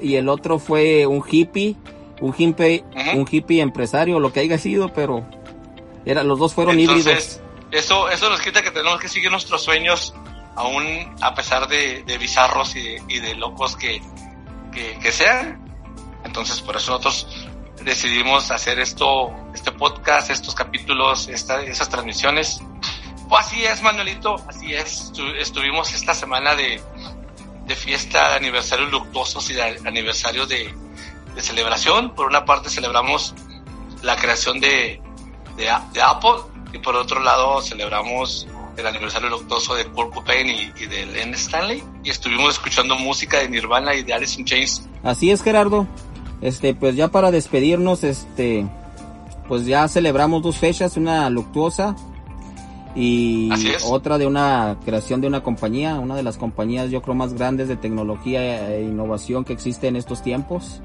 y 0.00 0.14
el 0.16 0.28
otro 0.28 0.58
fue 0.58 1.06
un 1.06 1.22
hippie, 1.28 1.76
un 2.20 2.34
hippie, 2.36 2.84
un 3.14 3.26
hippie 3.30 3.60
empresario, 3.60 4.18
lo 4.20 4.32
que 4.32 4.40
haya 4.40 4.58
sido, 4.58 4.92
pero 4.92 5.24
era, 6.04 6.22
los 6.24 6.38
dos 6.38 6.54
fueron 6.54 6.78
híbridos. 6.78 7.40
Eso, 7.70 8.08
eso 8.08 8.28
nos 8.30 8.40
quita 8.40 8.62
que 8.62 8.70
tenemos 8.70 9.00
que 9.00 9.08
seguir 9.08 9.30
nuestros 9.30 9.62
sueños, 9.62 10.14
aún 10.56 10.84
a 11.20 11.34
pesar 11.34 11.68
de, 11.68 12.02
de 12.02 12.18
bizarros 12.18 12.74
y 12.76 13.20
de, 13.20 13.34
locos 13.36 13.76
que, 13.76 14.02
que, 14.72 14.98
que 14.98 15.12
sean. 15.12 15.64
Entonces, 16.24 16.60
por 16.60 16.76
eso 16.76 16.92
nosotros 16.92 17.26
decidimos 17.82 18.50
hacer 18.50 18.78
esto, 18.78 19.30
este 19.54 19.72
podcast, 19.72 20.30
estos 20.30 20.54
capítulos, 20.54 21.28
esta, 21.28 21.62
esas 21.62 21.88
transmisiones. 21.88 22.60
Pues 23.28 23.46
así 23.46 23.64
es, 23.64 23.80
Manuelito, 23.82 24.36
así 24.48 24.74
es. 24.74 25.12
Estu- 25.12 25.36
Estuvimos 25.36 25.94
esta 25.94 26.12
semana 26.12 26.56
de, 26.56 26.82
de 27.66 27.76
fiesta, 27.76 28.30
de 28.30 28.36
aniversario 28.36 28.86
luctuosos 28.86 29.48
y 29.50 29.54
de 29.54 29.62
aniversario 29.86 30.44
de, 30.46 30.74
de 31.36 31.40
celebración. 31.42 32.14
Por 32.16 32.26
una 32.26 32.44
parte 32.44 32.68
celebramos 32.68 33.32
la 34.02 34.16
creación 34.16 34.58
de, 34.60 35.00
de, 35.56 35.72
de 35.92 36.02
Apple 36.02 36.49
y 36.72 36.78
por 36.78 36.96
otro 36.96 37.20
lado 37.20 37.60
celebramos 37.62 38.46
el 38.76 38.86
aniversario 38.86 39.28
luctuoso 39.28 39.74
de 39.74 39.84
Kurt 39.86 40.14
Cobain 40.14 40.48
y, 40.48 40.72
y 40.82 40.86
de 40.86 41.06
Len 41.06 41.34
Stanley 41.34 41.82
y 42.02 42.10
estuvimos 42.10 42.54
escuchando 42.54 42.96
música 42.96 43.38
de 43.38 43.48
Nirvana 43.48 43.94
y 43.94 44.02
de 44.02 44.14
Alice 44.14 44.40
in 44.40 44.46
Chains. 44.46 44.88
Así 45.02 45.30
es, 45.30 45.42
Gerardo. 45.42 45.86
Este, 46.40 46.74
pues 46.74 46.96
ya 46.96 47.08
para 47.08 47.30
despedirnos, 47.30 48.02
este, 48.04 48.66
pues 49.48 49.66
ya 49.66 49.86
celebramos 49.88 50.42
dos 50.42 50.56
fechas, 50.56 50.96
una 50.96 51.28
luctuosa 51.28 51.94
y 52.94 53.50
otra 53.84 54.18
de 54.18 54.26
una 54.26 54.78
creación 54.84 55.20
de 55.20 55.28
una 55.28 55.42
compañía, 55.42 55.98
una 55.98 56.16
de 56.16 56.22
las 56.22 56.38
compañías 56.38 56.90
yo 56.90 57.02
creo 57.02 57.14
más 57.14 57.34
grandes 57.34 57.68
de 57.68 57.76
tecnología 57.76 58.74
e 58.74 58.82
innovación 58.82 59.44
que 59.44 59.52
existe 59.52 59.88
en 59.88 59.96
estos 59.96 60.22
tiempos. 60.22 60.80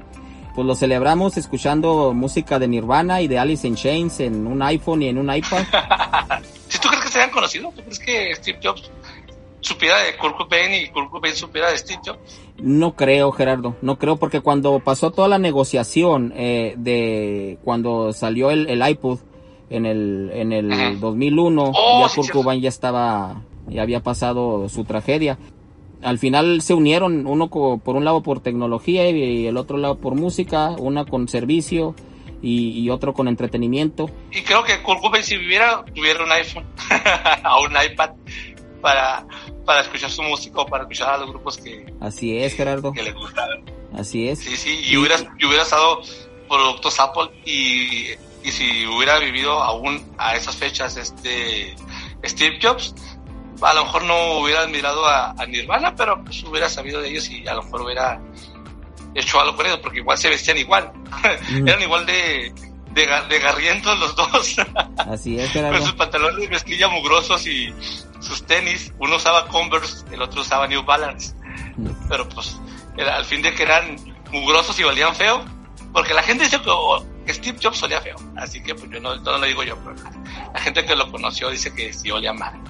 Pues 0.56 0.66
lo 0.66 0.74
celebramos 0.74 1.36
escuchando 1.36 2.12
música 2.14 2.58
de 2.58 2.66
Nirvana 2.66 3.20
y 3.20 3.28
de 3.28 3.38
Alice 3.38 3.68
in 3.68 3.76
Chains 3.76 4.18
en 4.20 4.46
un 4.46 4.60
iPhone 4.62 5.02
y 5.02 5.08
en 5.08 5.18
un 5.18 5.32
iPad. 5.32 5.62
Si 6.68 6.80
tú 6.80 6.88
crees 6.88 7.04
que 7.04 7.10
se 7.10 7.18
hayan 7.20 7.30
conocido, 7.30 7.72
¿tú 7.76 7.82
crees 7.82 7.98
que 8.00 8.34
Steve 8.34 8.58
Jobs 8.60 8.90
supiera 9.60 9.98
de 9.98 10.16
Kurt 10.16 10.36
Cobain 10.36 10.74
y 10.74 10.88
Kurt 10.88 11.10
Cobain 11.10 11.34
supiera 11.36 11.70
de 11.70 11.78
Steve 11.78 12.00
Jobs? 12.04 12.18
No 12.58 12.96
creo, 12.96 13.30
Gerardo, 13.30 13.76
no 13.82 13.98
creo 13.98 14.16
porque 14.16 14.40
cuando 14.40 14.80
pasó 14.80 15.12
toda 15.12 15.28
la 15.28 15.38
negociación 15.38 16.32
eh, 16.34 16.74
de 16.76 17.58
cuando 17.62 18.12
salió 18.12 18.50
el, 18.50 18.66
el 18.68 18.86
iPod 18.88 19.20
en 19.70 19.86
el 19.86 20.30
en 20.34 20.52
el 20.52 20.72
Ajá. 20.72 20.90
2001, 20.98 21.72
Oh, 21.72 22.00
ya 22.02 22.08
sí, 22.08 22.16
Kurt 22.16 22.24
cierto. 22.26 22.42
Cobain 22.42 22.60
ya 22.60 22.68
estaba 22.68 23.42
ya 23.68 23.82
había 23.82 24.02
pasado 24.02 24.68
su 24.68 24.84
tragedia. 24.84 25.38
Al 26.06 26.20
final 26.20 26.62
se 26.62 26.72
unieron, 26.72 27.26
uno 27.26 27.50
por 27.50 27.96
un 27.96 28.04
lado 28.04 28.22
por 28.22 28.38
tecnología 28.38 29.10
y 29.10 29.48
el 29.48 29.56
otro 29.56 29.76
lado 29.76 29.98
por 29.98 30.14
música, 30.14 30.70
una 30.70 31.04
con 31.04 31.26
servicio 31.26 31.96
y, 32.40 32.78
y 32.80 32.90
otro 32.90 33.12
con 33.12 33.26
entretenimiento. 33.26 34.08
Y 34.30 34.42
creo 34.42 34.62
que 34.62 34.80
Kurt 34.84 35.02
si 35.22 35.36
viviera, 35.36 35.84
tuviera 35.92 36.22
un 36.22 36.30
iPhone 36.30 36.64
o 37.58 37.64
un 37.64 37.72
iPad 37.72 38.10
para, 38.80 39.26
para 39.64 39.80
escuchar 39.80 40.08
su 40.08 40.22
música 40.22 40.60
o 40.60 40.66
para 40.66 40.84
escuchar 40.84 41.14
a 41.14 41.18
los 41.18 41.30
grupos 41.30 41.58
que, 41.58 41.92
Así 42.00 42.38
es, 42.38 42.54
Gerardo, 42.54 42.92
que 42.92 43.02
le 43.02 43.10
gustaban. 43.10 43.64
así 43.92 44.28
es. 44.28 44.38
Sí, 44.38 44.56
sí, 44.56 44.80
y 44.88 44.96
hubiera, 44.96 45.16
y 45.36 45.44
hubiera 45.44 45.64
estado 45.64 46.02
productos 46.48 47.00
Apple 47.00 47.30
y, 47.44 48.10
y 48.44 48.52
si 48.52 48.86
hubiera 48.86 49.18
vivido 49.18 49.60
aún 49.60 50.04
a 50.18 50.36
esas 50.36 50.54
fechas 50.54 50.96
este 50.96 51.74
Steve 52.24 52.60
Jobs, 52.62 52.94
a 53.60 53.74
lo 53.74 53.84
mejor 53.84 54.04
no 54.04 54.38
hubiera 54.38 54.62
admirado 54.62 55.06
a, 55.06 55.30
a 55.30 55.46
Nirvana, 55.46 55.94
pero 55.94 56.22
pues 56.22 56.42
hubiera 56.44 56.68
sabido 56.68 57.00
de 57.00 57.10
ellos 57.10 57.28
y 57.30 57.46
a 57.46 57.54
lo 57.54 57.62
mejor 57.62 57.82
hubiera 57.82 58.20
hecho 59.14 59.40
algo 59.40 59.56
con 59.56 59.66
ellos, 59.66 59.80
porque 59.82 59.98
igual 59.98 60.18
se 60.18 60.28
vestían 60.28 60.58
igual, 60.58 60.92
Mm, 61.50 61.68
eran 61.68 61.82
igual 61.82 62.06
de, 62.06 62.52
de, 62.92 63.06
de 63.28 63.38
garrientos 63.38 63.98
los 63.98 64.14
dos, 64.16 64.56
Así 64.98 65.38
es, 65.38 65.50
con 65.52 65.82
sus 65.82 65.94
pantalones 65.94 66.40
de 66.40 66.48
mezclilla 66.48 66.88
mugrosos 66.88 67.46
y 67.46 67.72
sus 68.20 68.44
tenis, 68.46 68.92
uno 68.98 69.16
usaba 69.16 69.46
Converse, 69.48 70.04
el 70.12 70.22
otro 70.22 70.40
usaba 70.40 70.66
New 70.66 70.82
Balance. 70.84 71.34
Mm, 71.76 71.90
pero 72.08 72.28
pues 72.28 72.58
era, 72.96 73.16
al 73.16 73.24
fin 73.24 73.42
de 73.42 73.54
que 73.54 73.62
eran 73.62 73.96
mugrosos 74.30 74.78
y 74.78 74.84
valían 74.84 75.14
feo, 75.14 75.44
porque 75.92 76.14
la 76.14 76.22
gente 76.22 76.44
dice 76.44 76.60
que, 76.60 76.70
oh, 76.70 77.04
que 77.24 77.34
Steve 77.34 77.58
Jobs 77.62 77.82
olía 77.82 78.00
feo, 78.00 78.16
así 78.36 78.62
que 78.62 78.74
pues 78.74 78.90
yo 78.90 79.00
no, 79.00 79.16
no 79.16 79.38
lo 79.38 79.46
digo 79.46 79.62
yo, 79.62 79.76
pero 79.78 79.96
la 80.52 80.60
gente 80.60 80.84
que 80.84 80.94
lo 80.94 81.10
conoció 81.10 81.50
dice 81.50 81.74
que 81.74 81.92
sí 81.92 82.10
olía 82.10 82.32
mal. 82.32 82.60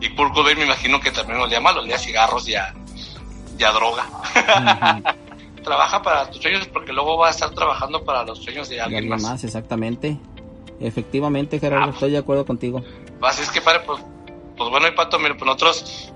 Y 0.00 0.10
Kurt 0.10 0.34
Cobain 0.34 0.58
me 0.58 0.64
imagino 0.64 1.00
que 1.00 1.10
también 1.10 1.40
olía 1.40 1.60
mal, 1.60 1.76
olía 1.78 1.96
a 1.96 1.98
cigarros 1.98 2.46
y 2.48 2.54
a, 2.54 2.74
y 3.58 3.64
a 3.64 3.72
droga. 3.72 4.06
Trabaja 5.64 6.00
para 6.02 6.30
tus 6.30 6.40
sueños 6.42 6.66
porque 6.68 6.92
luego 6.92 7.16
va 7.18 7.28
a 7.28 7.30
estar 7.30 7.50
trabajando 7.50 8.04
para 8.04 8.22
los 8.24 8.38
sueños 8.42 8.68
de 8.68 8.80
alguien 8.80 9.08
más. 9.08 9.22
más, 9.22 9.42
exactamente. 9.44 10.18
Efectivamente, 10.80 11.58
Gerardo, 11.58 11.86
Ah. 11.86 11.92
estoy 11.94 12.10
de 12.12 12.18
acuerdo 12.18 12.44
contigo. 12.46 12.84
Así 13.22 13.42
es 13.42 13.50
que, 13.50 13.60
padre, 13.62 13.80
pues, 13.86 14.00
pues 14.56 14.70
bueno, 14.70 14.86
y 14.86 14.92
Pato, 14.92 15.18
mire, 15.18 15.34
pues 15.34 15.46
nosotros 15.46 16.12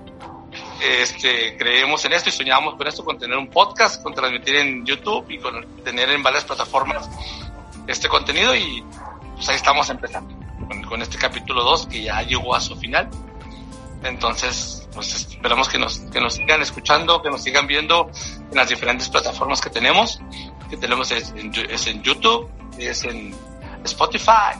este, 0.81 1.57
creemos 1.57 2.05
en 2.05 2.13
esto 2.13 2.29
y 2.29 2.31
soñamos 2.31 2.75
con 2.75 2.87
esto, 2.87 3.03
con 3.03 3.17
tener 3.17 3.37
un 3.37 3.47
podcast, 3.49 4.01
con 4.03 4.13
transmitir 4.13 4.55
en 4.55 4.85
YouTube 4.85 5.25
y 5.29 5.37
con 5.39 5.65
tener 5.83 6.09
en 6.11 6.23
varias 6.23 6.43
plataformas 6.45 7.09
este 7.87 8.07
contenido 8.07 8.55
y 8.55 8.83
pues 9.35 9.49
ahí 9.49 9.55
estamos 9.55 9.89
empezando 9.89 10.33
con, 10.67 10.81
con 10.83 11.01
este 11.01 11.17
capítulo 11.17 11.63
2 11.63 11.87
que 11.87 12.03
ya 12.03 12.21
llegó 12.21 12.55
a 12.55 12.61
su 12.61 12.75
final. 12.75 13.09
Entonces, 14.03 14.87
pues 14.93 15.13
esperamos 15.13 15.69
que 15.69 15.77
nos, 15.77 15.99
que 15.99 16.19
nos 16.19 16.33
sigan 16.33 16.61
escuchando, 16.61 17.21
que 17.21 17.29
nos 17.29 17.43
sigan 17.43 17.67
viendo 17.67 18.09
en 18.49 18.55
las 18.55 18.69
diferentes 18.69 19.09
plataformas 19.09 19.61
que 19.61 19.69
tenemos, 19.69 20.19
que 20.69 20.77
tenemos 20.77 21.11
es 21.11 21.31
en, 21.35 21.51
es 21.69 21.87
en 21.87 22.01
YouTube, 22.01 22.49
es 22.77 23.03
en 23.03 23.35
Spotify 23.83 24.59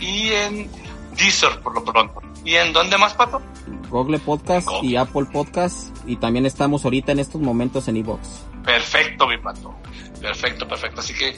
y 0.00 0.28
en 0.32 0.70
Deezer 1.16 1.60
por 1.60 1.74
lo 1.74 1.84
pronto. 1.84 2.20
¿Y 2.44 2.56
en 2.56 2.72
dónde 2.72 2.98
más, 2.98 3.14
Pato? 3.14 3.40
Google 3.88 4.18
Podcast 4.18 4.66
Google. 4.66 4.88
y 4.88 4.96
Apple 4.96 5.26
Podcast 5.32 5.96
y 6.06 6.16
también 6.16 6.44
estamos 6.44 6.84
ahorita 6.84 7.12
en 7.12 7.20
estos 7.20 7.40
momentos 7.40 7.88
en 7.88 7.96
iVoox. 7.98 8.20
Perfecto, 8.64 9.26
mi 9.26 9.38
Pato. 9.38 9.74
Perfecto, 10.20 10.68
perfecto. 10.68 11.00
Así 11.00 11.14
que 11.14 11.36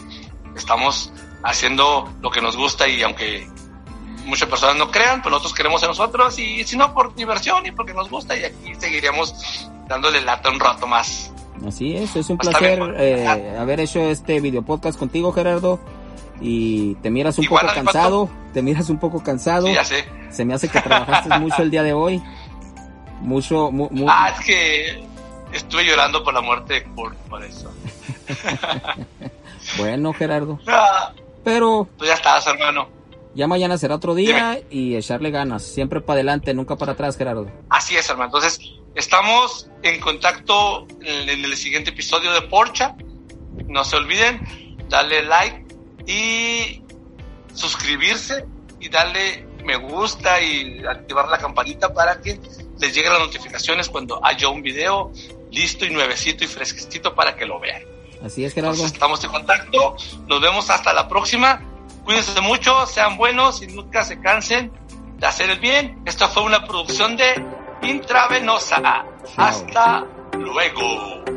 estamos 0.57 1.13
haciendo 1.45 2.13
lo 2.21 2.31
que 2.31 2.41
nos 2.41 2.57
gusta 2.57 2.89
y 2.89 3.03
aunque 3.03 3.47
muchas 4.27 4.49
personas 4.49 4.77
no 4.77 4.91
crean, 4.91 5.23
pues 5.23 5.31
nosotros 5.31 5.55
queremos 5.55 5.83
en 5.83 5.89
nosotros 5.89 6.39
y 6.39 6.63
si 6.65 6.77
no 6.77 6.93
por 6.93 7.15
diversión 7.15 7.65
y 7.67 7.71
porque 7.71 7.95
nos 7.95 8.11
gusta 8.11 8.37
y 8.37 8.45
aquí 8.45 8.75
seguiríamos 8.79 9.69
dándole 9.89 10.21
lata 10.21 10.51
un 10.51 10.61
rato 10.61 10.87
más. 10.87 11.33
Así 11.67 11.97
es, 11.97 12.15
es 12.17 12.29
un 12.29 12.39
Está 12.41 12.59
placer 12.59 12.79
bien, 12.79 12.95
eh, 12.99 13.57
haber 13.59 13.81
hecho 13.81 14.01
este 14.01 14.41
video 14.41 14.63
podcast 14.63 14.99
contigo, 14.99 15.33
Gerardo. 15.33 15.81
Y 16.39 16.97
te 16.97 17.09
miras 17.11 17.39
un 17.39 17.45
Igual, 17.45 17.63
poco 17.67 17.75
cansado, 17.77 18.29
te 18.53 18.61
miras 18.61 18.91
un 18.91 18.99
poco 18.99 19.23
cansado. 19.23 19.67
Sí, 19.69 19.73
ya 19.73 19.85
sé. 19.85 20.05
Se 20.31 20.45
me 20.45 20.53
hace 20.53 20.69
que 20.69 20.83
trabajaste 20.83 21.31
mucho 21.39 21.63
el 21.63 21.71
día 21.71 21.83
de 21.83 21.95
hoy. 21.95 22.23
Mucho, 23.23 23.71
mu- 23.71 23.89
mu- 23.91 24.07
Ah, 24.07 24.35
es 24.39 24.45
que 24.45 25.03
estuve 25.55 25.87
llorando 25.87 26.23
por 26.23 26.35
la 26.35 26.43
muerte 26.43 26.75
de 26.75 26.85
Kurt, 26.85 27.17
por 27.31 27.43
eso. 27.43 27.73
bueno, 29.79 30.13
Gerardo. 30.13 30.59
Ah, 30.69 31.13
Pero 31.45 31.89
pues 31.97 32.09
ya 32.09 32.15
estás, 32.15 32.47
hermano. 32.49 32.89
Ya 33.37 33.47
mañana 33.47 33.79
será 33.79 33.95
otro 33.95 34.15
día 34.15 34.61
y 34.71 34.97
echarle 34.97 35.31
ganas. 35.31 35.63
Siempre 35.63 36.01
para 36.01 36.17
adelante, 36.17 36.55
nunca 36.55 36.77
para 36.77 36.93
atrás, 36.93 37.17
Gerardo. 37.17 37.51
Así 37.69 37.97
es, 37.97 38.09
hermano. 38.09 38.27
Entonces, 38.29 38.59
estamos 38.95 39.69
en 39.83 40.01
contacto 40.01 40.87
en, 41.03 41.29
en 41.29 41.45
el 41.45 41.57
siguiente 41.57 41.91
episodio 41.91 42.33
de 42.33 42.43
Porcha. 42.43 42.97
No 43.69 43.85
se 43.85 43.97
olviden, 43.97 44.41
darle 44.89 45.23
like 45.23 45.67
y 46.07 46.83
suscribirse 47.53 48.47
y 48.81 48.89
darle 48.89 49.47
me 49.65 49.77
gusta 49.77 50.41
y 50.41 50.85
activar 50.87 51.29
la 51.29 51.39
campanita 51.39 51.93
para 51.93 52.21
que 52.21 52.41
les 52.79 52.95
lleguen 52.95 53.13
las 53.13 53.21
notificaciones 53.21 53.89
cuando 53.89 54.25
haya 54.25 54.49
un 54.49 54.63
video 54.63 55.13
listo 55.51 55.85
y 55.85 55.91
nuevecito 55.91 56.45
y 56.45 56.47
fresquecito 56.47 57.15
para 57.15 57.37
que 57.37 57.45
lo 57.45 57.59
vean. 57.59 57.83
Así 58.25 58.45
es, 58.45 58.55
Gerardo. 58.55 58.75
Entonces, 58.75 58.95
estamos 58.95 59.23
en 59.25 59.31
contacto. 59.31 59.97
Nos 60.27 60.41
vemos 60.41 60.71
hasta 60.71 60.93
la 60.93 61.09
próxima. 61.09 61.61
Cuídense 62.07 62.41
mucho, 62.41 62.87
sean 62.87 63.17
buenos 63.17 63.63
y 63.63 63.67
nunca 63.67 64.05
se 64.05 64.21
cansen 64.21 64.71
de 65.19 65.27
hacer 65.27 65.51
el 65.51 65.59
bien. 65.59 66.03
Esto 66.07 66.29
fue 66.29 66.45
una 66.45 66.65
producción 66.65 67.17
de 67.17 67.45
Intravenosa. 67.83 69.05
Hasta 69.37 70.07
luego. 70.39 71.36